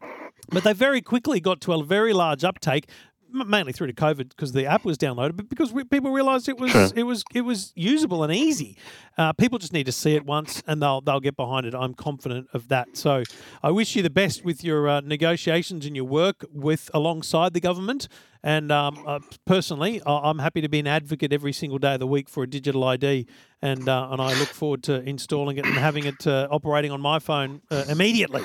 but 0.52 0.64
they 0.64 0.74
very 0.74 1.02
quickly 1.02 1.40
got 1.40 1.62
to 1.62 1.74
a 1.74 1.84
very 1.84 2.14
large 2.14 2.44
uptake. 2.44 2.88
mainly 3.32 3.72
through 3.72 3.86
to 3.86 3.94
COVID 3.94 4.30
because 4.30 4.54
the 4.54 4.66
app 4.66 4.84
was 4.84 4.98
downloaded, 4.98 5.36
but 5.38 5.48
because 5.50 5.72
we, 5.72 5.84
people 5.84 6.12
realised 6.12 6.50
it 6.50 6.58
was 6.58 6.72
Sure. 6.72 6.90
it 6.96 7.04
was 7.04 7.24
it 7.32 7.42
was 7.42 7.72
usable 7.76 8.24
and 8.24 8.34
easy. 8.34 8.76
Uh, 9.20 9.34
people 9.34 9.60
just 9.60 9.72
need 9.72 9.86
to 9.86 9.92
see 9.92 10.16
it 10.16 10.26
once, 10.26 10.64
and 10.66 10.82
they'll 10.82 11.00
they'll 11.02 11.20
get 11.20 11.36
behind 11.36 11.68
it. 11.68 11.76
I'm 11.76 11.94
confident 11.94 12.48
of 12.54 12.70
that. 12.70 12.98
So 12.98 13.22
I 13.62 13.70
wish 13.70 13.96
you 13.96 14.02
the 14.02 14.10
best 14.10 14.44
with 14.44 14.64
your 14.64 14.90
uh, 14.90 15.02
negotiations 15.02 15.86
and 15.86 15.96
your 15.96 16.06
work 16.06 16.44
with 16.52 16.90
alongside 16.92 17.54
the 17.54 17.60
government. 17.60 18.08
And 18.42 18.72
um, 18.72 19.04
uh, 19.06 19.20
personally, 19.46 20.02
I'm 20.08 20.40
happy 20.40 20.62
to 20.62 20.70
be 20.70 20.80
an 20.80 20.88
advocate 20.88 21.32
every 21.32 21.54
single 21.54 21.78
day 21.78 21.94
of 21.94 22.00
the 22.00 22.08
week 22.08 22.30
for 22.30 22.42
a 22.44 22.48
digital 22.50 22.84
ID, 22.84 23.28
and 23.62 23.88
uh, 23.88 24.10
and 24.12 24.20
I 24.20 24.34
look 24.40 24.50
forward 24.50 24.82
to 24.84 25.04
installing 25.08 25.58
it 25.58 25.66
and 25.68 25.76
having 25.76 26.06
it 26.06 26.26
uh, 26.26 26.48
operating 26.50 26.90
on 26.92 27.00
my 27.00 27.20
phone 27.20 27.62
uh, 27.70 27.84
immediately. 27.90 28.42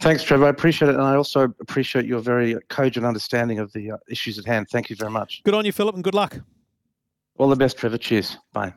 Thanks, 0.00 0.22
Trevor. 0.22 0.46
I 0.46 0.48
appreciate 0.50 0.88
it, 0.88 0.94
and 0.94 1.02
I 1.02 1.16
also 1.16 1.42
appreciate 1.60 2.04
your 2.06 2.20
very 2.20 2.56
cogent 2.68 3.04
understanding 3.04 3.58
of 3.58 3.72
the 3.72 3.92
uh, 3.92 3.96
issues 4.08 4.38
at 4.38 4.44
hand. 4.44 4.68
Thank 4.70 4.90
you 4.90 4.96
very 4.96 5.10
much. 5.10 5.42
Good 5.44 5.54
on 5.54 5.64
you, 5.64 5.72
Philip, 5.72 5.94
and 5.94 6.04
good 6.04 6.14
luck. 6.14 6.38
All 7.38 7.48
the 7.48 7.56
best, 7.56 7.76
Trevor. 7.76 7.98
Cheers. 7.98 8.36
Bye. 8.52 8.74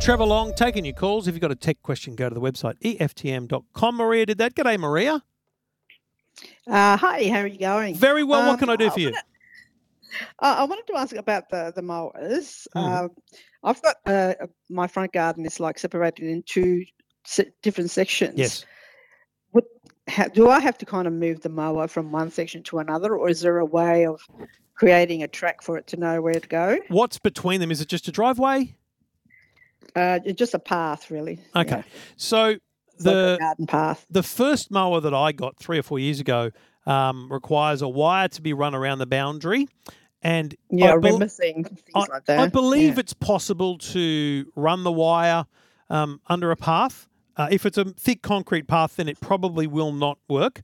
Trevor 0.00 0.24
Long 0.24 0.54
taking 0.54 0.84
your 0.84 0.94
calls. 0.94 1.26
If 1.26 1.34
you've 1.34 1.40
got 1.40 1.50
a 1.50 1.56
tech 1.56 1.82
question, 1.82 2.14
go 2.14 2.28
to 2.28 2.34
the 2.34 2.40
website 2.40 2.74
eftm.com. 2.80 3.96
Maria 3.96 4.24
did 4.24 4.38
that. 4.38 4.54
G'day, 4.54 4.78
Maria. 4.78 5.20
Uh, 6.64 6.96
hi, 6.96 7.28
how 7.28 7.40
are 7.40 7.46
you 7.48 7.58
going? 7.58 7.96
Very 7.96 8.22
well. 8.22 8.42
what 8.42 8.52
Um, 8.52 8.58
can 8.58 8.70
I 8.70 8.76
do 8.76 8.86
I 8.86 8.90
for 8.90 9.00
you? 9.00 9.12
Uh, 10.40 10.56
I 10.58 10.64
wanted 10.64 10.86
to 10.88 10.96
ask 10.96 11.14
about 11.16 11.48
the 11.50 11.72
the 11.74 11.82
mowers. 11.82 12.66
Mhm. 12.74 12.80
Um, 13.04 13.10
I've 13.64 13.82
got 13.82 13.96
uh, 14.06 14.34
uh, 14.40 14.46
my 14.70 14.86
front 14.86 15.12
garden 15.12 15.44
is 15.46 15.58
like 15.60 15.78
separated 15.78 16.24
in 16.28 16.42
two 16.46 16.84
se- 17.24 17.52
different 17.62 17.90
sections. 17.90 18.34
Yes. 18.38 18.64
Would, 19.52 19.64
ha, 20.08 20.26
do 20.32 20.48
I 20.48 20.60
have 20.60 20.78
to 20.78 20.86
kind 20.86 21.06
of 21.06 21.12
move 21.12 21.40
the 21.40 21.48
mower 21.48 21.88
from 21.88 22.12
one 22.12 22.30
section 22.30 22.62
to 22.64 22.78
another, 22.78 23.16
or 23.16 23.28
is 23.28 23.40
there 23.40 23.58
a 23.58 23.64
way 23.64 24.06
of 24.06 24.20
creating 24.74 25.22
a 25.22 25.28
track 25.28 25.62
for 25.62 25.76
it 25.78 25.86
to 25.88 25.96
know 25.96 26.20
where 26.22 26.34
to 26.38 26.48
go? 26.48 26.78
What's 26.88 27.18
between 27.18 27.60
them? 27.60 27.70
Is 27.70 27.80
it 27.80 27.88
just 27.88 28.06
a 28.08 28.12
driveway? 28.12 28.74
Uh, 29.94 30.18
just 30.18 30.52
a 30.54 30.58
path, 30.58 31.10
really. 31.10 31.38
Okay. 31.54 31.76
Yeah, 31.76 31.82
So 32.16 32.44
it's 32.48 32.60
like 33.04 33.14
the 33.14 33.36
garden 33.40 33.66
path. 33.66 34.06
the 34.10 34.22
first 34.22 34.70
mower 34.70 35.00
that 35.00 35.14
I 35.14 35.32
got 35.32 35.56
three 35.56 35.78
or 35.78 35.82
four 35.82 35.98
years 35.98 36.20
ago 36.20 36.50
um, 36.86 37.32
requires 37.32 37.82
a 37.82 37.88
wire 37.88 38.28
to 38.28 38.42
be 38.42 38.52
run 38.52 38.74
around 38.74 38.98
the 38.98 39.06
boundary, 39.06 39.68
and 40.22 40.54
Yeah, 40.70 40.86
I, 40.86 40.90
I 40.90 40.94
remember 40.94 41.28
seeing 41.28 41.64
things 41.64 42.08
like 42.08 42.24
that. 42.26 42.38
I 42.38 42.48
believe 42.48 42.94
yeah. 42.94 43.00
it's 43.00 43.12
possible 43.12 43.78
to 43.78 44.50
run 44.56 44.84
the 44.84 44.92
wire 44.92 45.46
um, 45.90 46.20
under 46.26 46.50
a 46.50 46.56
path. 46.56 47.08
Uh, 47.36 47.48
if 47.50 47.66
it's 47.66 47.76
a 47.76 47.84
thick 47.84 48.22
concrete 48.22 48.66
path, 48.66 48.96
then 48.96 49.08
it 49.08 49.20
probably 49.20 49.66
will 49.66 49.92
not 49.92 50.18
work. 50.28 50.62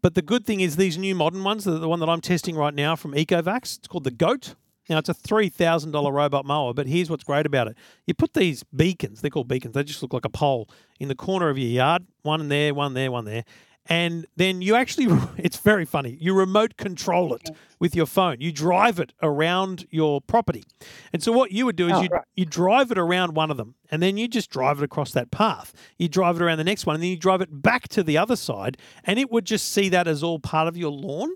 But 0.00 0.14
the 0.14 0.22
good 0.22 0.46
thing 0.46 0.60
is 0.60 0.76
these 0.76 0.96
new 0.96 1.14
modern 1.14 1.42
ones, 1.42 1.64
the, 1.64 1.78
the 1.78 1.88
one 1.88 1.98
that 2.00 2.08
I'm 2.08 2.20
testing 2.20 2.56
right 2.56 2.74
now 2.74 2.94
from 2.94 3.14
Ecovacs, 3.14 3.78
it's 3.78 3.88
called 3.88 4.04
the 4.04 4.10
Goat. 4.10 4.54
Now 4.88 4.98
it's 4.98 5.08
a 5.08 5.14
three 5.14 5.48
thousand 5.48 5.92
dollar 5.92 6.12
robot 6.12 6.44
mower, 6.44 6.74
but 6.74 6.86
here's 6.86 7.08
what's 7.08 7.24
great 7.24 7.46
about 7.46 7.68
it: 7.68 7.76
you 8.06 8.12
put 8.12 8.34
these 8.34 8.62
beacons. 8.64 9.22
They're 9.22 9.30
called 9.30 9.48
beacons. 9.48 9.74
They 9.74 9.82
just 9.82 10.02
look 10.02 10.12
like 10.12 10.26
a 10.26 10.30
pole 10.30 10.68
in 11.00 11.08
the 11.08 11.14
corner 11.14 11.48
of 11.48 11.56
your 11.56 11.70
yard. 11.70 12.06
One 12.22 12.48
there, 12.48 12.74
one 12.74 12.92
there, 12.92 13.10
one 13.10 13.24
there, 13.24 13.44
and 13.86 14.26
then 14.36 14.62
you 14.62 14.74
actually 14.74 15.06
it's 15.36 15.56
very 15.58 15.84
funny 15.84 16.16
you 16.20 16.32
remote 16.34 16.76
control 16.76 17.34
it 17.34 17.50
with 17.78 17.94
your 17.94 18.06
phone 18.06 18.36
you 18.40 18.50
drive 18.50 18.98
it 18.98 19.12
around 19.22 19.86
your 19.90 20.20
property 20.22 20.64
and 21.12 21.22
so 21.22 21.30
what 21.30 21.52
you 21.52 21.66
would 21.66 21.76
do 21.76 21.88
is 21.88 21.92
Oh, 21.94 22.02
you 22.02 22.08
right. 22.10 22.24
you 22.34 22.44
drive 22.46 22.90
it 22.90 22.98
around 22.98 23.34
one 23.34 23.50
of 23.50 23.56
them 23.56 23.74
and 23.90 24.02
then 24.02 24.16
you 24.16 24.26
just 24.26 24.50
drive 24.50 24.78
it 24.78 24.84
across 24.84 25.12
that 25.12 25.30
path 25.30 25.74
you 25.98 26.08
drive 26.08 26.36
it 26.36 26.42
around 26.42 26.58
the 26.58 26.64
next 26.64 26.86
one 26.86 26.94
and 26.94 27.02
then 27.02 27.10
you 27.10 27.16
drive 27.18 27.40
it 27.42 27.62
back 27.62 27.88
to 27.88 28.02
the 28.02 28.16
other 28.16 28.36
side 28.36 28.78
and 29.04 29.18
it 29.18 29.30
would 29.30 29.44
just 29.44 29.70
see 29.70 29.88
that 29.90 30.08
as 30.08 30.22
all 30.22 30.38
part 30.38 30.66
of 30.68 30.76
your 30.76 30.90
lawn 30.90 31.30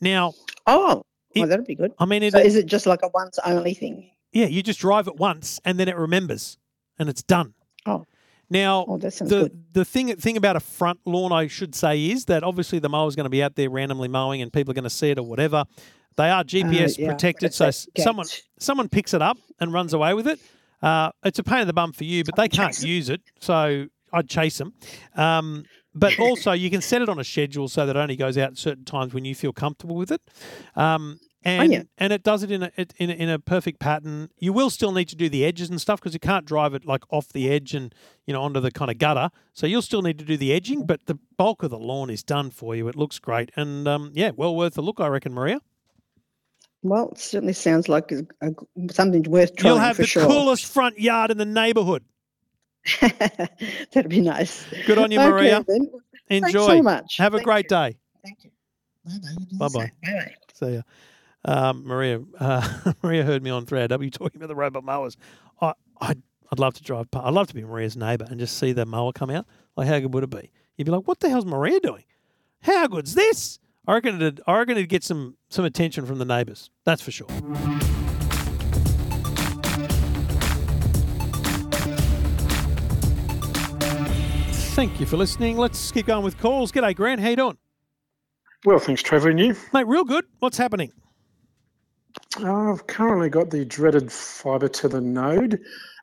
now 0.00 0.34
Oh, 0.66 1.04
It- 1.34 1.40
well, 1.40 1.48
that'd 1.48 1.66
be 1.66 1.74
good. 1.74 1.92
i 1.98 2.04
mean 2.04 2.22
it, 2.22 2.32
So 2.32 2.38
is 2.38 2.54
it 2.56 2.66
just 2.66 2.86
like 2.86 3.00
a 3.02 3.08
once 3.14 3.38
only 3.44 3.72
thing? 3.74 4.10
yeah 4.32 4.46
you 4.46 4.62
just 4.62 4.80
drive 4.80 5.08
it 5.08 5.16
once 5.16 5.58
and 5.64 5.78
then 5.80 5.88
it 5.88 5.96
remembers 5.96 6.58
and 6.98 7.08
it's 7.08 7.22
done 7.22 7.54
Oh. 7.86 8.04
Now 8.52 8.84
Oh, 8.88 8.98
the 8.98 9.10
good. 9.28 9.64
the 9.72 9.84
thing 9.84 10.14
thing 10.16 10.36
about 10.36 10.54
a 10.56 10.60
front 10.60 11.00
lawn, 11.04 11.32
I 11.32 11.46
should 11.48 11.74
say, 11.74 12.10
is 12.10 12.26
that 12.26 12.44
obviously 12.44 12.78
the 12.78 12.88
mower 12.88 13.08
is 13.08 13.16
going 13.16 13.24
to 13.24 13.30
be 13.30 13.42
out 13.42 13.56
there 13.56 13.68
randomly 13.70 14.08
mowing, 14.08 14.40
and 14.42 14.52
people 14.52 14.70
are 14.70 14.74
going 14.74 14.84
to 14.84 14.90
see 14.90 15.10
it 15.10 15.18
or 15.18 15.24
whatever. 15.24 15.64
They 16.16 16.28
are 16.28 16.44
GPS 16.44 16.98
Uh, 16.98 17.02
yeah, 17.02 17.10
protected, 17.12 17.54
so 17.54 17.70
someone 17.98 18.26
someone 18.58 18.88
picks 18.88 19.14
it 19.14 19.22
up 19.22 19.38
and 19.58 19.72
runs 19.72 19.92
away 19.94 20.14
with 20.14 20.28
it. 20.28 20.38
Uh, 20.82 21.10
it's 21.24 21.38
a 21.38 21.42
pain 21.42 21.60
in 21.62 21.66
the 21.66 21.72
bum 21.72 21.92
for 21.92 22.04
you, 22.04 22.22
but 22.24 22.36
they 22.36 22.48
can't 22.48 22.78
use 22.82 23.08
it, 23.08 23.22
so 23.40 23.86
I'd 24.12 24.28
chase 24.28 24.58
them. 24.58 24.74
Um, 25.16 25.64
but 25.94 26.18
also, 26.18 26.52
you 26.52 26.70
can 26.70 26.80
set 26.80 27.02
it 27.02 27.08
on 27.08 27.18
a 27.18 27.24
schedule 27.24 27.68
so 27.68 27.86
that 27.86 27.96
it 27.96 27.98
only 27.98 28.16
goes 28.16 28.36
out 28.38 28.50
at 28.52 28.58
certain 28.58 28.84
times 28.84 29.12
when 29.14 29.24
you 29.24 29.34
feel 29.34 29.52
comfortable 29.52 29.96
with 29.96 30.10
it. 30.10 30.20
Um, 30.74 31.18
and 31.44 31.72
yeah. 31.72 31.82
and 31.98 32.12
it 32.12 32.22
does 32.22 32.42
it 32.42 32.50
in 32.50 32.62
a 32.62 32.72
it, 32.76 32.94
in 32.98 33.10
a, 33.10 33.12
in 33.14 33.28
a 33.28 33.38
perfect 33.38 33.78
pattern. 33.78 34.30
You 34.38 34.52
will 34.52 34.70
still 34.70 34.92
need 34.92 35.08
to 35.08 35.16
do 35.16 35.28
the 35.28 35.44
edges 35.44 35.70
and 35.70 35.80
stuff 35.80 36.00
because 36.00 36.14
you 36.14 36.20
can't 36.20 36.44
drive 36.44 36.74
it 36.74 36.84
like 36.84 37.04
off 37.10 37.28
the 37.28 37.50
edge 37.50 37.74
and 37.74 37.94
you 38.26 38.32
know 38.32 38.42
onto 38.42 38.60
the 38.60 38.70
kind 38.70 38.90
of 38.90 38.98
gutter. 38.98 39.30
So 39.52 39.66
you'll 39.66 39.82
still 39.82 40.02
need 40.02 40.18
to 40.18 40.24
do 40.24 40.36
the 40.36 40.52
edging, 40.52 40.86
but 40.86 41.06
the 41.06 41.18
bulk 41.36 41.62
of 41.62 41.70
the 41.70 41.78
lawn 41.78 42.10
is 42.10 42.22
done 42.22 42.50
for 42.50 42.74
you. 42.74 42.88
It 42.88 42.96
looks 42.96 43.18
great, 43.18 43.50
and 43.56 43.88
um, 43.88 44.12
yeah, 44.14 44.30
well 44.36 44.54
worth 44.54 44.78
a 44.78 44.82
look, 44.82 45.00
I 45.00 45.08
reckon, 45.08 45.32
Maria. 45.32 45.60
Well, 46.82 47.10
it 47.10 47.18
certainly 47.18 47.52
sounds 47.52 47.88
like 47.88 48.10
a, 48.10 48.26
a, 48.40 48.50
something 48.92 49.22
worth 49.24 49.54
trying 49.54 49.74
You'll 49.74 49.80
have 49.80 49.96
the 49.96 50.06
sure. 50.06 50.26
coolest 50.26 50.66
front 50.66 50.98
yard 50.98 51.30
in 51.30 51.38
the 51.38 51.44
neighbourhood. 51.44 52.04
That'd 53.00 54.08
be 54.08 54.20
nice. 54.20 54.64
Good 54.86 54.98
on 54.98 55.12
you, 55.12 55.20
Okay, 55.20 55.30
Maria. 55.30 55.64
then. 55.66 55.88
Enjoy. 56.28 56.48
Thanks 56.48 56.52
so 56.52 56.82
much. 56.82 57.16
Have 57.18 57.34
a 57.34 57.42
great 57.42 57.66
you. 57.66 57.68
day. 57.68 57.96
Thank 58.24 58.44
you. 58.44 58.50
Bye 59.58 59.68
Bye-bye. 59.68 59.92
Bye. 60.02 60.34
See 60.54 60.74
ya. 60.74 60.82
Um, 61.44 61.84
Maria, 61.86 62.20
uh, 62.38 62.92
Maria 63.02 63.24
heard 63.24 63.42
me 63.42 63.50
on 63.50 63.66
3AW 63.66 64.12
talking 64.12 64.40
about 64.40 64.48
the 64.48 64.54
robot 64.54 64.84
mowers. 64.84 65.16
I, 65.60 65.72
I'd, 66.00 66.22
I'd 66.50 66.58
love 66.58 66.74
to 66.74 66.82
drive 66.82 67.10
past. 67.10 67.26
I'd 67.26 67.34
love 67.34 67.48
to 67.48 67.54
be 67.54 67.62
Maria's 67.62 67.96
neighbour 67.96 68.26
and 68.30 68.38
just 68.38 68.58
see 68.58 68.72
the 68.72 68.86
mower 68.86 69.12
come 69.12 69.30
out. 69.30 69.46
Like, 69.76 69.88
how 69.88 69.98
good 69.98 70.14
would 70.14 70.24
it 70.24 70.30
be? 70.30 70.52
You'd 70.76 70.84
be 70.84 70.90
like, 70.92 71.06
what 71.06 71.20
the 71.20 71.28
hell's 71.28 71.46
Maria 71.46 71.80
doing? 71.80 72.04
How 72.62 72.86
good's 72.86 73.14
this? 73.14 73.58
I 73.86 73.94
reckon 73.94 74.16
it'd, 74.16 74.40
I 74.46 74.58
reckon 74.58 74.76
it'd 74.76 74.88
get 74.88 75.02
some, 75.02 75.36
some 75.48 75.64
attention 75.64 76.06
from 76.06 76.18
the 76.18 76.24
neighbours. 76.24 76.70
That's 76.84 77.02
for 77.02 77.10
sure. 77.10 77.28
Thank 84.74 85.00
you 85.00 85.06
for 85.06 85.16
listening. 85.16 85.58
Let's 85.58 85.92
keep 85.92 86.06
going 86.06 86.24
with 86.24 86.38
calls. 86.38 86.72
G'day, 86.72 86.94
Grant. 86.96 87.20
How 87.20 87.28
you 87.28 87.36
doing? 87.36 87.58
Well, 88.64 88.78
thanks, 88.78 89.02
Trevor, 89.02 89.28
and 89.28 89.38
you. 89.38 89.56
Mate, 89.74 89.86
real 89.86 90.04
good. 90.04 90.24
What's 90.38 90.56
happening? 90.56 90.92
Uh, 92.40 92.72
I've 92.72 92.86
currently 92.86 93.28
got 93.28 93.50
the 93.50 93.64
dreaded 93.64 94.10
fibre 94.10 94.68
to 94.68 94.88
the 94.88 95.00
node, 95.00 95.60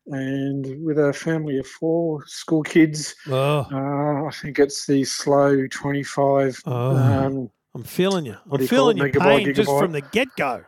and 0.08 0.84
with 0.86 1.00
a 1.00 1.14
family 1.14 1.58
of 1.58 1.68
four 1.68 2.26
school 2.28 2.64
kids, 2.64 3.16
Oh, 3.28 3.66
uh, 3.72 4.28
I 4.28 4.32
think 4.32 4.60
it's 4.60 4.86
the 4.86 5.04
slow 5.06 5.66
25. 5.68 6.62
Oh. 6.66 6.96
Um, 6.96 7.50
I'm 7.76 7.84
feeling 7.84 8.26
you. 8.26 8.36
I'm 8.52 8.62
you 8.62 8.68
feeling 8.68 8.98
Megabyte, 8.98 9.46
pain 9.46 9.54
just 9.54 9.70
from 9.70 9.92
the 9.92 10.02
get 10.02 10.28
go. 10.38 10.64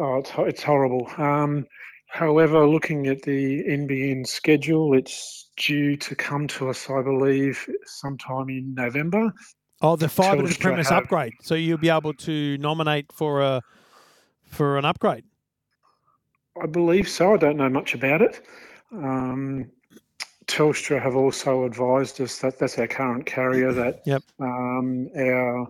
oh, 0.00 0.16
it's, 0.18 0.30
it's 0.36 0.62
horrible. 0.62 1.08
Um, 1.16 1.66
however, 2.08 2.66
looking 2.66 3.06
at 3.06 3.22
the 3.22 3.64
NBN 3.64 4.26
schedule, 4.26 4.94
it's 4.94 5.50
due 5.56 5.96
to 5.96 6.14
come 6.14 6.46
to 6.48 6.68
us, 6.68 6.88
I 6.90 7.02
believe, 7.02 7.66
sometime 7.86 8.48
in 8.50 8.74
November. 8.74 9.32
Oh, 9.82 9.96
the 9.96 10.08
fibre 10.08 10.42
to 10.42 10.48
the 10.48 10.54
premise 10.58 10.88
have- 10.90 11.04
upgrade. 11.04 11.32
So 11.42 11.54
you'll 11.54 11.78
be 11.78 11.88
able 11.90 12.14
to 12.14 12.56
nominate 12.58 13.10
for 13.12 13.40
a 13.42 13.62
for 14.56 14.78
an 14.78 14.84
upgrade. 14.84 15.24
I 16.60 16.66
believe 16.66 17.08
so. 17.08 17.34
I 17.34 17.36
don't 17.36 17.58
know 17.58 17.68
much 17.68 17.94
about 17.94 18.22
it. 18.22 18.44
Um, 18.92 19.70
Telstra 20.46 21.00
have 21.02 21.14
also 21.14 21.64
advised 21.64 22.20
us 22.20 22.38
that 22.38 22.58
that's 22.58 22.78
our 22.78 22.86
current 22.88 23.26
carrier. 23.26 23.72
That 23.72 24.00
Yep. 24.06 24.22
um, 24.40 25.08
our 25.16 25.68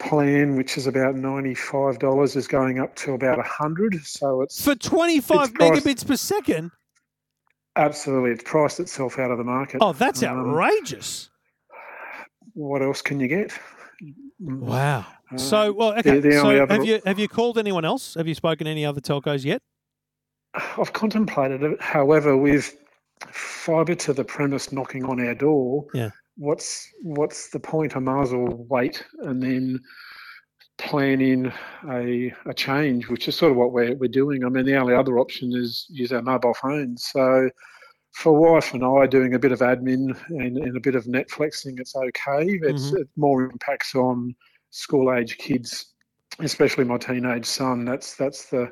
plan, 0.00 0.56
which 0.56 0.76
is 0.76 0.86
about 0.86 1.14
ninety-five 1.14 1.98
dollars, 2.00 2.34
is 2.34 2.48
going 2.48 2.80
up 2.80 2.96
to 2.96 3.12
about 3.12 3.38
hundred. 3.46 3.94
So 4.04 4.42
it's 4.42 4.62
For 4.64 4.74
25 4.74 5.40
It's 5.48 5.52
priced- 5.52 5.84
megabits 5.86 6.06
per 6.06 6.16
second. 6.16 6.70
absolutely 7.76 8.30
it's 8.32 8.42
priced 8.44 8.80
itself 8.80 9.18
out 9.18 9.30
of 9.30 9.38
the 9.38 9.44
market. 9.44 9.78
Oh, 9.80 9.92
that's 9.92 10.22
Um, 10.24 10.38
outrageous. 10.50 11.30
What 12.54 12.82
else 12.82 13.00
can 13.00 13.20
you 13.20 13.28
get? 13.28 13.52
Wow. 14.40 15.04
Uh, 15.32 15.36
So, 15.38 15.72
well, 15.72 15.92
okay. 15.98 16.18
the 16.20 16.40
only 16.40 16.58
so 16.58 16.66
have 16.66 16.84
you 16.84 17.00
have 17.06 17.18
you 17.18 17.28
called 17.28 17.58
anyone 17.58 17.84
else? 17.84 18.14
Have 18.14 18.26
you 18.26 18.34
spoken 18.34 18.64
to 18.64 18.70
any 18.70 18.84
other 18.86 19.00
telcos 19.00 19.44
yet? 19.44 19.62
I've 20.54 20.92
contemplated 20.92 21.62
it. 21.62 21.80
However, 21.80 22.36
with 22.36 22.76
fibre 23.30 23.94
to 23.94 24.12
the 24.12 24.24
premise 24.24 24.72
knocking 24.72 25.04
on 25.04 25.20
our 25.20 25.34
door, 25.34 25.86
Yeah. 25.94 26.10
what's 26.36 26.88
what's 27.02 27.50
the 27.50 27.60
point? 27.60 27.96
I 27.96 28.00
might 28.00 28.22
as 28.22 28.32
well 28.32 28.66
wait 28.68 29.04
and 29.20 29.42
then 29.42 29.78
plan 30.78 31.20
in 31.20 31.52
a, 31.90 32.32
a 32.46 32.54
change, 32.54 33.08
which 33.08 33.28
is 33.28 33.36
sort 33.36 33.52
of 33.52 33.58
what 33.58 33.72
we're, 33.72 33.94
we're 33.96 34.08
doing. 34.08 34.44
I 34.44 34.48
mean, 34.48 34.64
the 34.64 34.76
only 34.76 34.94
other 34.94 35.18
option 35.18 35.52
is 35.54 35.86
use 35.90 36.10
our 36.10 36.22
mobile 36.22 36.54
phones. 36.54 37.04
So 37.12 37.50
for 38.12 38.32
wife 38.32 38.74
and 38.74 38.84
I 38.84 39.06
doing 39.06 39.34
a 39.34 39.38
bit 39.38 39.52
of 39.52 39.60
admin 39.60 40.16
and, 40.28 40.58
and 40.58 40.76
a 40.76 40.80
bit 40.80 40.94
of 40.94 41.04
Netflixing, 41.04 41.78
it's 41.78 41.94
okay. 41.94 42.58
It's 42.62 42.90
Mhm. 42.90 43.00
it 43.00 43.08
more 43.16 43.44
impacts 43.44 43.94
on 43.94 44.34
school 44.70 45.12
age 45.12 45.38
kids, 45.38 45.94
especially 46.40 46.84
my 46.84 46.98
teenage 46.98 47.46
son. 47.46 47.84
That's 47.84 48.16
that's 48.16 48.46
the 48.50 48.70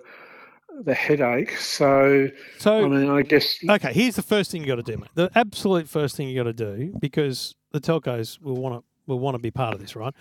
the 0.83 0.95
headache. 0.95 1.57
So 1.57 2.29
So 2.59 2.85
I 2.85 2.89
mean, 2.89 3.11
I 3.11 3.23
guess 3.23 3.59
Okay, 3.69 3.93
here's 3.93 4.17
the 4.17 4.23
first 4.23 4.51
thing 4.51 4.61
you 4.63 4.67
got 4.69 4.77
to 4.77 4.83
do, 4.83 4.97
mate. 4.97 5.11
The 5.15 5.31
absolute 5.35 5.89
first 5.89 6.17
thing 6.17 6.29
you 6.29 6.37
got 6.37 6.45
to 6.45 6.53
do, 6.53 6.95
because 7.01 7.55
the 7.73 7.81
telcos 7.81 8.41
will 8.41 8.57
want 8.57 8.75
to 8.77 8.85
will 9.07 9.19
want 9.19 9.35
to 9.37 9.39
be 9.39 9.51
part 9.51 9.73
of 9.75 9.81
this, 9.81 9.97
right? 9.97 10.15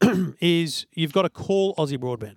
is 0.40 0.86
you've 0.92 1.12
got 1.12 1.22
to 1.22 1.30
call 1.30 1.74
Aussie 1.76 1.98
Broadband, 1.98 2.36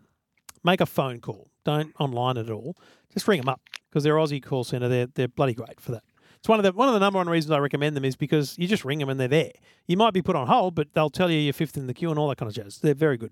make 0.63 0.79
a 0.79 0.85
phone 0.85 1.19
call. 1.19 1.49
Don't 1.65 1.93
online 1.99 2.37
at 2.37 2.49
all. 2.49 2.77
Just 3.13 3.27
ring 3.27 3.39
them 3.41 3.49
up 3.49 3.61
because 3.89 4.03
they're 4.03 4.15
Aussie 4.15 4.41
call 4.41 4.63
center. 4.63 4.87
They're 4.87 5.07
they're 5.07 5.27
bloody 5.27 5.53
great 5.53 5.79
for 5.81 5.91
that. 5.91 6.03
It's 6.39 6.47
one 6.47 6.59
of 6.59 6.63
the 6.63 6.71
one 6.71 6.87
of 6.87 6.93
the 6.93 6.99
number 6.99 7.17
one 7.17 7.27
reasons 7.27 7.51
I 7.51 7.59
recommend 7.59 7.97
them 7.97 8.05
is 8.05 8.15
because 8.15 8.57
you 8.57 8.67
just 8.67 8.85
ring 8.85 8.99
them 8.99 9.09
and 9.09 9.19
they're 9.19 9.27
there. 9.27 9.51
You 9.87 9.97
might 9.97 10.13
be 10.13 10.21
put 10.21 10.35
on 10.35 10.47
hold, 10.47 10.75
but 10.75 10.93
they'll 10.93 11.09
tell 11.09 11.29
you 11.29 11.37
you're 11.37 11.53
fifth 11.53 11.75
in 11.75 11.87
the 11.87 11.93
queue 11.93 12.09
and 12.09 12.17
all 12.17 12.29
that 12.29 12.37
kind 12.37 12.49
of 12.49 12.55
jazz. 12.55 12.77
They're 12.79 12.93
very 12.93 13.17
good. 13.17 13.31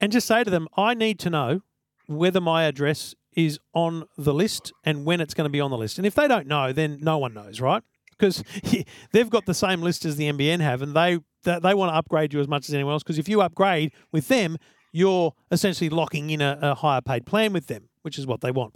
And 0.00 0.12
just 0.12 0.26
say 0.26 0.44
to 0.44 0.50
them, 0.50 0.68
I 0.76 0.92
need 0.94 1.18
to 1.20 1.30
know 1.30 1.60
whether 2.06 2.40
my 2.40 2.64
address 2.64 3.14
is 3.32 3.58
on 3.72 4.04
the 4.18 4.34
list 4.34 4.72
and 4.84 5.04
when 5.06 5.20
it's 5.20 5.34
going 5.34 5.46
to 5.46 5.50
be 5.50 5.60
on 5.60 5.70
the 5.70 5.78
list. 5.78 5.98
And 5.98 6.06
if 6.06 6.14
they 6.14 6.28
don't 6.28 6.46
know, 6.46 6.72
then 6.72 6.98
no 7.00 7.18
one 7.18 7.32
knows, 7.32 7.60
right? 7.60 7.82
Because 8.10 8.44
they've 9.12 9.30
got 9.30 9.46
the 9.46 9.54
same 9.54 9.80
list 9.80 10.04
as 10.04 10.16
the 10.16 10.30
NBN 10.30 10.60
have, 10.60 10.82
and 10.82 10.94
they 10.94 11.18
they, 11.44 11.58
they 11.60 11.74
want 11.74 11.92
to 11.92 11.96
upgrade 11.96 12.32
you 12.32 12.40
as 12.40 12.48
much 12.48 12.68
as 12.68 12.74
anyone 12.74 12.92
else. 12.92 13.02
Because 13.02 13.18
if 13.18 13.28
you 13.28 13.40
upgrade 13.40 13.92
with 14.12 14.28
them, 14.28 14.58
you're 14.92 15.34
essentially 15.50 15.90
locking 15.90 16.30
in 16.30 16.40
a, 16.40 16.58
a 16.60 16.74
higher 16.74 17.00
paid 17.00 17.26
plan 17.26 17.52
with 17.52 17.66
them, 17.66 17.88
which 18.02 18.18
is 18.18 18.26
what 18.26 18.40
they 18.40 18.50
want. 18.50 18.74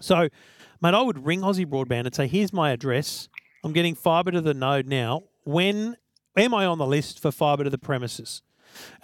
So, 0.00 0.28
mate, 0.86 0.96
I 0.96 1.02
would 1.02 1.26
ring 1.26 1.40
Aussie 1.40 1.66
Broadband 1.66 2.06
and 2.06 2.14
say, 2.14 2.28
"Here's 2.28 2.52
my 2.52 2.70
address. 2.70 3.28
I'm 3.64 3.72
getting 3.72 3.94
fibre 3.94 4.30
to 4.30 4.40
the 4.40 4.54
node 4.54 4.86
now. 4.86 5.24
When 5.44 5.96
am 6.36 6.54
I 6.54 6.64
on 6.66 6.78
the 6.78 6.86
list 6.86 7.20
for 7.20 7.32
fibre 7.32 7.64
to 7.64 7.70
the 7.70 7.78
premises?" 7.78 8.42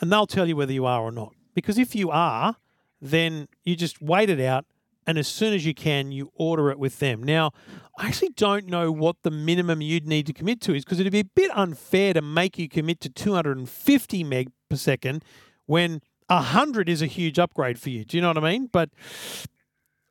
And 0.00 0.12
they'll 0.12 0.26
tell 0.26 0.48
you 0.48 0.56
whether 0.56 0.72
you 0.72 0.86
are 0.86 1.02
or 1.02 1.10
not. 1.10 1.34
Because 1.54 1.78
if 1.78 1.94
you 1.94 2.10
are, 2.10 2.56
then 3.00 3.48
you 3.64 3.74
just 3.74 4.00
wait 4.00 4.30
it 4.30 4.40
out, 4.40 4.64
and 5.06 5.18
as 5.18 5.26
soon 5.26 5.52
as 5.52 5.66
you 5.66 5.74
can, 5.74 6.12
you 6.12 6.30
order 6.34 6.70
it 6.70 6.78
with 6.78 7.00
them. 7.00 7.22
Now, 7.22 7.50
I 7.98 8.06
actually 8.06 8.30
don't 8.30 8.66
know 8.66 8.92
what 8.92 9.16
the 9.22 9.30
minimum 9.30 9.80
you'd 9.80 10.06
need 10.06 10.26
to 10.26 10.32
commit 10.32 10.60
to 10.62 10.74
is 10.74 10.84
because 10.84 11.00
it'd 11.00 11.12
be 11.12 11.20
a 11.20 11.24
bit 11.24 11.50
unfair 11.52 12.14
to 12.14 12.22
make 12.22 12.58
you 12.58 12.68
commit 12.68 13.00
to 13.00 13.08
250 13.08 14.24
meg 14.24 14.50
per 14.68 14.76
second 14.76 15.24
when 15.66 16.00
100 16.28 16.88
is 16.88 17.02
a 17.02 17.06
huge 17.06 17.38
upgrade 17.38 17.78
for 17.78 17.90
you. 17.90 18.04
Do 18.04 18.16
you 18.16 18.20
know 18.20 18.28
what 18.28 18.38
I 18.38 18.52
mean? 18.52 18.68
But 18.72 18.90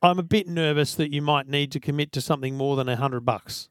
I'm 0.02 0.18
a 0.18 0.22
bit 0.22 0.48
nervous 0.48 0.94
that 0.96 1.12
you 1.12 1.22
might 1.22 1.48
need 1.48 1.70
to 1.72 1.80
commit 1.80 2.12
to 2.12 2.20
something 2.20 2.56
more 2.56 2.76
than 2.76 2.88
a 2.88 2.92
100 2.92 3.20
bucks. 3.24 3.68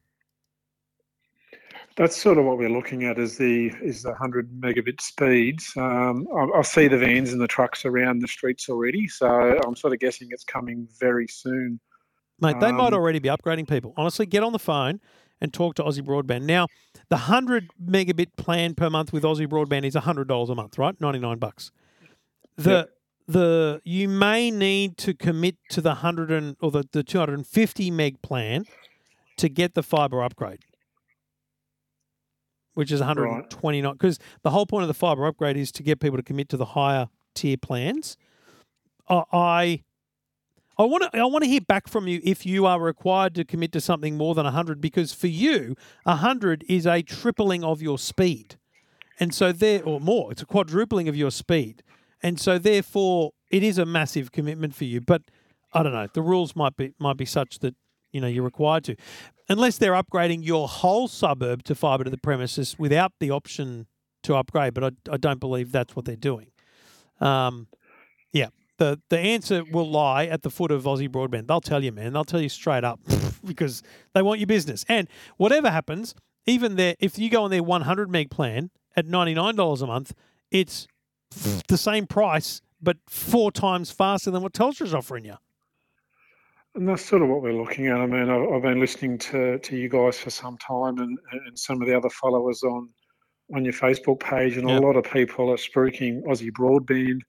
That's 1.98 2.16
sort 2.16 2.38
of 2.38 2.46
what 2.46 2.58
we're 2.58 2.70
looking 2.70 3.04
at 3.04 3.20
is 3.20 3.38
the 3.38 3.68
is 3.84 4.04
the 4.04 4.16
hundred 4.16 4.50
megabit 4.60 5.02
speeds. 5.02 5.74
Um, 5.76 6.26
I, 6.34 6.60
I 6.60 6.62
see 6.62 6.88
the 6.88 6.98
vans 6.98 7.34
and 7.34 7.42
the 7.42 7.48
trucks 7.48 7.84
around 7.86 8.20
the 8.20 8.30
streets 8.30 8.70
already, 8.70 9.10
so 9.10 9.60
I'm 9.68 9.76
sort 9.76 9.92
of 9.92 10.00
guessing 10.00 10.30
it's 10.32 10.46
coming 10.46 10.88
very 11.00 11.28
soon. 11.28 11.82
Mate, 12.40 12.62
they 12.62 12.72
might 12.72 12.88
Um, 12.88 12.94
already 12.94 13.20
be 13.20 13.28
upgrading 13.28 13.68
people. 13.68 13.94
Honestly, 13.98 14.26
get 14.26 14.42
on 14.42 14.54
the 14.54 14.58
phone 14.60 15.02
and 15.42 15.54
talk 15.54 15.76
to 15.76 15.84
Aussie 15.84 16.02
Broadband. 16.02 16.44
Now, 16.44 16.68
the 17.10 17.18
100 17.18 17.68
megabit 17.84 18.38
plan 18.38 18.74
per 18.74 18.90
month 18.90 19.12
with 19.12 19.24
Aussie 19.24 19.46
Broadband 19.48 19.84
is 19.86 19.96
$100 19.96 20.50
a 20.50 20.56
month, 20.56 20.78
right? 20.78 21.00
99 21.02 21.40
bucks. 21.40 21.72
The 22.56 22.70
Yep. 22.72 22.90
The 23.28 23.82
you 23.84 24.08
may 24.10 24.52
need 24.52 24.98
to 24.98 25.14
commit 25.14 25.56
to 25.70 25.82
the 25.82 25.90
100 25.90 26.32
and 26.32 26.56
or 26.62 26.72
the, 26.72 26.88
the 26.92 27.04
250 27.04 27.92
meg 27.92 28.22
plan 28.22 28.66
to 29.38 29.50
get 29.50 29.74
the 29.74 29.84
fiber 29.84 30.24
upgrade. 30.24 30.60
Which 32.74 32.92
is 32.92 33.00
129 33.02 33.94
because 33.94 34.18
the 34.44 34.50
whole 34.52 34.66
point 34.66 34.84
of 34.84 34.88
the 34.88 34.94
fiber 34.94 35.26
upgrade 35.26 35.58
is 35.58 35.72
to 35.74 35.84
get 35.84 36.00
people 36.00 36.18
to 36.18 36.24
commit 36.24 36.48
to 36.50 36.58
the 36.58 36.66
higher 36.66 37.10
tier 37.36 37.58
plans. 37.58 38.18
I- 39.10 39.24
I 39.34 39.84
I 40.78 40.84
want 40.86 41.04
to 41.04 41.20
I 41.20 41.26
want 41.26 41.44
to 41.44 41.50
hear 41.50 41.62
back 41.62 41.88
from 41.90 42.08
you 42.08 42.22
if 42.24 42.46
you 42.46 42.66
are 42.66 42.80
required 42.80 43.36
to 43.36 43.44
commit 43.46 43.72
to 43.74 43.82
something 43.82 44.16
more 44.18 44.34
than 44.34 44.46
100 44.46 44.80
because 44.82 45.14
for 45.14 45.28
you 45.28 45.76
100 46.06 46.64
is 46.70 46.88
a 46.88 47.02
tripling 47.02 47.64
of 47.64 47.82
your 47.82 48.00
speed. 48.00 48.56
And 49.20 49.36
so 49.36 49.52
there 49.52 49.84
or 49.84 50.00
more, 50.00 50.32
it's 50.32 50.42
a 50.42 50.46
quadrupling 50.46 51.08
of 51.08 51.16
your 51.16 51.30
speed. 51.30 51.84
And 52.24 52.40
so 52.40 52.58
therefore 52.58 53.32
it 53.50 53.64
is 53.64 53.78
a 53.78 53.86
massive 53.86 54.32
commitment 54.32 54.76
for 54.76 54.86
you, 54.86 55.02
but 55.02 55.24
I 55.74 55.84
don't 55.84 55.94
know, 55.94 56.08
the 56.14 56.22
rules 56.22 56.56
might 56.56 56.76
be 56.76 56.94
might 57.00 57.18
be 57.18 57.26
such 57.26 57.60
that 57.60 57.76
you 58.12 58.22
know 58.22 58.28
you're 58.28 58.44
required 58.44 58.84
to. 58.86 58.96
Unless 59.50 59.78
they're 59.78 59.94
upgrading 59.94 60.46
your 60.46 60.68
whole 60.68 61.08
suburb 61.08 61.64
to 61.64 61.76
fiber 61.76 62.04
to 62.04 62.10
the 62.10 62.18
premises 62.18 62.78
without 62.80 63.14
the 63.20 63.32
option 63.32 63.88
to 64.24 64.36
upgrade, 64.36 64.74
but 64.74 64.84
I, 64.84 64.92
I 65.14 65.18
don't 65.18 65.40
believe 65.40 65.72
that's 65.72 65.96
what 65.96 66.06
they're 66.06 66.16
doing. 66.16 66.48
Um, 67.20 67.68
yeah, 68.32 68.48
the 68.78 69.00
the 69.10 69.20
answer 69.20 69.64
will 69.72 69.90
lie 69.90 70.26
at 70.26 70.44
the 70.44 70.50
foot 70.50 70.72
of 70.72 70.84
Aussie 70.84 71.10
Broadband. 71.10 71.48
They'll 71.48 71.62
tell 71.62 71.84
you, 71.84 71.92
man. 71.92 72.14
They'll 72.14 72.24
tell 72.26 72.42
you 72.42 72.50
straight 72.50 72.84
up 72.84 73.00
because 73.46 73.84
they 74.14 74.22
want 74.22 74.40
your 74.40 74.48
business. 74.48 74.86
And 74.88 75.08
whatever 75.38 75.70
happens, 75.70 76.16
even 76.46 76.76
their 76.76 76.96
if 77.00 77.20
you 77.20 77.30
go 77.30 77.44
on 77.44 77.52
their 77.52 77.64
100 77.64 78.10
meg 78.10 78.30
plan 78.30 78.72
at 78.96 79.06
$99 79.06 79.82
a 79.82 79.88
month, 79.88 80.14
it's 80.50 80.88
the 81.68 81.78
same 81.78 82.06
price 82.06 82.62
but 82.82 82.98
four 83.08 83.52
times 83.52 83.92
faster 83.92 84.32
than 84.32 84.42
what 84.42 84.54
Telstra's 84.54 84.94
offering 84.94 85.26
you. 85.26 85.36
And 86.74 86.88
that's 86.88 87.04
sort 87.06 87.22
of 87.22 87.28
what 87.28 87.42
we're 87.42 87.54
looking 87.54 87.88
at. 87.88 87.98
I 87.98 88.06
mean, 88.06 88.30
I've, 88.30 88.50
I've 88.54 88.62
been 88.62 88.80
listening 88.80 89.18
to, 89.20 89.60
to 89.60 89.76
you 89.76 89.90
guys 89.90 90.18
for 90.18 90.30
some 90.30 90.58
time 90.58 91.00
and, 91.00 91.18
and 91.32 91.60
some 91.60 91.82
of 91.82 91.88
the 91.88 91.96
other 91.96 92.10
followers 92.10 92.64
on 92.64 92.90
on 93.54 93.66
your 93.66 93.74
Facebook 93.74 94.22
page, 94.22 94.56
and 94.56 94.70
Yep. 94.70 94.82
a 94.82 94.86
lot 94.86 94.96
of 94.96 95.04
people 95.04 95.52
are 95.52 95.58
spruiking 95.58 96.24
Aussie 96.24 96.52
Broadband. 96.52 97.20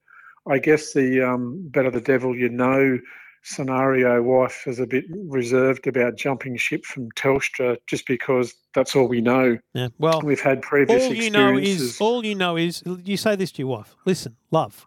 I 0.48 0.59
guess 0.59 0.92
the 0.92 1.20
um, 1.20 1.68
better 1.70 1.90
the 1.90 2.00
devil 2.00 2.36
you 2.36 2.48
know 2.48 2.98
scenario, 3.43 4.22
wife 4.22 4.64
is 4.66 4.78
a 4.78 4.86
bit 4.86 5.05
reserved 5.11 5.86
about 5.86 6.16
jumping 6.16 6.57
ship 6.57 6.84
from 6.84 7.11
Telstra 7.12 7.76
just 7.86 8.07
because 8.07 8.55
that's 8.74 8.95
all 8.97 9.09
we 9.09 9.20
know. 9.20 9.59
Yeah. 9.74 9.88
Well, 9.99 10.20
We've 10.22 10.40
had 10.40 10.62
previous 10.62 11.05
all 11.05 11.14
you 11.14 11.30
know 11.30 11.49
experiences. 11.57 11.82
is 11.95 12.01
all 12.01 12.24
you 12.24 12.34
know 12.34 12.57
is 12.57 12.82
you 12.86 13.16
say 13.16 13.36
this 13.36 13.53
to 13.53 13.62
your 13.62 13.68
wife. 13.68 13.95
Listen, 14.07 14.36
love. 14.51 14.86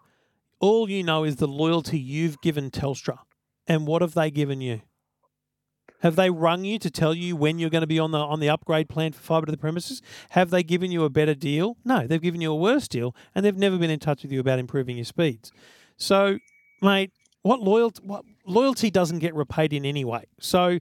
All 0.58 0.88
you 0.88 1.02
know 1.02 1.24
is 1.24 1.36
the 1.36 1.46
loyalty 1.46 1.98
you've 1.98 2.40
given 2.40 2.70
Telstra, 2.70 3.18
and 3.66 3.86
what 3.86 4.00
have 4.02 4.14
they 4.14 4.30
given 4.30 4.60
you? 4.60 4.80
Have 6.00 6.16
they 6.16 6.30
rung 6.30 6.64
you 6.64 6.78
to 6.78 6.90
tell 6.90 7.14
you 7.14 7.36
when 7.36 7.58
you're 7.58 7.70
going 7.70 7.80
to 7.82 7.86
be 7.86 7.98
on 7.98 8.10
the 8.10 8.18
on 8.18 8.40
the 8.40 8.48
upgrade 8.48 8.88
plan 8.88 9.12
for 9.12 9.20
fibre 9.20 9.46
to 9.46 9.52
the 9.52 9.58
premises? 9.58 10.00
Have 10.30 10.50
they 10.50 10.62
given 10.62 10.90
you 10.90 11.04
a 11.04 11.10
better 11.10 11.34
deal? 11.34 11.76
No, 11.84 12.06
they've 12.06 12.20
given 12.22 12.40
you 12.40 12.52
a 12.52 12.56
worse 12.56 12.88
deal, 12.88 13.14
and 13.34 13.44
they've 13.44 13.56
never 13.56 13.76
been 13.78 13.90
in 13.90 13.98
touch 13.98 14.22
with 14.22 14.32
you 14.32 14.40
about 14.40 14.58
improving 14.58 14.96
your 14.96 15.04
speeds. 15.04 15.52
So, 15.96 16.38
mate, 16.82 17.12
what 17.46 17.60
loyalty? 17.60 18.02
What 18.04 18.24
loyalty 18.44 18.90
doesn't 18.90 19.20
get 19.20 19.34
repaid 19.34 19.72
in 19.72 19.84
any 19.84 20.04
way. 20.04 20.24
So, 20.40 20.78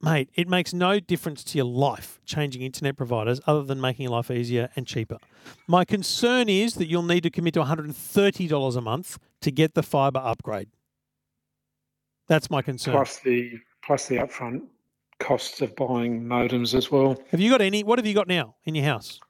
mate, 0.00 0.28
it 0.34 0.48
makes 0.48 0.72
no 0.72 1.00
difference 1.00 1.42
to 1.44 1.58
your 1.58 1.66
life 1.66 2.20
changing 2.24 2.62
internet 2.62 2.96
providers 2.96 3.40
other 3.46 3.62
than 3.62 3.80
making 3.80 4.04
your 4.04 4.12
life 4.12 4.30
easier 4.30 4.68
and 4.76 4.86
cheaper. 4.86 5.18
My 5.66 5.84
concern 5.84 6.48
is 6.48 6.74
that 6.74 6.86
you'll 6.88 7.02
need 7.02 7.22
to 7.22 7.30
commit 7.30 7.54
to 7.54 7.60
$130 7.64 8.76
a 8.76 8.80
month 8.80 9.18
to 9.40 9.50
get 9.50 9.74
the 9.74 9.82
fiber 9.82 10.20
upgrade. 10.22 10.68
That's 12.28 12.50
my 12.50 12.62
concern. 12.62 12.94
plus 12.94 13.18
the 13.20 13.58
plus 13.82 14.08
the 14.08 14.16
upfront 14.16 14.62
costs 15.20 15.60
of 15.60 15.76
buying 15.76 16.24
modems 16.24 16.74
as 16.74 16.90
well. 16.90 17.16
Have 17.30 17.40
you 17.40 17.50
got 17.50 17.60
any? 17.60 17.84
What 17.84 17.98
have 17.98 18.06
you 18.06 18.14
got 18.14 18.28
now 18.28 18.56
in 18.64 18.74
your 18.74 18.84
house? 18.84 19.20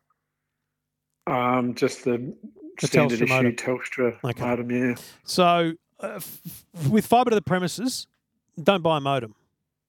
Um, 1.26 1.74
just 1.74 2.04
the, 2.04 2.34
The 2.80 2.86
standard 2.86 3.18
Telstra 3.18 3.22
issue 3.24 3.34
modem. 3.34 3.52
Telstra 3.56 4.24
Okay. 4.24 4.44
modem, 4.44 4.70
yeah. 4.70 4.94
So, 5.24 5.72
uh, 6.04 6.16
f- 6.16 6.64
with 6.90 7.06
fiber 7.06 7.30
to 7.30 7.36
the 7.36 7.42
premises, 7.42 8.06
don't 8.62 8.82
buy 8.82 8.98
a 8.98 9.00
modem. 9.00 9.34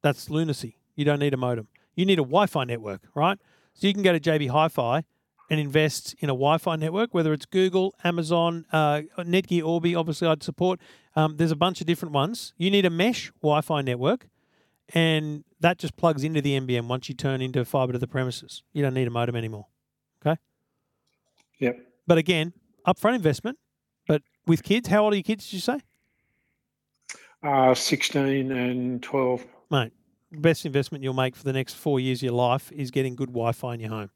That's 0.02 0.30
lunacy. 0.30 0.78
You 0.96 1.06
don't 1.06 1.20
need 1.20 1.34
a 1.34 1.38
modem. 1.38 1.68
You 1.96 2.06
need 2.06 2.20
a 2.20 2.24
Wi-Fi 2.24 2.64
network, 2.66 3.02
right? 3.14 3.38
So 3.74 3.88
you 3.88 3.94
can 3.94 4.04
go 4.04 4.14
to 4.14 4.20
JB 4.20 4.50
Hi-Fi 4.50 5.04
and 5.50 5.60
invest 5.60 6.16
in 6.20 6.30
a 6.30 6.34
Wi-Fi 6.34 6.76
network, 6.76 7.14
whether 7.14 7.34
it's 7.34 7.46
Google, 7.46 7.94
Amazon, 8.04 8.66
uh, 8.72 9.02
Netgear, 9.20 9.66
Orbi. 9.66 9.96
Obviously, 9.96 10.28
I'd 10.28 10.44
support. 10.44 10.80
Um, 11.16 11.38
there's 11.38 11.52
a 11.52 11.56
bunch 11.56 11.82
of 11.82 11.88
different 11.88 12.14
ones. 12.14 12.54
You 12.58 12.72
need 12.72 12.86
a 12.86 12.90
mesh 12.90 13.32
Wi-Fi 13.42 13.82
network, 13.82 14.28
and 14.94 15.44
that 15.60 15.78
just 15.78 15.96
plugs 15.98 16.24
into 16.24 16.42
the 16.42 16.60
NBN 16.60 16.88
once 16.88 17.10
you 17.10 17.16
turn 17.16 17.42
into 17.42 17.64
fiber 17.66 17.94
to 17.94 18.00
the 18.00 18.08
premises. 18.08 18.64
You 18.74 18.82
don't 18.82 18.94
need 18.94 19.08
a 19.08 19.12
modem 19.12 19.36
anymore. 19.36 19.68
Okay. 20.26 20.40
Yep. 21.60 21.80
But 22.08 22.18
again, 22.18 22.54
upfront 22.88 23.16
investment. 23.16 23.58
But 24.08 24.22
with 24.46 24.64
kids, 24.64 24.88
how 24.90 25.04
old 25.04 25.14
are 25.14 25.18
your 25.18 25.24
kids? 25.24 25.46
Did 25.46 25.54
you 25.54 25.60
say? 25.60 25.80
Uh, 27.46 27.76
16 27.76 28.52
and 28.52 29.04
12. 29.04 29.46
mate, 29.70 29.94
the 30.32 30.40
best 30.40 30.66
investment 30.66 31.04
you'll 31.04 31.14
make 31.14 31.36
for 31.36 31.44
the 31.44 31.54
next 31.54 31.76
four 31.76 32.00
years 32.00 32.20
of 32.20 32.24
your 32.24 32.34
life 32.34 32.72
is 32.72 32.90
getting 32.90 33.16
good 33.16 33.30
Wi-Fi 33.30 33.76
in 33.76 33.80
your 33.82 33.92
home, 33.92 34.10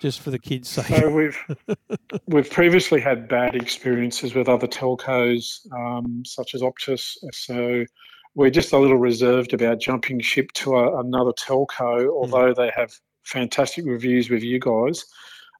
just 0.00 0.20
for 0.20 0.30
the 0.30 0.38
kids' 0.38 0.70
sake. 0.70 0.86
So 0.86 1.10
we've 1.10 1.38
we've 2.26 2.50
previously 2.50 3.02
had 3.02 3.28
bad 3.28 3.54
experiences 3.54 4.34
with 4.34 4.48
other 4.48 4.66
telcos, 4.66 5.70
um, 5.74 6.24
such 6.24 6.54
as 6.54 6.62
Optus. 6.62 7.18
So 7.32 7.84
we're 8.34 8.48
just 8.48 8.72
a 8.72 8.78
little 8.78 8.96
reserved 8.96 9.52
about 9.52 9.78
jumping 9.78 10.20
ship 10.20 10.52
to 10.52 10.76
a, 10.76 11.00
another 11.00 11.32
telco, 11.32 12.08
although 12.08 12.54
they 12.54 12.70
have 12.74 12.94
fantastic 13.24 13.84
reviews 13.84 14.30
with 14.30 14.42
you 14.42 14.58
guys. 14.58 15.04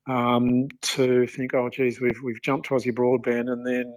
Um, 0.08 0.68
to 0.82 1.26
think, 1.26 1.52
oh, 1.52 1.68
geez, 1.68 2.00
we've 2.00 2.18
we've 2.24 2.40
jumped 2.40 2.68
to 2.68 2.74
Aussie 2.76 2.94
Broadband, 2.94 3.52
and 3.52 3.66
then 3.66 3.94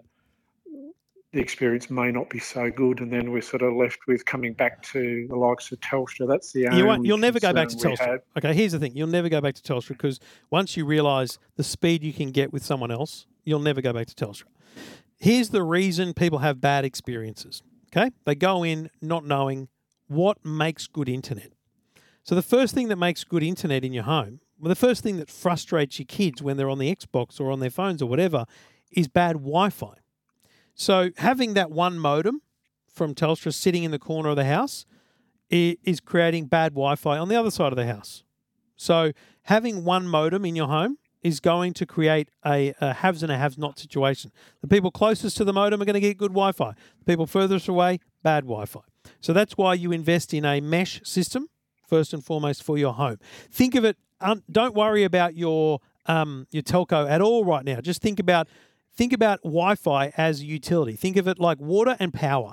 the 1.32 1.39
experience 1.39 1.89
may 1.91 2.11
not 2.11 2.30
be 2.30 2.39
so 2.39 2.71
good, 2.71 3.01
and 3.01 3.13
then 3.13 3.32
we're 3.32 3.41
sort 3.41 3.61
of 3.61 3.73
left 3.75 3.99
with 4.07 4.25
coming 4.25 4.53
back 4.53 4.82
to 4.82 5.27
the 5.30 5.36
likes 5.36 5.71
of 5.71 5.80
Telstra. 5.80 6.27
That's 6.27 6.51
the 6.53 6.61
You 6.61 6.86
won't, 6.86 6.99
only 6.99 7.07
you'll 7.07 7.19
never 7.19 7.39
go 7.39 7.53
back 7.53 7.67
to 7.69 7.75
Telstra. 7.75 7.99
have. 7.99 8.21
Okay, 8.38 8.53
here's 8.53 8.71
the 8.71 8.80
thing: 8.80 8.95
you'll 8.95 9.07
never 9.07 9.30
go 9.30 9.39
back 9.39 9.53
to 9.55 9.61
Telstra 9.61 9.89
because 9.89 10.19
once 10.49 10.75
you 10.75 10.86
realise 10.86 11.38
the 11.55 11.63
speed 11.63 12.03
you 12.03 12.13
can 12.13 12.32
get 12.32 12.51
with 12.51 12.65
someone 12.65 12.89
else, 12.89 13.27
you'll 13.43 13.59
never 13.59 13.82
go 13.82 13.93
back 13.93 14.07
to 14.07 14.15
Telstra. 14.15 14.45
Here's 15.17 15.49
the 15.49 15.61
reason 15.63 16.13
people 16.13 16.39
have 16.39 16.59
bad 16.59 16.84
experiences. 16.84 17.61
Okay, 17.95 18.11
they 18.25 18.34
go 18.34 18.63
in 18.63 18.89
not 19.01 19.23
knowing 19.23 19.67
what 20.07 20.43
makes 20.43 20.88
good 20.88 21.09
internet. 21.09 21.51
So 22.23 22.34
the 22.34 22.41
first 22.41 22.73
thing 22.73 22.88
that 22.88 22.97
makes 22.97 23.23
good 23.23 23.43
internet 23.43 23.84
in 23.84 23.93
your 23.93 24.03
home, 24.03 24.39
well, 24.59 24.69
the 24.69 24.75
first 24.75 25.03
thing 25.03 25.17
that 25.17 25.30
frustrates 25.30 25.99
your 25.99 26.05
kids 26.07 26.41
when 26.41 26.57
they're 26.57 26.69
on 26.69 26.80
the 26.80 26.93
Xbox 26.93 27.39
or 27.39 27.51
on 27.51 27.59
their 27.59 27.69
phones 27.69 28.01
or 28.01 28.07
whatever, 28.07 28.45
is 28.91 29.07
bad 29.07 29.34
Wi-Fi. 29.34 29.93
So 30.80 31.11
having 31.17 31.55
that 31.55 31.71
one 31.71 31.99
modem 31.99 32.41
from 32.88 33.13
Telstra 33.13 33.53
sitting 33.53 33.84
in 33.84 33.91
the 33.91 33.99
corner 33.99 34.30
of 34.30 34.38
the 34.38 34.45
house 34.45 34.86
is 35.49 35.99
creating 35.99 36.45
bad 36.45 36.71
Wi-Fi 36.71 37.17
on 37.17 37.27
the 37.27 37.36
other 37.36 37.51
side 37.51 37.73
of 37.73 37.75
the 37.75 37.86
house. 37.86 38.23
So 38.77 39.11
having 39.43 39.84
one 39.84 40.07
modem 40.07 40.45
in 40.45 40.55
your 40.55 40.67
home 40.67 40.97
is 41.21 41.41
going 41.41 41.73
to 41.73 41.86
create 41.86 42.30
a, 42.45 42.73
a 42.80 42.93
haves 42.93 43.23
and 43.23 43.32
a 43.32 43.38
haves 43.38 43.57
not 43.57 43.77
situation. 43.77 44.32
The 44.61 44.69
people 44.69 44.89
closest 44.89 45.36
to 45.38 45.43
the 45.43 45.51
modem 45.51 45.82
are 45.82 45.86
going 45.86 45.95
to 45.95 45.99
get 45.99 46.17
good 46.17 46.32
Wi-Fi. 46.32 46.73
The 46.99 47.05
people 47.05 47.25
furthest 47.25 47.67
away, 47.67 47.99
bad 48.23 48.45
Wi-Fi. 48.45 48.80
So 49.19 49.34
that's 49.34 49.57
why 49.57 49.73
you 49.73 49.91
invest 49.91 50.34
in 50.34 50.45
a 50.45 50.61
mesh 50.61 51.01
system 51.03 51.49
first 51.86 52.13
and 52.13 52.23
foremost 52.23 52.63
for 52.63 52.77
your 52.77 52.93
home. 52.93 53.17
Think 53.51 53.75
of 53.75 53.84
it. 53.84 53.97
Um, 54.21 54.43
don't 54.49 54.75
worry 54.75 55.03
about 55.03 55.36
your 55.36 55.80
um, 56.05 56.47
your 56.51 56.63
telco 56.63 57.09
at 57.09 57.21
all 57.21 57.43
right 57.43 57.65
now. 57.65 57.82
Just 57.82 58.01
think 58.01 58.19
about 58.19 58.47
think 59.00 59.14
about 59.14 59.41
Wi-Fi 59.43 60.12
as 60.18 60.41
a 60.41 60.45
utility. 60.45 60.93
Think 60.93 61.16
of 61.16 61.26
it 61.26 61.39
like 61.39 61.58
water 61.62 61.95
and 62.02 62.14
power. 62.14 62.52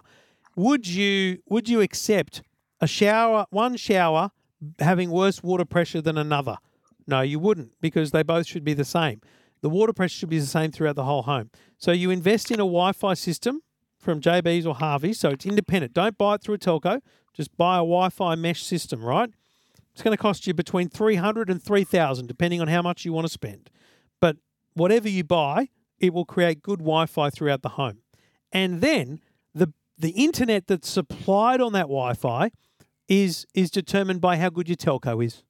Would 0.54 0.86
you 0.86 1.38
would 1.48 1.68
you 1.68 1.80
accept 1.80 2.40
a 2.80 2.86
shower, 2.86 3.46
one 3.50 3.76
shower 3.76 4.30
having 4.78 5.10
worse 5.10 5.42
water 5.42 5.64
pressure 5.64 6.00
than 6.00 6.16
another? 6.16 6.58
No, 7.04 7.20
you 7.20 7.40
wouldn't 7.40 7.72
because 7.80 8.12
they 8.12 8.22
both 8.22 8.46
should 8.46 8.62
be 8.62 8.74
the 8.74 8.84
same. 8.84 9.20
The 9.60 9.68
water 9.68 9.92
pressure 9.92 10.18
should 10.20 10.28
be 10.28 10.38
the 10.38 10.46
same 10.46 10.70
throughout 10.70 10.94
the 10.94 11.02
whole 11.02 11.22
home. 11.22 11.50
So 11.78 11.90
you 11.90 12.10
invest 12.10 12.52
in 12.52 12.60
a 12.60 12.70
Wi-Fi 12.76 13.14
system 13.14 13.62
from 13.98 14.20
JB's 14.20 14.66
or 14.66 14.76
Harvey's, 14.76 15.18
so 15.18 15.30
it's 15.30 15.46
independent. 15.46 15.94
Don't 15.94 16.16
buy 16.16 16.36
it 16.36 16.42
through 16.42 16.54
a 16.54 16.58
telco. 16.58 17.00
Just 17.34 17.56
buy 17.56 17.74
a 17.78 17.88
Wi-Fi 17.94 18.36
mesh 18.36 18.62
system, 18.62 19.02
right? 19.04 19.30
It's 19.92 20.02
going 20.02 20.16
to 20.16 20.22
cost 20.22 20.46
you 20.46 20.54
between 20.54 20.90
300 20.90 21.50
and 21.50 21.60
3000 21.60 22.28
depending 22.28 22.60
on 22.60 22.68
how 22.68 22.82
much 22.82 23.04
you 23.04 23.12
want 23.12 23.26
to 23.26 23.32
spend. 23.32 23.68
But 24.20 24.36
whatever 24.74 25.08
you 25.08 25.24
buy, 25.24 25.70
it 25.98 26.12
will 26.12 26.24
create 26.24 26.62
good 26.62 26.80
Wi-Fi 26.80 27.30
throughout 27.30 27.62
the 27.62 27.70
home. 27.70 27.98
And 28.52 28.80
then 28.80 29.20
the 29.54 29.72
the 29.98 30.10
internet 30.10 30.66
that's 30.66 30.88
supplied 30.88 31.60
on 31.60 31.72
that 31.72 31.82
Wi-Fi 31.82 32.50
is 33.08 33.46
is 33.54 33.70
determined 33.70 34.20
by 34.20 34.36
how 34.36 34.50
good 34.50 34.68
your 34.68 34.76
telco 34.76 35.24
is. 35.24 35.42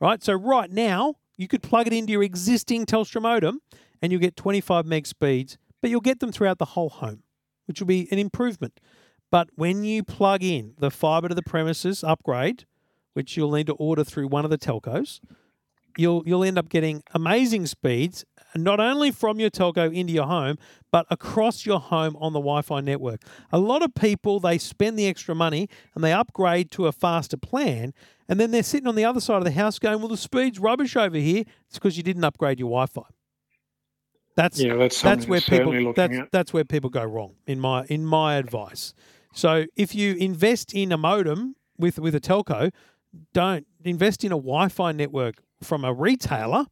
Right? 0.00 0.22
So 0.22 0.34
right 0.34 0.70
now, 0.70 1.14
you 1.36 1.48
could 1.48 1.62
plug 1.62 1.86
it 1.86 1.92
into 1.92 2.12
your 2.12 2.22
existing 2.22 2.86
Telstra 2.86 3.22
modem 3.22 3.60
and 4.02 4.12
you'll 4.12 4.20
get 4.20 4.36
25 4.36 4.84
meg 4.84 5.06
speeds, 5.06 5.56
but 5.80 5.90
you'll 5.90 6.00
get 6.00 6.20
them 6.20 6.32
throughout 6.32 6.58
the 6.58 6.64
whole 6.66 6.90
home, 6.90 7.22
which 7.66 7.80
will 7.80 7.86
be 7.86 8.08
an 8.10 8.18
improvement. 8.18 8.80
But 9.30 9.48
when 9.54 9.84
you 9.84 10.04
plug 10.04 10.42
in 10.42 10.74
the 10.78 10.90
fiber 10.90 11.28
to 11.28 11.34
the 11.34 11.42
premises 11.42 12.04
upgrade, 12.04 12.66
which 13.14 13.36
you'll 13.36 13.52
need 13.52 13.66
to 13.68 13.72
order 13.74 14.04
through 14.04 14.28
one 14.28 14.44
of 14.44 14.50
the 14.50 14.58
telcos, 14.58 15.20
you'll 15.98 16.22
you'll 16.26 16.44
end 16.44 16.58
up 16.58 16.68
getting 16.68 17.02
amazing 17.12 17.66
speeds 17.66 18.24
not 18.56 18.78
only 18.78 19.10
from 19.10 19.40
your 19.40 19.50
telco 19.50 19.92
into 19.92 20.12
your 20.12 20.26
home 20.26 20.56
but 20.92 21.06
across 21.10 21.66
your 21.66 21.80
home 21.80 22.16
on 22.20 22.32
the 22.32 22.38
Wi-Fi 22.38 22.80
network. 22.80 23.20
A 23.50 23.58
lot 23.58 23.82
of 23.82 23.94
people 23.94 24.38
they 24.38 24.58
spend 24.58 24.96
the 24.98 25.06
extra 25.08 25.34
money 25.34 25.68
and 25.94 26.04
they 26.04 26.12
upgrade 26.12 26.70
to 26.72 26.86
a 26.86 26.92
faster 26.92 27.36
plan 27.36 27.92
and 28.28 28.38
then 28.38 28.52
they're 28.52 28.62
sitting 28.62 28.86
on 28.86 28.94
the 28.94 29.04
other 29.04 29.20
side 29.20 29.38
of 29.38 29.44
the 29.44 29.50
house 29.50 29.78
going, 29.78 29.98
"Well, 29.98 30.08
the 30.08 30.16
speed's 30.16 30.58
rubbish 30.58 30.96
over 30.96 31.16
here." 31.16 31.44
It's 31.66 31.78
because 31.78 31.96
you 31.96 32.02
didn't 32.02 32.24
upgrade 32.24 32.58
your 32.58 32.68
Wi-Fi. 32.70 33.02
That's 34.36 34.60
Yeah, 34.60 34.74
that's 34.76 35.00
that's 35.00 35.26
where 35.28 35.40
people 35.40 35.92
that's 35.94 36.16
at. 36.16 36.32
that's 36.32 36.52
where 36.52 36.64
people 36.64 36.90
go 36.90 37.04
wrong 37.04 37.34
in 37.46 37.60
my 37.60 37.84
in 37.86 38.04
my 38.04 38.36
advice. 38.36 38.94
So 39.32 39.66
if 39.76 39.94
you 39.94 40.14
invest 40.14 40.72
in 40.74 40.92
a 40.92 40.96
modem 40.96 41.56
with 41.78 41.98
with 41.98 42.14
a 42.14 42.20
telco, 42.20 42.72
don't 43.32 43.66
invest 43.84 44.24
in 44.24 44.32
a 44.32 44.36
Wi-Fi 44.36 44.92
network 44.92 45.36
from 45.64 45.84
a 45.84 45.92
retailer 45.92 46.66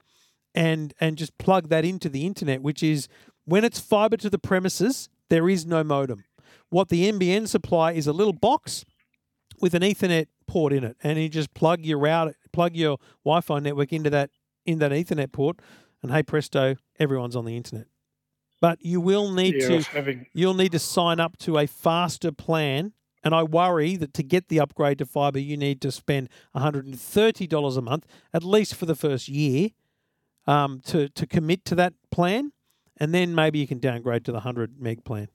and 0.55 0.95
and 1.01 1.17
just 1.17 1.37
plug 1.39 1.69
that 1.69 1.85
into 1.85 2.09
the 2.09 2.27
internet, 2.27 2.63
which 2.63 2.83
is 2.83 3.09
when 3.45 3.65
it's 3.65 3.81
fiber 3.81 4.17
to 4.19 4.31
the 4.31 4.39
premises, 4.39 5.09
there 5.29 5.49
is 5.49 5.67
no 5.67 5.83
modem. 5.83 6.25
What 6.69 6.89
the 6.89 7.11
NBN 7.11 7.49
supply 7.49 7.93
is 7.93 8.07
a 8.07 8.13
little 8.13 8.33
box 8.33 8.85
with 9.61 9.75
an 9.75 9.83
Ethernet 9.83 10.27
port 10.47 10.73
in 10.73 10.85
it, 10.85 10.97
and 11.03 11.19
you 11.19 11.29
just 11.29 11.53
plug 11.55 11.85
your 11.85 11.99
router, 11.99 12.35
plug 12.53 12.77
your 12.77 12.99
Wi-Fi 13.25 13.59
network 13.61 13.93
into 13.93 14.11
that 14.11 14.31
in 14.65 14.79
that 14.79 14.93
Ethernet 14.93 15.33
port, 15.33 15.59
and 16.03 16.13
hey 16.13 16.23
presto, 16.23 16.77
everyone's 16.99 17.37
on 17.37 17.45
the 17.45 17.57
internet. 17.57 17.87
But 18.61 18.85
you 18.85 19.01
will 19.01 19.33
need 19.33 19.57
Yeah, 19.57 19.69
to 19.69 19.83
having 19.91 20.27
you'll 20.33 20.55
need 20.55 20.73
to 20.73 20.79
sign 20.79 21.19
up 21.19 21.37
to 21.39 21.59
a 21.59 21.67
faster 21.67 22.31
plan. 22.31 22.93
And 23.25 23.35
I 23.35 23.43
worry 23.43 23.97
that 23.97 24.15
to 24.15 24.23
get 24.23 24.49
the 24.49 24.61
upgrade 24.61 24.99
to 24.99 25.07
fiber, 25.07 25.39
you 25.39 25.57
need 25.57 25.81
to 25.83 25.93
spend 25.93 26.29
$130 26.57 27.77
a 27.77 27.83
month, 27.83 28.07
at 28.35 28.43
least 28.43 28.75
for 28.75 28.87
the 28.87 28.97
first 28.97 29.29
year, 29.29 29.71
um, 30.47 30.81
to, 30.87 31.09
to 31.09 31.27
commit 31.27 31.65
to 31.67 31.75
that 31.77 31.95
plan. 32.11 32.53
And 32.99 33.15
then 33.15 33.35
maybe 33.35 33.59
you 33.59 33.67
can 33.67 33.79
downgrade 33.79 34.25
to 34.27 34.33
the 34.33 34.39
100 34.39 34.81
meg 34.81 35.05
plan. 35.05 35.29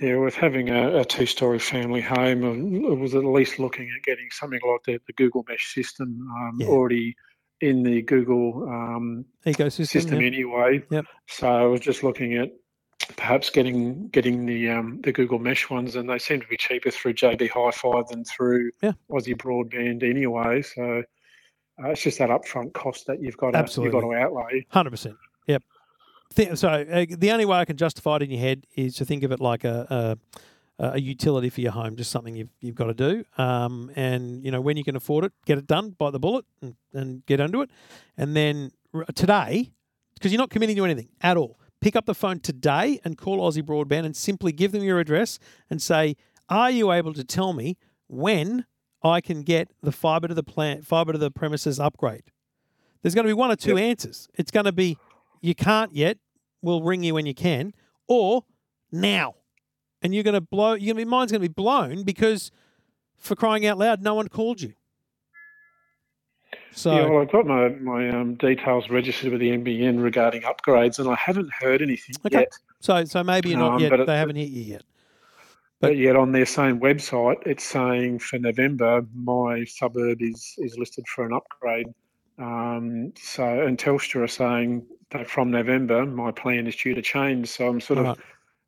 Yeah, 0.00 0.16
with 0.16 0.34
having 0.34 0.70
a, 0.70 0.98
a 0.98 1.04
two-story 1.04 1.58
family 1.58 2.00
home, 2.00 2.44
I 2.86 2.94
was 2.94 3.14
at 3.14 3.24
least 3.24 3.58
looking 3.58 3.90
at 3.96 4.04
getting 4.04 4.28
something 4.30 4.60
like 4.64 4.84
the, 4.84 5.00
the 5.06 5.12
Google 5.14 5.44
Mesh 5.48 5.74
system 5.74 6.28
um, 6.38 6.58
Yeah. 6.60 6.68
already 6.68 7.16
in 7.60 7.82
the 7.82 8.02
Google 8.02 8.68
um, 8.68 9.24
Ecosystem. 9.44 9.88
system 9.88 10.20
yeah. 10.20 10.26
anyway. 10.28 10.84
Yep. 10.90 11.04
So 11.26 11.48
I 11.48 11.64
was 11.64 11.80
just 11.80 12.04
looking 12.04 12.34
at 12.34 12.50
perhaps 13.16 13.50
getting 13.50 14.08
getting 14.08 14.46
the 14.46 14.68
um, 14.70 15.00
the 15.02 15.12
Google 15.12 15.38
Mesh 15.38 15.70
ones, 15.70 15.96
and 15.96 16.08
they 16.08 16.18
seem 16.18 16.40
to 16.40 16.46
be 16.46 16.56
cheaper 16.56 16.90
through 16.90 17.14
JB 17.14 17.50
Hi-Fi 17.50 18.02
than 18.10 18.24
through 18.24 18.70
Yeah. 18.82 18.92
Aussie 19.10 19.36
Broadband 19.36 20.02
anyway. 20.02 20.62
So 20.62 21.02
uh, 21.82 21.88
it's 21.90 22.02
just 22.02 22.18
that 22.18 22.30
upfront 22.30 22.72
cost 22.72 23.06
that 23.06 23.22
you've 23.22 23.36
got 23.36 23.52
to 23.52 23.82
you've 23.82 23.92
got 23.92 24.00
to 24.00 24.14
outlay. 24.14 24.66
Hundred 24.70 24.90
percent. 24.90 25.16
Yep. 25.46 25.62
So 26.54 26.68
uh, 26.68 27.06
the 27.08 27.30
only 27.32 27.46
way 27.46 27.58
I 27.58 27.64
can 27.64 27.76
justify 27.76 28.16
it 28.16 28.22
in 28.22 28.30
your 28.30 28.40
head 28.40 28.66
is 28.76 28.96
to 28.96 29.04
think 29.04 29.22
of 29.22 29.32
it 29.32 29.40
like 29.40 29.64
a, 29.64 30.18
a, 30.78 30.92
a 30.92 31.00
utility 31.00 31.48
for 31.48 31.62
your 31.62 31.72
home, 31.72 31.96
just 31.96 32.10
something 32.10 32.36
you've 32.36 32.50
you've 32.60 32.74
got 32.74 32.86
to 32.86 32.94
do. 32.94 33.24
Um, 33.42 33.90
and 33.96 34.44
you 34.44 34.50
know 34.50 34.60
when 34.60 34.76
you 34.76 34.84
can 34.84 34.94
afford 34.96 35.24
it, 35.24 35.32
get 35.46 35.56
it 35.58 35.66
done, 35.66 35.90
bite 35.98 36.10
the 36.12 36.18
bullet, 36.20 36.44
and, 36.60 36.74
and 36.92 37.24
get 37.26 37.40
into 37.40 37.62
it. 37.62 37.70
And 38.16 38.36
then 38.36 38.72
r- 38.92 39.06
today, 39.14 39.72
because 40.14 40.30
you're 40.32 40.38
not 40.38 40.50
committing 40.50 40.76
to 40.76 40.84
anything 40.84 41.08
at 41.22 41.36
all, 41.36 41.57
pick 41.80 41.96
up 41.96 42.06
the 42.06 42.14
phone 42.14 42.40
today 42.40 43.00
and 43.04 43.16
call 43.16 43.38
Aussie 43.38 43.62
Broadband 43.62 44.04
and 44.04 44.16
simply 44.16 44.52
give 44.52 44.72
them 44.72 44.82
your 44.82 44.98
address 44.98 45.38
and 45.70 45.80
say, 45.80 46.16
"Are 46.48 46.70
you 46.70 46.92
able 46.92 47.12
to 47.14 47.24
tell 47.24 47.52
me 47.52 47.76
when 48.08 48.66
I 49.02 49.20
can 49.20 49.42
get 49.42 49.70
the 49.82 49.92
fiber 49.92 50.28
to 50.28 50.34
the 50.34 50.42
plant, 50.42 50.86
fiber 50.86 51.12
to 51.12 51.18
the 51.18 51.30
premises 51.30 51.78
upgrade?" 51.78 52.24
There's 53.02 53.14
going 53.14 53.24
to 53.24 53.30
be 53.30 53.34
one 53.34 53.50
or 53.50 53.56
two 53.56 53.76
answers. 53.76 54.28
It's 54.34 54.50
going 54.50 54.66
to 54.66 54.72
be 54.72 54.98
you 55.40 55.54
can't 55.54 55.94
yet. 55.94 56.18
We'll 56.62 56.82
ring 56.82 57.04
you 57.04 57.14
when 57.14 57.26
you 57.26 57.34
can, 57.34 57.72
or 58.08 58.44
now, 58.90 59.34
and 60.02 60.12
you're 60.12 60.24
going 60.24 60.34
to 60.34 60.40
blow. 60.40 60.72
You're 60.72 60.94
going 60.94 60.96
to 60.96 61.04
be 61.06 61.10
mine's 61.10 61.30
going 61.30 61.40
to 61.40 61.48
be 61.48 61.52
blown 61.52 62.02
because, 62.02 62.50
for 63.16 63.36
crying 63.36 63.64
out 63.64 63.78
loud, 63.78 64.02
no 64.02 64.14
one 64.14 64.28
called 64.28 64.60
you. 64.60 64.74
So 66.72 66.94
yeah, 66.94 67.06
well, 67.08 67.22
I've 67.22 67.32
got 67.32 67.46
my 67.46 67.68
my 67.70 68.08
um, 68.10 68.34
details 68.34 68.88
registered 68.90 69.32
with 69.32 69.40
the 69.40 69.50
NBN 69.50 70.02
regarding 70.02 70.42
upgrades, 70.42 70.98
and 70.98 71.08
I 71.08 71.14
haven't 71.16 71.50
heard 71.52 71.82
anything 71.82 72.16
Okay. 72.26 72.40
yet. 72.40 72.52
so 72.80 73.04
so 73.04 73.24
maybe 73.24 73.50
you're 73.50 73.58
not 73.58 73.74
Um, 73.74 73.80
yet. 73.82 73.90
but 73.90 74.00
it- 74.00 74.06
They 74.06 74.16
haven't 74.16 74.36
hit 74.36 74.50
you 74.50 74.62
yet. 74.62 74.82
But 75.80 75.96
yet 75.96 76.16
on 76.16 76.32
their 76.32 76.46
same 76.46 76.80
website, 76.80 77.46
it's 77.46 77.62
saying 77.62 78.18
for 78.18 78.38
November 78.38 79.06
my 79.14 79.64
suburb 79.64 80.20
is 80.20 80.54
is 80.58 80.76
listed 80.76 81.06
for 81.08 81.24
an 81.24 81.32
upgrade. 81.32 81.86
Um, 82.38 83.12
so 83.16 83.44
and 83.66 83.78
Telstra 83.78 84.22
are 84.24 84.28
saying 84.28 84.86
that 85.10 85.28
from 85.28 85.50
November 85.50 86.04
my 86.06 86.30
plan 86.32 86.66
is 86.66 86.76
due 86.76 86.94
to 86.94 87.02
change. 87.02 87.48
So 87.48 87.68
I'm 87.68 87.80
sort 87.80 88.00
of 88.00 88.06
Right. 88.06 88.18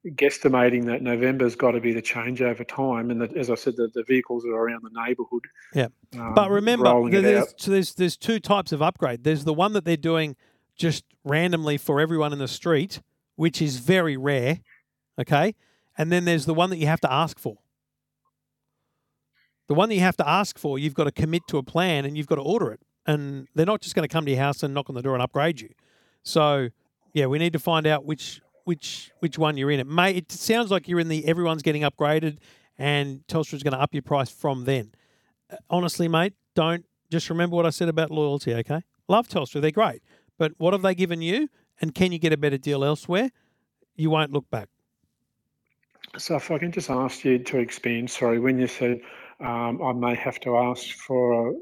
Guesstimating 0.06 0.86
that 0.86 1.02
November's 1.02 1.54
got 1.54 1.72
to 1.72 1.80
be 1.80 1.92
the 1.92 2.02
changeover 2.02 2.66
time, 2.66 3.10
and 3.10 3.20
that, 3.20 3.36
as 3.36 3.50
I 3.50 3.54
said, 3.54 3.76
the, 3.76 3.88
the 3.94 4.02
vehicles 4.04 4.44
are 4.44 4.54
around 4.54 4.82
the 4.82 4.90
neighbourhood. 5.06 5.42
Yeah. 5.74 5.88
Um, 6.18 6.34
But 6.34 6.50
remember, 6.50 7.10
there's, 7.10 7.54
so 7.56 7.70
there's 7.70 7.94
there's 7.94 8.16
two 8.16 8.40
types 8.40 8.72
of 8.72 8.82
upgrade. 8.82 9.24
There's 9.24 9.44
the 9.44 9.54
one 9.54 9.72
that 9.74 9.84
they're 9.84 9.96
doing 9.96 10.36
just 10.76 11.04
randomly 11.24 11.76
for 11.76 12.00
everyone 12.00 12.32
in 12.32 12.38
the 12.38 12.48
street, 12.48 13.02
which 13.36 13.60
is 13.60 13.76
very 13.76 14.16
rare. 14.16 14.60
Okay, 15.18 15.54
and 15.98 16.10
then 16.10 16.24
there's 16.24 16.46
the 16.46 16.54
one 16.54 16.70
that 16.70 16.78
you 16.78 16.86
have 16.86 17.00
to 17.00 17.12
ask 17.12 17.38
for. 17.38 17.58
The 19.68 19.74
one 19.74 19.88
that 19.90 19.94
you 19.94 20.00
have 20.00 20.16
to 20.16 20.28
ask 20.28 20.58
for, 20.58 20.80
you've 20.80 20.94
got 20.94 21.04
to 21.04 21.12
commit 21.12 21.46
to 21.46 21.56
a 21.56 21.62
plan 21.62 22.04
and 22.04 22.16
you've 22.16 22.26
got 22.26 22.34
to 22.36 22.42
order 22.42 22.72
it. 22.72 22.80
And 23.06 23.46
they're 23.54 23.64
not 23.64 23.80
just 23.80 23.94
going 23.94 24.02
to 24.02 24.12
come 24.12 24.24
to 24.24 24.30
your 24.32 24.40
house 24.40 24.64
and 24.64 24.74
knock 24.74 24.90
on 24.90 24.96
the 24.96 25.02
door 25.02 25.14
and 25.14 25.22
upgrade 25.22 25.60
you. 25.60 25.68
So, 26.24 26.70
yeah, 27.12 27.26
we 27.26 27.38
need 27.38 27.52
to 27.52 27.60
find 27.60 27.86
out 27.86 28.04
which 28.04 28.40
which 28.70 29.10
which 29.18 29.36
one 29.36 29.56
you're 29.56 29.72
in. 29.72 29.80
It 29.80 29.88
may 29.88 30.12
it 30.12 30.30
sounds 30.30 30.70
like 30.70 30.86
you're 30.86 31.00
in 31.00 31.08
the 31.08 31.26
everyone's 31.26 31.60
getting 31.60 31.82
upgraded 31.82 32.38
and 32.78 33.26
Telstra's 33.26 33.64
going 33.64 33.72
to 33.72 33.80
up 33.80 33.92
your 33.92 34.02
price 34.02 34.30
from 34.30 34.64
then. 34.64 34.92
Uh, 35.52 35.56
Honestly, 35.68 36.06
mate, 36.06 36.34
don't 36.54 36.84
just 37.10 37.28
remember 37.30 37.56
what 37.56 37.66
I 37.66 37.70
said 37.70 37.88
about 37.88 38.12
loyalty, 38.12 38.54
okay? 38.54 38.82
Love 39.08 39.26
Telstra, 39.26 39.60
they're 39.60 39.72
great. 39.72 40.04
But 40.38 40.52
what 40.58 40.72
have 40.72 40.82
they 40.82 40.94
given 40.94 41.20
you 41.20 41.48
and 41.80 41.96
can 41.96 42.12
you 42.12 42.20
get 42.20 42.32
a 42.32 42.36
better 42.36 42.58
deal 42.58 42.84
elsewhere? 42.84 43.32
You 43.96 44.08
won't 44.10 44.30
look 44.30 44.48
back. 44.50 44.68
So 46.16 46.36
if 46.36 46.48
I 46.52 46.58
can 46.58 46.70
just 46.70 46.90
ask 46.90 47.24
you 47.24 47.40
to 47.40 47.58
expand, 47.58 48.08
sorry, 48.08 48.38
when 48.38 48.56
you 48.56 48.68
said 48.68 49.00
um, 49.40 49.82
I 49.82 49.92
may 49.94 50.14
have 50.14 50.38
to 50.42 50.56
ask 50.56 50.94
for 50.94 51.48
a, 51.48 51.52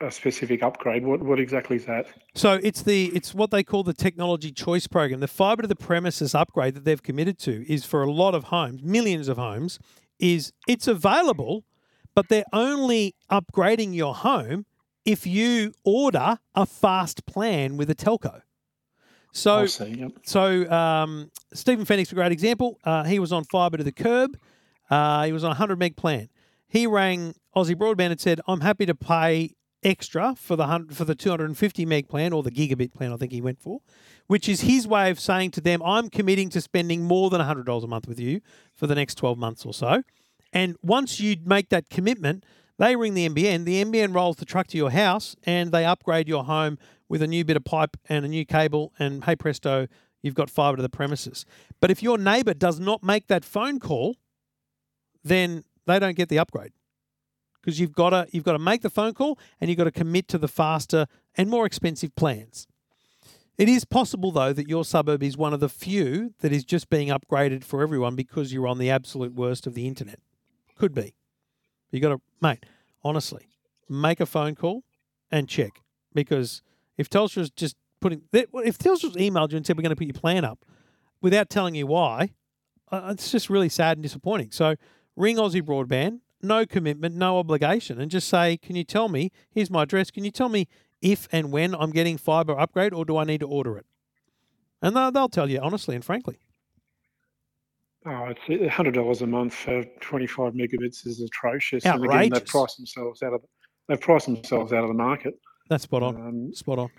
a 0.00 0.10
specific 0.10 0.62
upgrade, 0.62 1.04
what, 1.04 1.22
what 1.22 1.38
exactly 1.38 1.76
is 1.76 1.84
that? 1.84 2.06
So 2.34 2.58
it's 2.62 2.82
the 2.82 3.06
it's 3.14 3.34
what 3.34 3.50
they 3.50 3.62
call 3.62 3.82
the 3.82 3.92
technology 3.92 4.50
choice 4.50 4.86
program. 4.86 5.20
The 5.20 5.28
fiber 5.28 5.62
to 5.62 5.68
the 5.68 5.76
premises 5.76 6.34
upgrade 6.34 6.74
that 6.74 6.84
they've 6.84 7.02
committed 7.02 7.38
to 7.40 7.70
is 7.70 7.84
for 7.84 8.02
a 8.02 8.10
lot 8.10 8.34
of 8.34 8.44
homes, 8.44 8.82
millions 8.82 9.28
of 9.28 9.36
homes, 9.36 9.78
is 10.18 10.52
it's 10.66 10.88
available, 10.88 11.64
but 12.14 12.28
they're 12.28 12.44
only 12.52 13.14
upgrading 13.30 13.94
your 13.94 14.14
home 14.14 14.64
if 15.04 15.26
you 15.26 15.72
order 15.84 16.38
a 16.54 16.66
fast 16.66 17.26
plan 17.26 17.76
with 17.76 17.90
a 17.90 17.94
telco. 17.94 18.42
So 19.32 19.66
see, 19.66 19.90
yep. 19.90 20.12
so 20.24 20.68
um, 20.70 21.30
Stephen 21.52 21.84
Fenech, 21.84 22.10
a 22.10 22.14
great 22.14 22.32
example. 22.32 22.78
Uh, 22.84 23.04
he 23.04 23.18
was 23.18 23.32
on 23.32 23.44
fibre 23.44 23.76
to 23.76 23.84
the 23.84 23.92
curb. 23.92 24.36
Uh, 24.88 25.24
he 25.24 25.32
was 25.32 25.44
on 25.44 25.52
a 25.52 25.54
hundred 25.54 25.78
meg 25.78 25.96
plan. 25.96 26.28
He 26.68 26.86
rang 26.86 27.34
Aussie 27.54 27.76
Broadband 27.76 28.12
and 28.12 28.20
said, 28.20 28.40
"I'm 28.48 28.60
happy 28.60 28.86
to 28.86 28.94
pay 28.94 29.54
extra 29.82 30.34
for 30.36 30.56
the 30.56 30.66
hundred 30.66 30.96
for 30.96 31.04
the 31.04 31.14
250 31.14 31.86
meg 31.86 32.08
plan 32.08 32.32
or 32.32 32.42
the 32.42 32.50
gigabit 32.50 32.92
plan. 32.92 33.12
I 33.12 33.16
think 33.16 33.32
he 33.32 33.40
went 33.40 33.60
for, 33.60 33.80
which 34.26 34.48
is 34.48 34.62
his 34.62 34.86
way 34.86 35.10
of 35.10 35.18
saying 35.18 35.52
to 35.52 35.60
them, 35.60 35.82
I'm 35.82 36.10
committing 36.10 36.50
to 36.50 36.60
spending 36.60 37.02
more 37.02 37.30
than 37.30 37.40
hundred 37.40 37.66
dollars 37.66 37.84
a 37.84 37.88
month 37.88 38.06
with 38.06 38.20
you 38.20 38.40
for 38.74 38.86
the 38.86 38.94
next 38.94 39.14
12 39.16 39.38
months 39.38 39.64
or 39.64 39.72
so. 39.72 40.02
And 40.52 40.76
once 40.82 41.20
you 41.20 41.36
make 41.44 41.68
that 41.70 41.90
commitment, 41.90 42.44
they 42.78 42.96
ring 42.96 43.14
the 43.14 43.28
NBN. 43.28 43.64
The 43.64 43.84
NBN 43.84 44.14
rolls 44.14 44.36
the 44.36 44.44
truck 44.44 44.66
to 44.68 44.76
your 44.76 44.90
house 44.90 45.36
and 45.44 45.70
they 45.72 45.84
upgrade 45.84 46.28
your 46.28 46.44
home 46.44 46.78
with 47.08 47.22
a 47.22 47.26
new 47.26 47.44
bit 47.44 47.56
of 47.56 47.64
pipe 47.64 47.96
and 48.08 48.24
a 48.24 48.28
new 48.28 48.44
cable. 48.44 48.92
And 48.98 49.24
hey 49.24 49.36
presto, 49.36 49.86
you've 50.22 50.34
got 50.34 50.50
fibre 50.50 50.76
to 50.76 50.82
the 50.82 50.88
premises. 50.88 51.44
But 51.80 51.90
if 51.90 52.02
your 52.02 52.18
neighbour 52.18 52.54
does 52.54 52.80
not 52.80 53.02
make 53.02 53.28
that 53.28 53.44
phone 53.44 53.78
call, 53.78 54.16
then 55.22 55.64
they 55.86 55.98
don't 55.98 56.16
get 56.16 56.28
the 56.28 56.38
upgrade 56.38 56.72
because 57.60 57.78
you've 57.78 57.92
got 57.92 58.10
to 58.10 58.26
you've 58.32 58.44
got 58.44 58.52
to 58.52 58.58
make 58.58 58.82
the 58.82 58.90
phone 58.90 59.14
call 59.14 59.38
and 59.60 59.68
you've 59.68 59.78
got 59.78 59.84
to 59.84 59.90
commit 59.90 60.28
to 60.28 60.38
the 60.38 60.48
faster 60.48 61.06
and 61.36 61.48
more 61.48 61.66
expensive 61.66 62.14
plans. 62.14 62.66
It 63.58 63.68
is 63.68 63.84
possible 63.84 64.32
though 64.32 64.52
that 64.52 64.68
your 64.68 64.84
suburb 64.84 65.22
is 65.22 65.36
one 65.36 65.52
of 65.52 65.60
the 65.60 65.68
few 65.68 66.34
that 66.40 66.52
is 66.52 66.64
just 66.64 66.88
being 66.88 67.08
upgraded 67.08 67.62
for 67.62 67.82
everyone 67.82 68.14
because 68.14 68.52
you're 68.52 68.66
on 68.68 68.78
the 68.78 68.90
absolute 68.90 69.34
worst 69.34 69.66
of 69.66 69.74
the 69.74 69.86
internet. 69.86 70.18
Could 70.76 70.94
be. 70.94 71.14
You 71.90 72.00
got 72.00 72.10
to, 72.10 72.20
mate. 72.40 72.64
Honestly, 73.02 73.48
make 73.88 74.20
a 74.20 74.26
phone 74.26 74.54
call 74.54 74.84
and 75.30 75.48
check 75.48 75.82
because 76.14 76.62
if 76.96 77.08
Telstra's 77.08 77.50
just 77.50 77.76
putting, 78.00 78.22
if 78.32 78.78
Telstra's 78.78 79.16
emailed 79.16 79.52
you 79.52 79.56
and 79.56 79.66
said 79.66 79.76
we're 79.76 79.82
going 79.82 79.90
to 79.90 79.96
put 79.96 80.06
your 80.06 80.14
plan 80.14 80.44
up 80.44 80.64
without 81.20 81.50
telling 81.50 81.74
you 81.74 81.86
why, 81.86 82.30
uh, 82.90 83.08
it's 83.12 83.30
just 83.30 83.50
really 83.50 83.68
sad 83.68 83.96
and 83.96 84.02
disappointing. 84.02 84.50
So 84.50 84.74
ring 85.16 85.36
Aussie 85.36 85.62
Broadband, 85.62 86.20
no 86.42 86.66
commitment, 86.66 87.14
no 87.14 87.38
obligation, 87.38 88.00
and 88.00 88.10
just 88.10 88.28
say, 88.28 88.56
can 88.56 88.76
you 88.76 88.84
tell 88.84 89.08
me? 89.08 89.32
Here's 89.50 89.70
my 89.70 89.82
address. 89.82 90.10
Can 90.10 90.24
you 90.24 90.30
tell 90.30 90.48
me 90.48 90.68
if 91.00 91.28
and 91.32 91.50
when 91.50 91.74
I'm 91.74 91.90
getting 91.90 92.18
fibre 92.18 92.58
upgrade, 92.58 92.92
or 92.92 93.04
do 93.04 93.16
I 93.16 93.24
need 93.24 93.40
to 93.40 93.48
order 93.48 93.78
it? 93.78 93.86
And 94.82 94.96
they'll, 94.96 95.10
they'll 95.10 95.28
tell 95.28 95.50
you 95.50 95.60
honestly 95.60 95.94
and 95.94 96.04
frankly. 96.04 96.38
Oh, 98.06 98.32
it's 98.34 98.74
hundred 98.74 98.94
dollars 98.94 99.20
a 99.20 99.26
month 99.26 99.52
for 99.52 99.84
twenty-five 100.00 100.54
megabits 100.54 101.06
is 101.06 101.20
atrocious. 101.20 101.84
And 101.84 102.02
again, 102.02 102.30
they've 102.30 102.46
priced 102.46 102.78
themselves 102.78 103.22
out 103.22 103.34
of 103.34 103.42
they've 103.88 104.00
priced 104.00 104.24
themselves 104.24 104.72
out 104.72 104.84
of 104.84 104.88
the 104.88 104.94
market. 104.94 105.38
That's 105.68 105.82
spot 105.84 106.02
on. 106.02 106.16
Um, 106.16 106.54
spot 106.54 106.78
on. 106.78 106.90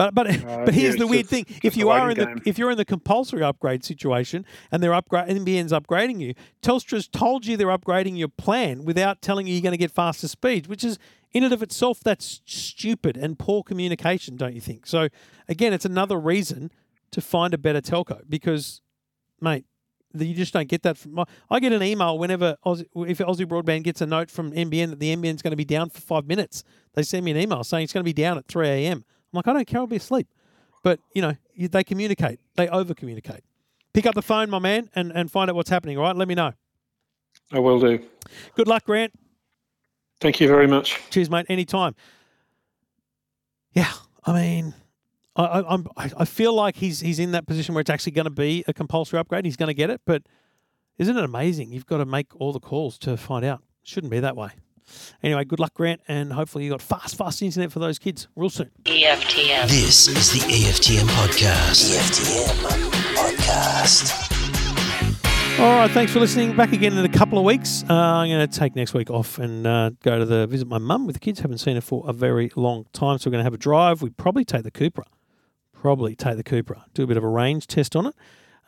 But 0.00 0.14
but 0.14 0.28
Uh, 0.30 0.64
but 0.64 0.72
here's 0.72 0.94
yeah, 0.94 1.00
the 1.00 1.06
weird 1.06 1.28
just- 1.28 1.30
thing: 1.30 1.60
if 1.62 1.76
you 1.76 1.90
are 1.90 2.10
in 2.10 2.16
waiting 2.16 2.36
the 2.36 2.48
if 2.48 2.56
you're 2.58 2.70
in 2.70 2.78
the 2.78 2.86
compulsory 2.86 3.42
upgrade 3.42 3.84
situation 3.84 4.46
and 4.72 4.82
they're 4.82 4.94
upgrade 4.94 5.28
NBN's 5.28 5.72
upgrading 5.72 6.20
you, 6.20 6.32
Telstra's 6.62 7.06
told 7.06 7.44
you 7.44 7.58
they're 7.58 7.66
upgrading 7.68 8.16
your 8.16 8.28
plan 8.28 8.86
without 8.86 9.20
telling 9.20 9.46
you 9.46 9.52
you're 9.52 9.60
going 9.62 9.72
to 9.72 9.76
get 9.76 9.90
faster 9.90 10.26
speeds, 10.26 10.68
which 10.68 10.82
is 10.84 10.98
in 11.32 11.44
and 11.44 11.52
of 11.52 11.62
itself 11.62 12.00
that's 12.02 12.40
stupid 12.46 13.18
and 13.18 13.38
poor 13.38 13.62
communication, 13.62 14.36
don't 14.38 14.54
you 14.54 14.60
think? 14.62 14.86
So 14.86 15.08
again, 15.48 15.74
it's 15.74 15.84
another 15.84 16.18
reason 16.18 16.70
to 17.10 17.20
find 17.20 17.52
a 17.52 17.58
better 17.58 17.82
telco 17.82 18.22
because, 18.26 18.80
mate. 19.38 19.66
You 20.12 20.34
just 20.34 20.52
don't 20.52 20.66
get 20.68 20.82
that 20.82 20.98
from. 20.98 21.24
I 21.48 21.60
get 21.60 21.72
an 21.72 21.84
email 21.84 22.18
whenever 22.18 22.56
Aussie, 22.66 22.86
if 23.08 23.18
Aussie 23.18 23.46
Broadband 23.46 23.84
gets 23.84 24.00
a 24.00 24.06
note 24.06 24.28
from 24.28 24.50
NBN 24.50 24.90
that 24.90 24.98
the 24.98 25.14
NBN's 25.14 25.40
going 25.40 25.52
to 25.52 25.56
be 25.56 25.64
down 25.64 25.88
for 25.88 26.00
five 26.00 26.26
minutes. 26.26 26.64
They 26.94 27.04
send 27.04 27.24
me 27.24 27.30
an 27.30 27.36
email 27.36 27.62
saying 27.62 27.84
it's 27.84 27.92
going 27.92 28.02
to 28.02 28.12
be 28.12 28.12
down 28.12 28.36
at 28.36 28.48
three 28.48 28.66
a.m. 28.66 29.04
I'm 29.32 29.36
like, 29.36 29.48
I 29.48 29.52
don't 29.52 29.66
care. 29.66 29.80
I'll 29.80 29.86
be 29.86 29.96
asleep. 29.96 30.28
But 30.82 31.00
you 31.14 31.22
know, 31.22 31.34
they 31.56 31.84
communicate. 31.84 32.40
They 32.56 32.68
over 32.68 32.94
communicate. 32.94 33.44
Pick 33.92 34.06
up 34.06 34.14
the 34.14 34.22
phone, 34.22 34.50
my 34.50 34.58
man, 34.58 34.88
and, 34.94 35.12
and 35.12 35.30
find 35.30 35.50
out 35.50 35.56
what's 35.56 35.70
happening. 35.70 35.98
All 35.98 36.04
right, 36.04 36.16
let 36.16 36.28
me 36.28 36.34
know. 36.34 36.52
I 37.52 37.58
will 37.58 37.80
do. 37.80 38.00
Good 38.54 38.68
luck, 38.68 38.84
Grant. 38.84 39.12
Thank 40.20 40.40
you 40.40 40.48
very 40.48 40.66
much. 40.66 41.00
Cheers, 41.10 41.30
mate. 41.30 41.46
Anytime. 41.48 41.94
Yeah, 43.72 43.90
I 44.24 44.32
mean, 44.32 44.74
I, 45.36 45.44
I, 45.44 45.74
I'm 45.74 45.86
I 45.96 46.10
I 46.18 46.24
feel 46.24 46.54
like 46.54 46.76
he's 46.76 47.00
he's 47.00 47.18
in 47.18 47.32
that 47.32 47.46
position 47.46 47.74
where 47.74 47.80
it's 47.80 47.90
actually 47.90 48.12
going 48.12 48.24
to 48.24 48.30
be 48.30 48.64
a 48.68 48.72
compulsory 48.72 49.18
upgrade. 49.18 49.44
He's 49.44 49.56
going 49.56 49.68
to 49.68 49.74
get 49.74 49.90
it, 49.90 50.00
but 50.04 50.22
isn't 50.98 51.16
it 51.16 51.24
amazing? 51.24 51.72
You've 51.72 51.86
got 51.86 51.98
to 51.98 52.04
make 52.04 52.28
all 52.38 52.52
the 52.52 52.60
calls 52.60 52.98
to 52.98 53.16
find 53.16 53.44
out. 53.44 53.62
Shouldn't 53.82 54.10
be 54.10 54.20
that 54.20 54.36
way. 54.36 54.50
Anyway, 55.22 55.44
good 55.44 55.60
luck, 55.60 55.74
Grant, 55.74 56.00
and 56.08 56.32
hopefully 56.32 56.64
you 56.64 56.70
got 56.70 56.82
fast, 56.82 57.16
fast 57.16 57.42
internet 57.42 57.72
for 57.72 57.78
those 57.78 57.98
kids 57.98 58.28
real 58.36 58.50
soon. 58.50 58.70
EFTM. 58.84 59.68
This 59.68 60.08
is 60.08 60.32
the 60.32 60.40
EFTM 60.40 61.06
podcast. 61.08 61.90
EFTM 61.94 62.90
podcast. 63.14 64.26
All 65.58 65.76
right, 65.76 65.90
thanks 65.90 66.10
for 66.12 66.20
listening. 66.20 66.56
Back 66.56 66.72
again 66.72 66.96
in 66.96 67.04
a 67.04 67.08
couple 67.08 67.38
of 67.38 67.44
weeks. 67.44 67.84
Uh, 67.88 67.92
I'm 67.92 68.30
going 68.30 68.48
to 68.48 68.58
take 68.58 68.74
next 68.74 68.94
week 68.94 69.10
off 69.10 69.38
and 69.38 69.66
uh, 69.66 69.90
go 70.02 70.18
to 70.18 70.24
the 70.24 70.46
visit 70.46 70.66
my 70.66 70.78
mum 70.78 71.06
with 71.06 71.16
the 71.16 71.20
kids. 71.20 71.40
Haven't 71.40 71.58
seen 71.58 71.74
her 71.74 71.82
for 71.82 72.02
a 72.08 72.14
very 72.14 72.50
long 72.56 72.86
time, 72.94 73.18
so 73.18 73.28
we're 73.28 73.32
going 73.32 73.40
to 73.40 73.44
have 73.44 73.52
a 73.52 73.58
drive. 73.58 74.00
We 74.00 74.08
probably 74.08 74.44
take 74.44 74.62
the 74.62 74.70
Cupra. 74.70 75.04
Probably 75.74 76.14
take 76.16 76.36
the 76.38 76.44
Cupra. 76.44 76.84
Do 76.94 77.02
a 77.02 77.06
bit 77.06 77.18
of 77.18 77.24
a 77.24 77.28
range 77.28 77.66
test 77.66 77.94
on 77.94 78.06
it. 78.06 78.14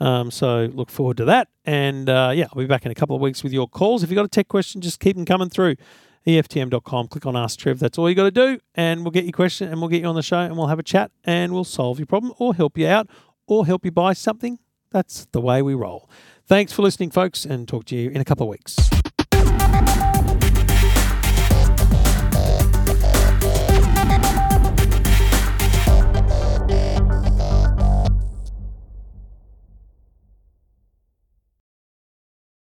Um, 0.00 0.30
so 0.30 0.68
look 0.74 0.90
forward 0.90 1.16
to 1.18 1.24
that. 1.26 1.48
And 1.64 2.08
uh, 2.10 2.32
yeah, 2.34 2.46
I'll 2.52 2.60
be 2.60 2.66
back 2.66 2.84
in 2.84 2.90
a 2.92 2.94
couple 2.94 3.16
of 3.16 3.22
weeks 3.22 3.42
with 3.42 3.52
your 3.52 3.68
calls. 3.68 4.02
If 4.02 4.10
you've 4.10 4.16
got 4.16 4.24
a 4.24 4.28
tech 4.28 4.48
question, 4.48 4.80
just 4.80 5.00
keep 5.00 5.16
them 5.16 5.24
coming 5.24 5.48
through. 5.48 5.76
EFTM.com. 6.26 7.08
Click 7.08 7.26
on 7.26 7.36
Ask 7.36 7.58
Trev. 7.58 7.78
That's 7.78 7.98
all 7.98 8.08
you 8.08 8.14
got 8.14 8.24
to 8.24 8.30
do. 8.30 8.60
And 8.74 9.02
we'll 9.02 9.10
get 9.10 9.24
your 9.24 9.32
question 9.32 9.68
and 9.68 9.80
we'll 9.80 9.88
get 9.88 10.02
you 10.02 10.08
on 10.08 10.14
the 10.14 10.22
show 10.22 10.40
and 10.40 10.56
we'll 10.56 10.68
have 10.68 10.78
a 10.78 10.84
chat 10.84 11.10
and 11.24 11.52
we'll 11.52 11.64
solve 11.64 11.98
your 11.98 12.06
problem 12.06 12.32
or 12.38 12.54
help 12.54 12.78
you 12.78 12.86
out 12.86 13.08
or 13.46 13.66
help 13.66 13.84
you 13.84 13.90
buy 13.90 14.12
something. 14.12 14.58
That's 14.90 15.26
the 15.32 15.40
way 15.40 15.62
we 15.62 15.74
roll. 15.74 16.08
Thanks 16.46 16.72
for 16.72 16.82
listening, 16.82 17.10
folks, 17.10 17.44
and 17.44 17.66
talk 17.66 17.84
to 17.86 17.96
you 17.96 18.10
in 18.10 18.20
a 18.20 18.24
couple 18.24 18.44
of 18.44 18.50
weeks. 18.50 19.01